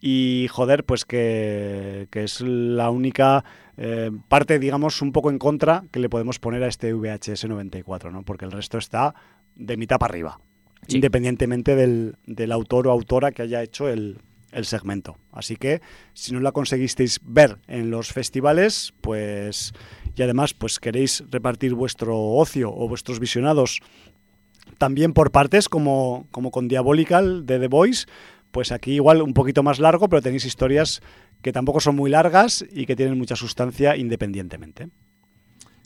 [0.00, 3.44] y joder, pues que, que es la única
[3.76, 8.10] eh, parte, digamos, un poco en contra que le podemos poner a este VHS 94,
[8.10, 8.22] ¿no?
[8.22, 9.14] Porque el resto está
[9.56, 10.40] de mitad para arriba,
[10.86, 10.96] Sí.
[10.96, 14.20] independientemente del, del autor o autora que haya hecho el,
[14.52, 15.16] el segmento.
[15.32, 15.80] Así que
[16.14, 19.72] si no la conseguisteis ver en los festivales, pues
[20.16, 23.80] y además pues queréis repartir vuestro ocio o vuestros visionados
[24.78, 28.06] también por partes como, como con Diabolical de The Voice,
[28.50, 31.02] pues aquí igual un poquito más largo, pero tenéis historias
[31.42, 34.88] que tampoco son muy largas y que tienen mucha sustancia independientemente.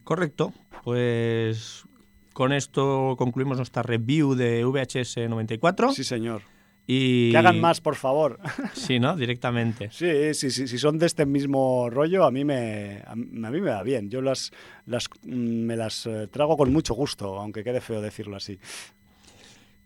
[0.04, 0.52] Correcto.
[0.84, 1.84] Pues
[2.32, 5.92] con esto concluimos nuestra review de VHS 94.
[5.92, 6.42] Sí, señor.
[6.86, 7.30] Y...
[7.30, 8.40] Que hagan más, por favor.
[8.74, 9.16] Sí, ¿no?
[9.16, 9.90] Directamente.
[9.92, 13.70] Sí, sí, sí, si son de este mismo rollo, a mí me, a mí me
[13.70, 14.10] va bien.
[14.10, 14.50] Yo las,
[14.86, 18.58] las, mm, me las eh, trago con mucho gusto, aunque quede feo decirlo así.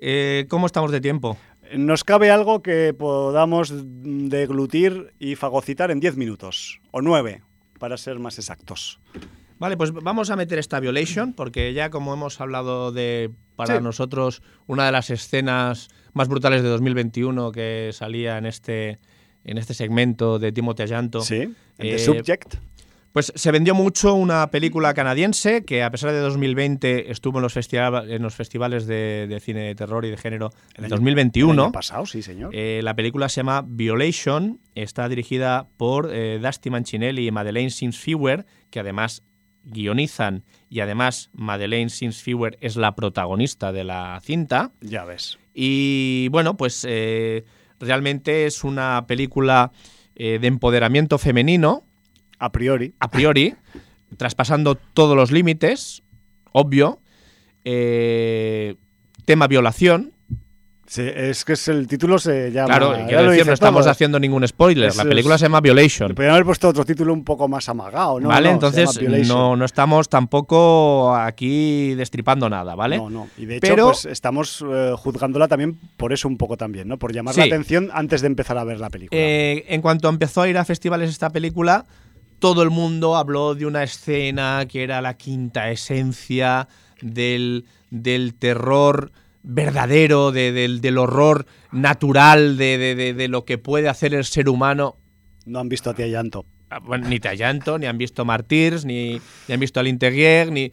[0.00, 1.36] Eh, ¿Cómo estamos de tiempo?
[1.76, 7.42] Nos cabe algo que podamos deglutir y fagocitar en 10 minutos, o 9,
[7.78, 9.00] para ser más exactos.
[9.58, 13.82] Vale, pues vamos a meter esta Violation, porque ya como hemos hablado de, para Sí.
[13.82, 18.98] nosotros, una de las escenas más brutales de 2021 que salía en este,
[19.44, 21.20] en este segmento de Timothy Ayanto.
[21.22, 22.54] Sí, en The Eh, Subject.
[23.16, 27.54] Pues se vendió mucho una película canadiense que a pesar de 2020 estuvo en los,
[27.56, 31.50] festiva- en los festivales de, de cine de terror y de género en El 2021.
[31.54, 32.50] El año pasado, sí, señor.
[32.54, 38.44] Eh, la película se llama Violation, está dirigida por eh, Dusty Mancinelli y Madeleine Sims-Fewer,
[38.68, 39.22] que además
[39.64, 44.72] guionizan y además Madeleine Sims-Fewer es la protagonista de la cinta.
[44.82, 45.38] ya ves.
[45.54, 47.44] Y bueno, pues eh,
[47.80, 49.72] realmente es una película
[50.14, 51.84] de empoderamiento femenino,
[52.38, 52.94] A priori.
[53.00, 53.54] a priori,
[54.16, 56.02] traspasando todos los límites,
[56.52, 57.00] obvio.
[57.64, 58.76] Eh,
[59.24, 60.12] tema violación.
[60.88, 62.68] Sí, es que es el título se llama.
[62.68, 64.94] Claro, quiero decir, no estamos haciendo ningún spoiler.
[64.94, 66.14] La película es- se llama Violation.
[66.14, 68.28] Podrían haber puesto otro título un poco más amagado, ¿no?
[68.28, 68.50] ¿Vale?
[68.50, 72.98] no, Entonces, no, no estamos tampoco aquí destripando nada, ¿vale?
[72.98, 73.26] No, no.
[73.36, 77.00] Y de hecho, Pero- pues estamos eh, juzgándola también por eso un poco también, ¿no?
[77.00, 77.40] Por llamar Sí.
[77.40, 79.20] la atención antes de empezar a ver la película.
[79.20, 81.84] Eh, en cuanto empezó a ir a festivales esta película,
[82.38, 86.68] todo el mundo habló de una escena que era la quinta esencia
[87.00, 94.14] del, del terror verdadero, de- del, del horror natural, de, de- lo que puede hacer
[94.14, 94.96] el ser humano.
[95.44, 96.44] No han visto a Tía Llanto.
[96.68, 100.72] Ah, bueno, ni Tallanto, ni han visto Martyrs, ni, ni han visto al Interguer, ni.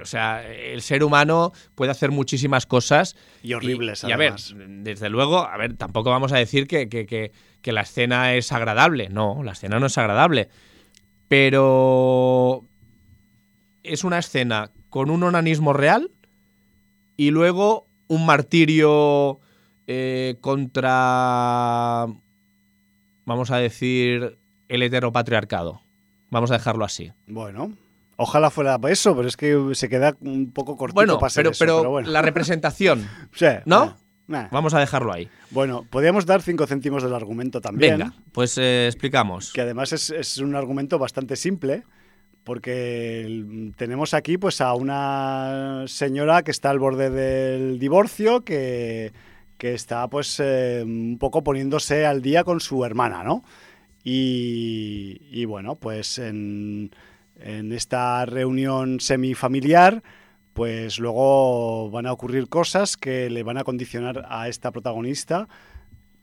[0.00, 3.16] O sea, el ser humano puede hacer muchísimas cosas.
[3.42, 4.54] Y horribles, Y, y a ver, además.
[4.84, 8.52] desde luego, a ver, tampoco vamos a decir que, que- que- que la escena es
[8.52, 9.08] agradable.
[9.08, 10.48] No, la escena no es agradable.
[11.32, 12.66] Pero.
[13.82, 16.10] Es una escena con un onanismo real
[17.16, 19.40] y luego un martirio
[19.86, 22.06] eh, contra.
[23.24, 24.38] Vamos a decir.
[24.68, 25.80] El heteropatriarcado.
[26.28, 27.12] Vamos a dejarlo así.
[27.26, 27.72] Bueno,
[28.16, 31.50] ojalá fuera eso, pero es que se queda un poco cortito Bueno, para ser pero,
[31.52, 32.10] eso, pero, pero bueno.
[32.10, 33.08] la representación.
[33.32, 33.96] Sí, ¿no?
[34.32, 34.48] Nah.
[34.50, 35.28] Vamos a dejarlo ahí.
[35.50, 37.98] Bueno, podríamos dar cinco céntimos del argumento también.
[37.98, 39.52] Venga, pues eh, explicamos.
[39.52, 41.84] que además es, es un argumento bastante simple,
[42.42, 43.44] porque
[43.76, 49.12] tenemos aquí pues a una señora que está al borde del divorcio, que,
[49.58, 53.44] que está pues eh, un poco poniéndose al día con su hermana, ¿no?
[54.02, 56.90] Y, y bueno, pues en,
[57.40, 60.02] en esta reunión semifamiliar,
[60.52, 65.48] pues luego van a ocurrir cosas que le van a condicionar a esta protagonista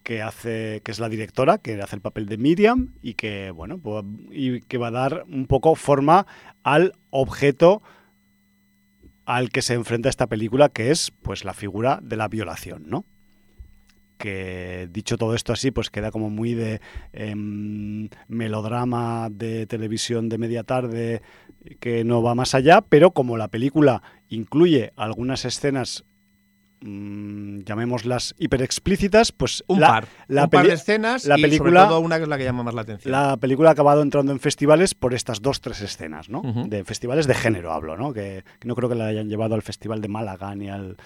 [0.04, 3.78] que hace que es la directora que hace el papel de Miriam y que bueno
[3.78, 6.26] pues, y que va a dar un poco forma
[6.64, 7.82] al objeto
[9.26, 13.06] al que se enfrenta esta película que es pues la figura de la violación no
[14.20, 16.82] que dicho todo esto así pues queda como muy de
[17.14, 21.22] em, melodrama de televisión de media tarde
[21.80, 26.04] que no va más allá pero como la película incluye algunas escenas
[26.82, 30.08] mm, llamémoslas hiper explícitas pues Un la, par.
[30.28, 32.44] la un par de escenas la y película- sobre todo una que es la que
[32.44, 33.12] llama más la atención.
[33.12, 36.41] la película ha acabado entrando en festivales por estas dos, tres escenas, ¿no?
[36.68, 38.14] De festivales de género hablo, ¿no?
[38.14, 40.98] Que, que no creo que la hayan llevado al Festival de Málaga ni al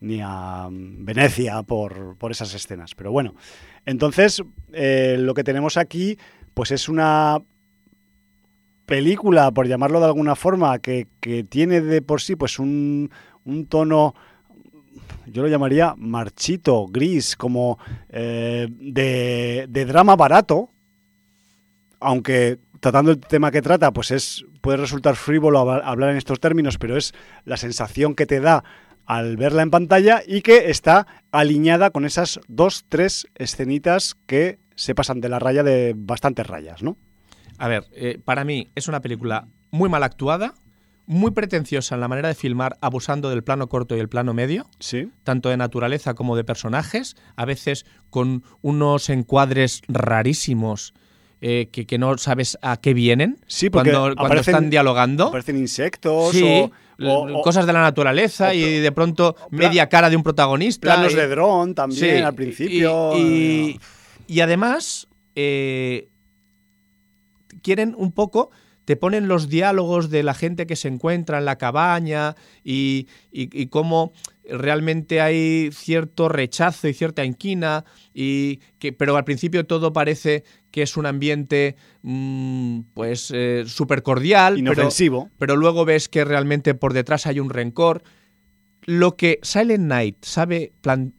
[0.00, 2.94] ni a Venecia por, por esas escenas.
[2.94, 3.34] Pero bueno,
[3.86, 6.18] entonces eh, lo que tenemos aquí,
[6.54, 7.38] pues es una
[8.86, 13.10] película, por llamarlo de alguna forma, que, que tiene de por sí pues un,
[13.44, 14.14] un tono
[15.26, 17.78] yo lo llamaría marchito, gris, como
[18.08, 20.70] eh, de, de drama barato,
[22.00, 26.40] aunque tratando el tema que trata, pues es puede resultar frívolo hab- hablar en estos
[26.40, 27.14] términos, pero es
[27.44, 28.64] la sensación que te da
[29.10, 34.94] al verla en pantalla y que está alineada con esas dos, tres escenitas que se
[34.94, 36.96] pasan de la raya de bastantes rayas, ¿no?
[37.58, 40.54] A ver, eh, para mí es una película muy mal actuada,
[41.06, 44.68] muy pretenciosa en la manera de filmar, abusando del plano corto y el plano medio,
[44.78, 45.10] Sí.
[45.24, 50.94] tanto de naturaleza como de personajes, a veces con unos encuadres rarísimos
[51.42, 55.28] eh, que, que no sabes a qué vienen Sí, porque cuando, cuando aparecen- están dialogando.
[55.28, 56.70] Aparecen insectos Sí, o,
[57.08, 60.80] o- cosas de la naturaleza y de pronto media cara de un protagonista.
[60.82, 63.12] planos y- de dron también Sí, al principio.
[63.16, 63.80] Y, y-
[64.34, 66.08] y además, eh,
[67.62, 68.50] quieren un poco,
[68.84, 73.48] te ponen los diálogos de la gente que se encuentra en la cabaña y, y-
[73.60, 74.12] y cómo
[74.48, 80.82] realmente hay cierto rechazo y cierta inquina, y que, pero al principio todo parece que
[80.82, 83.32] es un ambiente mm, pues
[83.66, 85.30] súper cordial, pero, Inofensivo.
[85.38, 88.02] pero luego ves que realmente por detrás hay un rencor.
[88.86, 91.12] Lo que Silent Night sabe plan-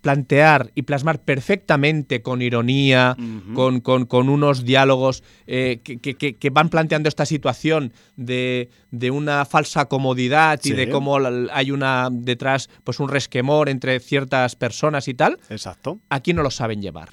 [0.00, 3.16] plantear y plasmar perfectamente con ironía,
[3.54, 5.98] con, con- con unos diálogos eh, que,
[6.36, 11.16] que- van planteando esta situación de, de una falsa comodidad y de cómo
[11.50, 15.98] hay una detrás pues un resquemor entre ciertas personas y tal, Exacto.
[16.10, 17.10] aquí no lo saben llevar.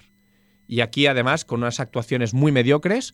[0.72, 3.14] Y aquí además con unas actuaciones muy mediocres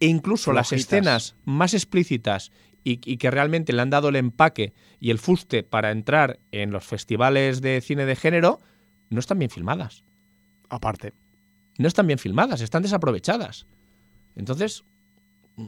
[0.00, 2.52] e incluso las escenas más explícitas
[2.84, 6.72] y, y que realmente le han dado el empaque y el fuste para entrar en
[6.72, 8.60] los festivales de cine de género,
[9.08, 10.04] no están bien filmadas.
[10.68, 11.14] Aparte.
[11.78, 13.66] No están bien filmadas, están desaprovechadas.
[14.36, 14.84] Entonces,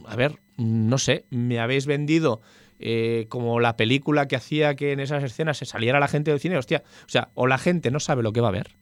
[0.05, 2.41] a ver, no sé, me habéis vendido
[2.77, 6.39] eh, como la película que hacía que en esas escenas se saliera la gente del
[6.39, 6.57] cine.
[6.57, 8.77] Hostia, o sea, o la gente no sabe lo que va a ver,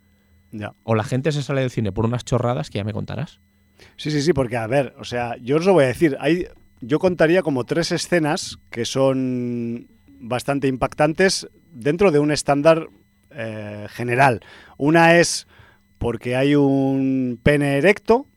[0.52, 0.73] Ya.
[0.84, 3.40] o la gente se sale del cine por unas chorradas que ya me contarás.
[3.98, 6.48] Sí, sí, sí, porque a ver, o sea, yo os lo voy a decir, hay,
[6.82, 9.88] yo contaría como tres escenas que son
[10.19, 12.88] bastante impactantes dentro de un estándar
[13.32, 14.41] eh, general.
[14.78, 15.48] Una es
[15.98, 18.28] porque hay un pene erecto,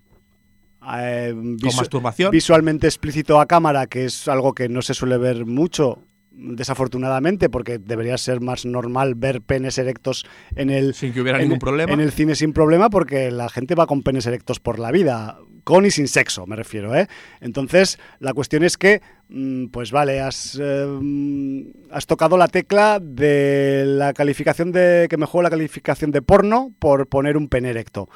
[0.97, 2.31] eh, Con masturbación.
[2.31, 5.99] visualmente explícito a cámara, que es algo que no se suele ver mucho,
[6.37, 10.25] desafortunadamente, porque debería ser más normal ver penes erectos
[10.57, 11.93] en el, sin que hubiera en- ningún problema.
[11.93, 15.39] En el cine sin problema porque la gente va con penes erectos por la vida,
[15.65, 17.07] con y sin sexo, me refiero, ¿eh?
[17.41, 23.85] Entonces, la cuestión es que, mm, pues vale, has, eh, has tocado la tecla de
[23.87, 28.09] la calificación de, que me juego la calificación de porno por poner un pene erecto.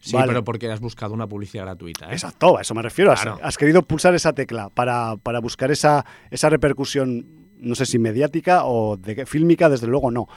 [0.00, 0.28] sí, Vale.
[0.28, 2.06] pero porque has buscado una publicidad gratuita.
[2.06, 2.12] ¿eh?
[2.12, 3.12] Exacto, a eso me refiero.
[3.12, 7.26] Has, has querido pulsar esa tecla para, para buscar esa, esa repercusión,
[7.62, 10.28] no sé si mediática o de fílmica, desde luego no.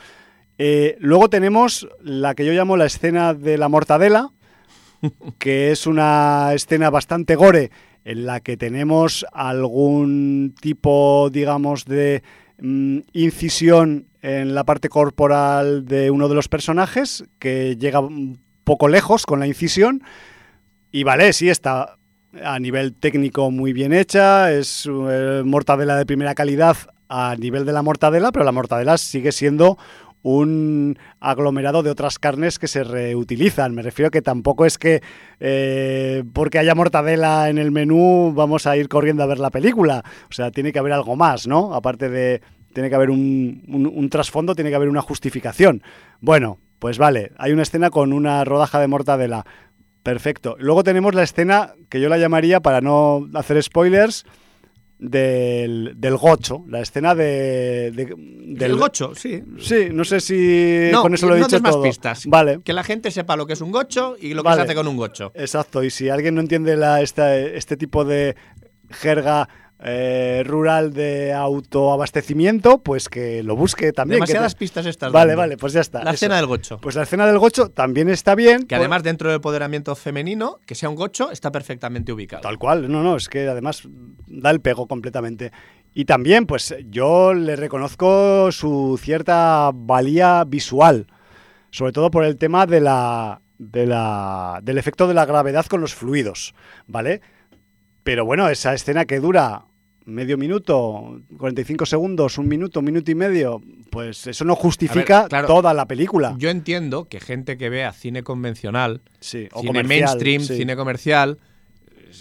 [0.58, 4.32] Eh, luego tenemos la que yo llamo la escena de la mortadela,
[5.40, 7.72] que es una escena bastante gore
[8.06, 12.24] en la que tenemos algún tipo, digamos, de
[12.62, 18.88] mm, incisión en la parte corporal de uno de los personajes que llega un poco
[18.88, 20.04] lejos con la incisión
[20.92, 21.98] y vale, sí está
[22.44, 26.78] a nivel técnico muy bien hecha, es eh, mortadela de primera calidad
[27.10, 29.78] a nivel de la mortadela, pero la mortadela sigue siendo
[30.22, 33.76] un aglomerado de otras carnes que se reutilizan.
[33.76, 35.04] Me refiero que tampoco es que
[35.40, 40.04] eh, porque haya mortadela en el menú vamos a ir corriendo a ver la película.
[40.30, 41.74] O sea, tiene que haber algo más, ¿no?
[41.76, 42.42] Aparte de...
[42.74, 45.82] Tiene que haber un, un- un trasfondo, tiene que haber una justificación.
[46.20, 49.46] Bueno, pues vale, hay una escena con una rodaja de mortadela.
[50.04, 50.56] Perfecto.
[50.60, 54.26] Luego tenemos la escena que yo la llamaría, para no hacer spoilers,
[55.00, 56.64] del, del gocho.
[56.68, 59.44] La escena de, de- del El gocho, sí.
[59.60, 61.84] Sí, no sé si No, con eso lo he no dicho des más todo.
[61.84, 62.26] pistas.
[62.28, 62.60] Vale.
[62.64, 64.62] Que la gente sepa lo que es un gocho y lo que Vale.
[64.62, 65.32] se hace con un gocho.
[65.36, 68.36] Exacto, y si alguien no entiende la, esta- este tipo de
[68.90, 69.50] jerga
[69.88, 74.18] eh, rural de autoabastecimiento, pues que lo busque también.
[74.22, 75.12] que Demasiadas te- pistas estas.
[75.12, 75.42] Vale, dando.
[75.42, 76.00] vale, pues ya está.
[76.00, 76.16] La eso.
[76.16, 76.80] escena del gocho.
[76.80, 78.62] Pues la escena del gocho también está bien.
[78.64, 82.42] que por- además dentro del empoderamiento femenino, que sea un gocho, está perfectamente ubicado.
[82.42, 83.84] Tal cual, no, no, es que además
[84.28, 85.52] da el pego completamente.
[85.94, 91.08] Y también, pues yo le reconozco su cierta valía visual,
[91.70, 95.80] sobre todo por el tema de la, de la, del efecto de la gravedad con
[95.80, 96.54] los fluidos,
[96.88, 97.22] ¿vale?
[98.04, 99.66] Pero bueno, esa escena que dura
[100.06, 105.22] medio minuto, 45 segundos, un minuto, un minuto y medio, pues eso no justifica A
[105.22, 106.36] ver, claro, toda la película.
[106.38, 110.58] Yo entiendo que gente que vea cine convencional, sí, o cine mainstream, sí.
[110.58, 111.40] cine comercial,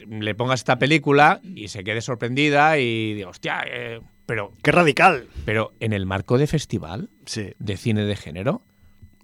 [0.09, 5.29] le pongas esta película y se quede sorprendida y diga, hostia, eh, pero, ¡Qué radical!
[5.45, 7.53] pero en el marco de festival Sí.
[7.59, 8.63] de cine de género,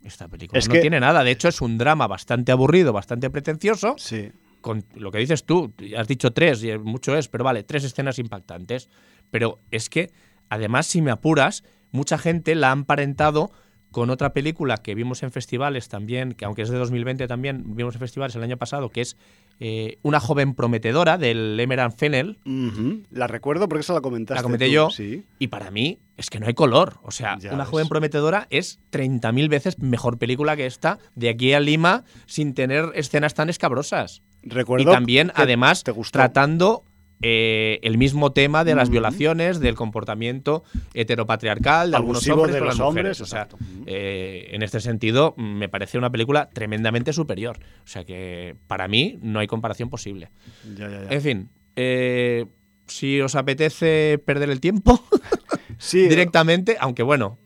[0.05, 1.25] esta película Es no que- tiene nada.
[1.25, 3.95] De hecho, es un drama bastante aburrido, bastante pretencioso.
[3.99, 4.31] Sí.
[4.61, 8.19] Con lo que dices tú, has dicho tres, y mucho es, pero vale, tres escenas
[8.19, 8.89] impactantes.
[9.31, 10.11] Pero es que,
[10.49, 13.51] además, si me apuras, mucha gente la ha emparentado
[13.91, 17.95] con otra película que vimos en festivales también, que aunque es de 2020 también, vimos
[17.97, 19.17] en festivales el año pasado, que es
[19.59, 22.39] eh, Una joven prometedora del Emerald Fennel.
[23.11, 24.39] La recuerdo porque esa la comentaste.
[24.39, 24.91] La comenté tú, yo.
[24.91, 25.25] Sí.
[25.39, 26.99] Y para mí es que no hay color.
[27.03, 27.69] O sea, Ya Una ves.
[27.71, 32.93] joven prometedora es 30.000 veces mejor película que esta, de aquí a Lima, sin tener
[32.95, 34.23] escenas tan escabrosas.
[34.43, 34.91] Recuerdo.
[34.91, 36.85] y también, además, te tratando
[37.23, 40.65] eh, el mismo tema de las violaciones, del comportamiento
[40.95, 43.21] heteropatriarcal, de algunos hombres de con los las hombres, mujeres.
[43.21, 43.49] O sea,
[43.87, 47.59] eh, en este sentido, me parece una película tremendamente superior.
[47.85, 50.31] O sea que, para mí, no hay comparación posible.
[50.77, 51.11] Ya, ya, ya.
[51.11, 52.47] En fin, eh,
[52.87, 55.03] si os apetece perder el tiempo
[55.79, 57.39] Sí, directamente, aunque bueno,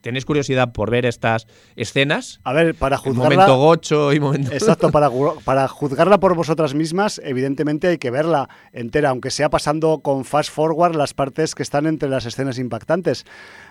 [0.00, 3.30] tenéis curiosidad por ver estas escenas, A ver, para el juzgarla.
[3.36, 4.52] momento gocho y momento...
[4.52, 5.10] Exacto, para,
[5.44, 10.50] para juzgarla por vosotras mismas, evidentemente hay que verla entera, aunque sea pasando con fast
[10.52, 13.24] forward las partes que están entre las escenas impactantes.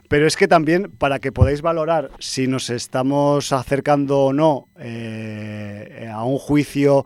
[0.09, 6.09] Pero es que también, para que podáis valorar si nos estamos acercando o no eh,
[6.13, 7.05] a un juicio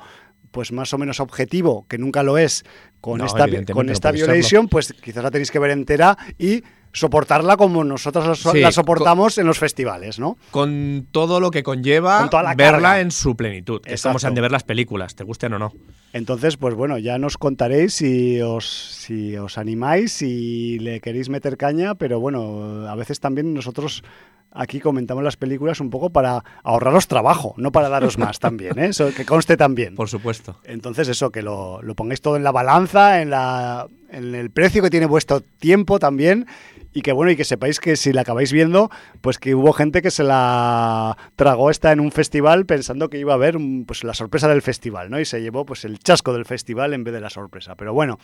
[0.51, 2.63] pues más o menos objetivo, que nunca lo es,
[3.01, 4.33] con No, esta, con no esta puede serlo.
[4.33, 6.63] violation, pues quizás la tenéis que ver entera y
[6.93, 10.37] soportarla como nosotras la, so- Sí, la soportamos en los festivales, ¿no?
[10.51, 12.99] con todo lo que conlleva verla carga.
[12.99, 13.81] en su plenitud.
[13.85, 14.09] Es Exacto.
[14.13, 15.73] como se han de ver las películas, te gusten o no.
[16.11, 21.57] Entonces, pues bueno, ya nos contaréis si os, si os animáis, si le queréis meter
[21.57, 24.03] caña, pero bueno, a veces también nosotros
[24.51, 28.87] aquí comentamos las películas un poco para ahorraros trabajo, no para daros más también, ¿eh?
[28.87, 29.95] Eso que conste también.
[29.95, 30.57] Por supuesto.
[30.63, 34.81] Entonces eso, que lo, lo pongáis todo en la balanza, en, la, en el precio
[34.81, 36.47] que tiene vuestro tiempo también.
[36.91, 38.89] Y que bueno, y que sepáis que si la acabáis viendo,
[39.21, 43.33] pues que hubo gente que se la tragó esta en un festival pensando que iba
[43.33, 45.19] a haber pues la sorpresa del festival, ¿no?
[45.19, 47.75] Y se llevó pues el chasco del festival en vez de la sorpresa.
[47.75, 48.17] Pero bueno,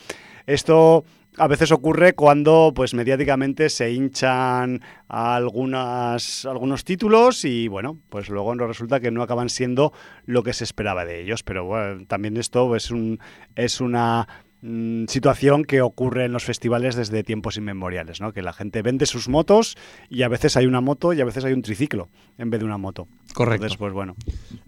[0.45, 1.05] esto
[1.37, 8.55] a veces ocurre cuando pues mediáticamente se hinchan algunas, algunos títulos y bueno, pues luego
[8.55, 9.91] nos resulta que no acaban siendo
[10.25, 11.43] lo que se esperaba de ellos.
[11.43, 13.19] Pero bueno, también esto es, un,
[13.55, 14.27] es una
[15.07, 18.33] situación que ocurre en los festivales desde tiempos inmemoriales, ¿no?
[18.33, 19.77] Que la gente vende sus motos
[20.09, 22.65] y a veces hay una moto y a veces hay un triciclo en vez de
[22.65, 23.07] una moto.
[23.33, 23.65] Correcto.
[23.65, 24.15] Entonces, pues bueno,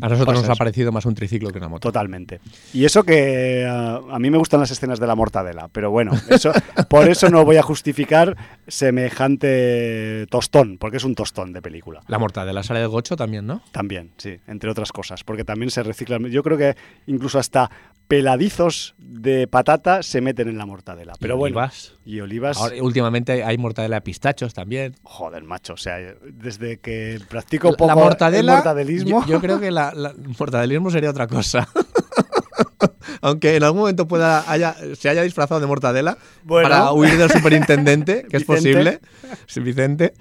[0.01, 1.87] A nosotros nos ha parecido más un triciclo que una moto.
[1.87, 2.39] totalmente.
[2.73, 6.11] Y eso que ah, a mí me gustan las escenas de la mortadela, pero bueno,
[6.29, 6.51] eso,
[6.89, 8.35] por eso no voy a justificar
[8.67, 12.01] semejante tostón, porque es un tostón de película.
[12.07, 13.61] La mortadela sale de gocho también, ¿no?
[13.71, 16.25] También, sí, entre otras cosas, porque también se reciclan.
[16.25, 16.75] Yo creo que
[17.07, 17.71] incluso hasta
[18.07, 21.13] peladizos de patata se meten en la mortadela.
[21.19, 21.93] Pero Y bueno, olivas.
[22.05, 22.57] y olivas.
[22.57, 24.95] Ahora, últimamente hay mortadela de pistachos también.
[25.03, 29.21] Joder, macho, o sea, desde que practico poco la mortadela, el mortadelismo.
[29.25, 31.67] Yo, yo creo que la, la- el mortadelismo sería otra cosa.
[33.21, 36.69] Aunque en algún momento pueda haya, se haya disfrazado de mortadela Bueno.
[36.69, 38.99] para huir del superintendente, que es posible.
[39.47, 40.13] Sí, Vicente.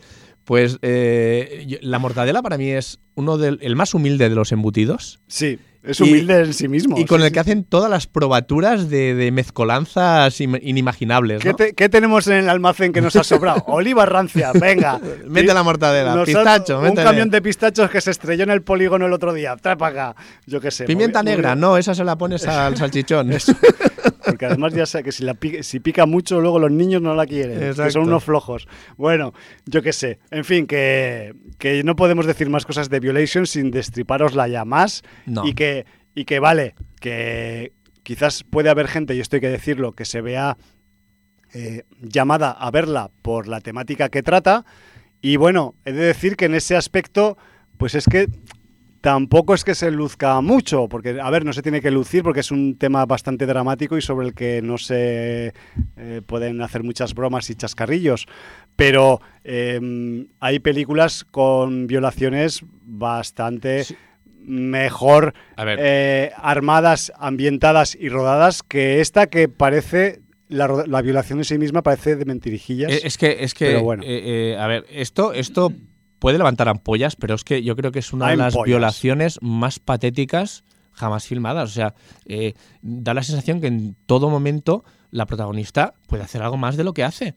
[0.44, 5.18] Pues eh, la mortadela para mí es uno del el más humilde de los embutidos.
[5.26, 6.98] Sí, es Y- humilde en sí mismo.
[6.98, 7.34] Y con sí, el sí.
[7.34, 11.42] que hacen todas las probaturas de, de mezcolanzas im- inimaginables.
[11.42, 11.56] ¿Qué, ¿no?
[11.56, 13.62] te- qué tenemos en el almacén que nos ha sobrado?
[13.66, 15.00] Oliva rancia, venga.
[15.26, 19.12] Mete la mortadela, pistacho, Un camión de pistachos que se estrelló en el polígono el
[19.12, 19.56] otro día.
[19.56, 20.22] Trae para acá.
[20.46, 20.84] Yo qué sé.
[20.84, 23.30] Pimienta negra, no, esa se la pones al salchichón.
[24.24, 27.14] Porque además ya sé que si, la pica, si pica mucho, luego los niños no
[27.14, 27.58] la quieren.
[27.74, 28.68] Que son unos flojos.
[28.96, 29.32] Bueno,
[29.64, 30.18] yo qué sé.
[30.30, 35.02] En fin, que, que no podemos decir más cosas de Violation sin destriparosla ya más.
[35.26, 35.46] No.
[35.46, 37.72] Y, que, y que vale, que
[38.02, 40.56] quizás puede haber gente, y esto hay que decirlo, que se vea
[41.52, 44.64] eh, llamada a verla por la temática que trata.
[45.20, 47.36] Y bueno, he de decir que en ese aspecto,
[47.78, 48.28] pues es que
[49.00, 52.40] tampoco es que se luzca mucho, porque, a ver, no se tiene que lucir porque
[52.40, 55.52] es un tema bastante dramático y sobre el que no se
[55.96, 58.26] eh, pueden hacer muchas bromas y chascarrillos.
[58.76, 63.96] Pero eh, hay películas con violaciones bastante Sí.
[64.40, 65.78] mejor A ver.
[65.82, 70.20] eh, armadas, ambientadas y rodadas que esta que parece...
[70.48, 72.92] La, violación en sí misma parece de mentirijillas.
[72.92, 74.04] Eh, Es que, es que Pero bueno.
[74.04, 75.72] eh, eh, a ver, esto, esto
[76.18, 78.66] puede levantar ampollas, pero es que yo creo que es una de las Ampollas.
[78.66, 81.70] violaciones más patéticas jamás filmadas.
[81.70, 81.94] O sea,
[82.24, 86.84] eh, da la sensación que en todo momento la protagonista puede hacer algo más de
[86.84, 87.34] lo que hace.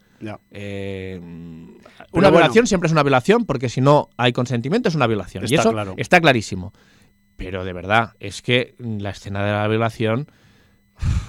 [0.52, 1.78] Eh, una
[2.12, 2.32] bueno.
[2.32, 5.44] violación siempre es una violación, porque si no hay consentimiento es una violación.
[5.48, 5.94] y eso claro.
[5.98, 6.74] está clarísimo.
[7.36, 10.28] Pero de verdad, es que la escena de la violación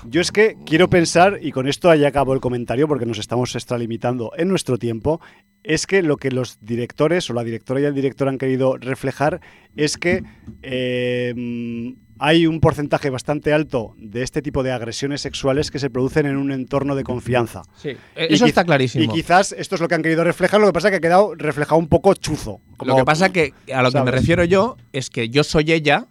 [0.08, 3.54] Yo es que quiero pensar, y con esto ya acabo el comentario porque nos estamos
[3.54, 5.20] extralimitando en nuestro tiempo,
[5.62, 9.40] es que lo que los directores o la directora y el director han querido reflejar
[9.76, 10.22] es que
[10.62, 16.26] eh, hay un porcentaje bastante alto de este tipo de agresiones sexuales que se producen
[16.26, 17.62] en un entorno de confianza.
[17.76, 19.04] Sí, Y eso está clarísimo.
[19.04, 21.00] Y quizás esto es lo que han querido reflejar, lo que pasa es que ha
[21.00, 22.60] quedado reflejado un poco chuzo.
[22.84, 26.08] Lo que pasa que a lo que me refiero yo es que yo soy ella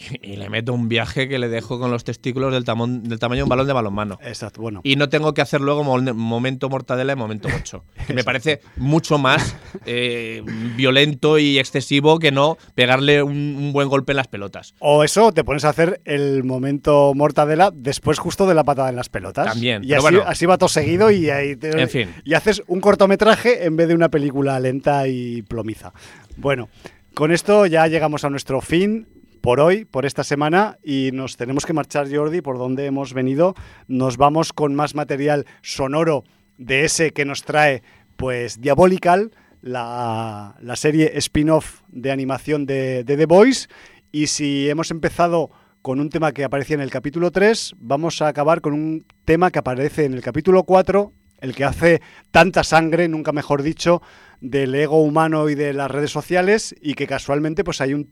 [0.22, 3.40] y le meto un viaje que le dejo con los testículos del, tamón- del tamaño
[3.40, 4.18] de un balón de balonmano.
[4.22, 4.80] Exacto, bueno.
[4.84, 7.84] Y no tengo que hacer luego momento mortadela y momento ocho.
[8.06, 9.56] Que me parece mucho más
[9.86, 10.42] eh,
[10.76, 14.74] violento y excesivo que no pegarle un, un buen golpe en las pelotas.
[14.80, 18.96] O eso, te pones a hacer el momento mortadela después justo de la patada en
[18.96, 19.46] las pelotas.
[19.46, 20.22] También, Y pero así, bueno.
[20.30, 22.08] así va todo seguido y, ahí te- En fin.
[22.24, 25.92] y haces un cortometraje en vez de una película lenta y plomiza.
[26.36, 26.68] Bueno,
[27.14, 29.06] con esto ya llegamos a nuestro fin
[29.40, 33.54] por hoy, por esta semana, y nos tenemos que marchar, Jordi, por donde hemos venido.
[33.88, 36.24] Nos vamos con más material sonoro
[36.58, 37.82] de ese que nos trae,
[38.16, 43.68] pues, Diabolical, la, la serie spin-off de animación de, The Voice.
[44.12, 45.50] Y si hemos empezado
[45.82, 49.50] con un tema que aparecía en el capítulo 3, vamos a acabar con un tema
[49.50, 54.02] que aparece en el capítulo 4, el que hace tanta sangre, nunca mejor dicho,
[54.40, 58.10] del ego humano y de las redes sociales, y que casualmente pues hay un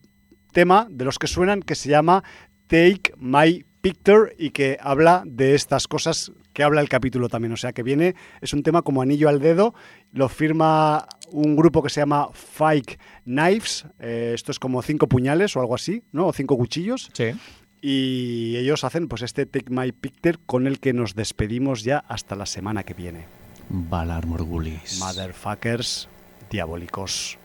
[0.58, 2.24] tema de los que suenan que se llama
[2.66, 7.52] Take My Picture y que habla de estas cosas que habla el capítulo también.
[7.52, 9.72] O sea que viene, es un tema como anillo al dedo,
[10.10, 15.56] lo firma un grupo que se llama Fike Knives, eh, esto es como cinco puñales
[15.56, 16.26] o algo así, ¿no?
[16.26, 17.08] O cinco cuchillos.
[17.12, 17.30] Sí.
[17.80, 22.34] Y ellos hacen pues este Take My Picture con el que nos despedimos ya hasta
[22.34, 23.26] la semana que viene.
[23.68, 24.98] Valar Morgulis.
[24.98, 26.08] Motherfuckers
[26.50, 27.38] diabólicos.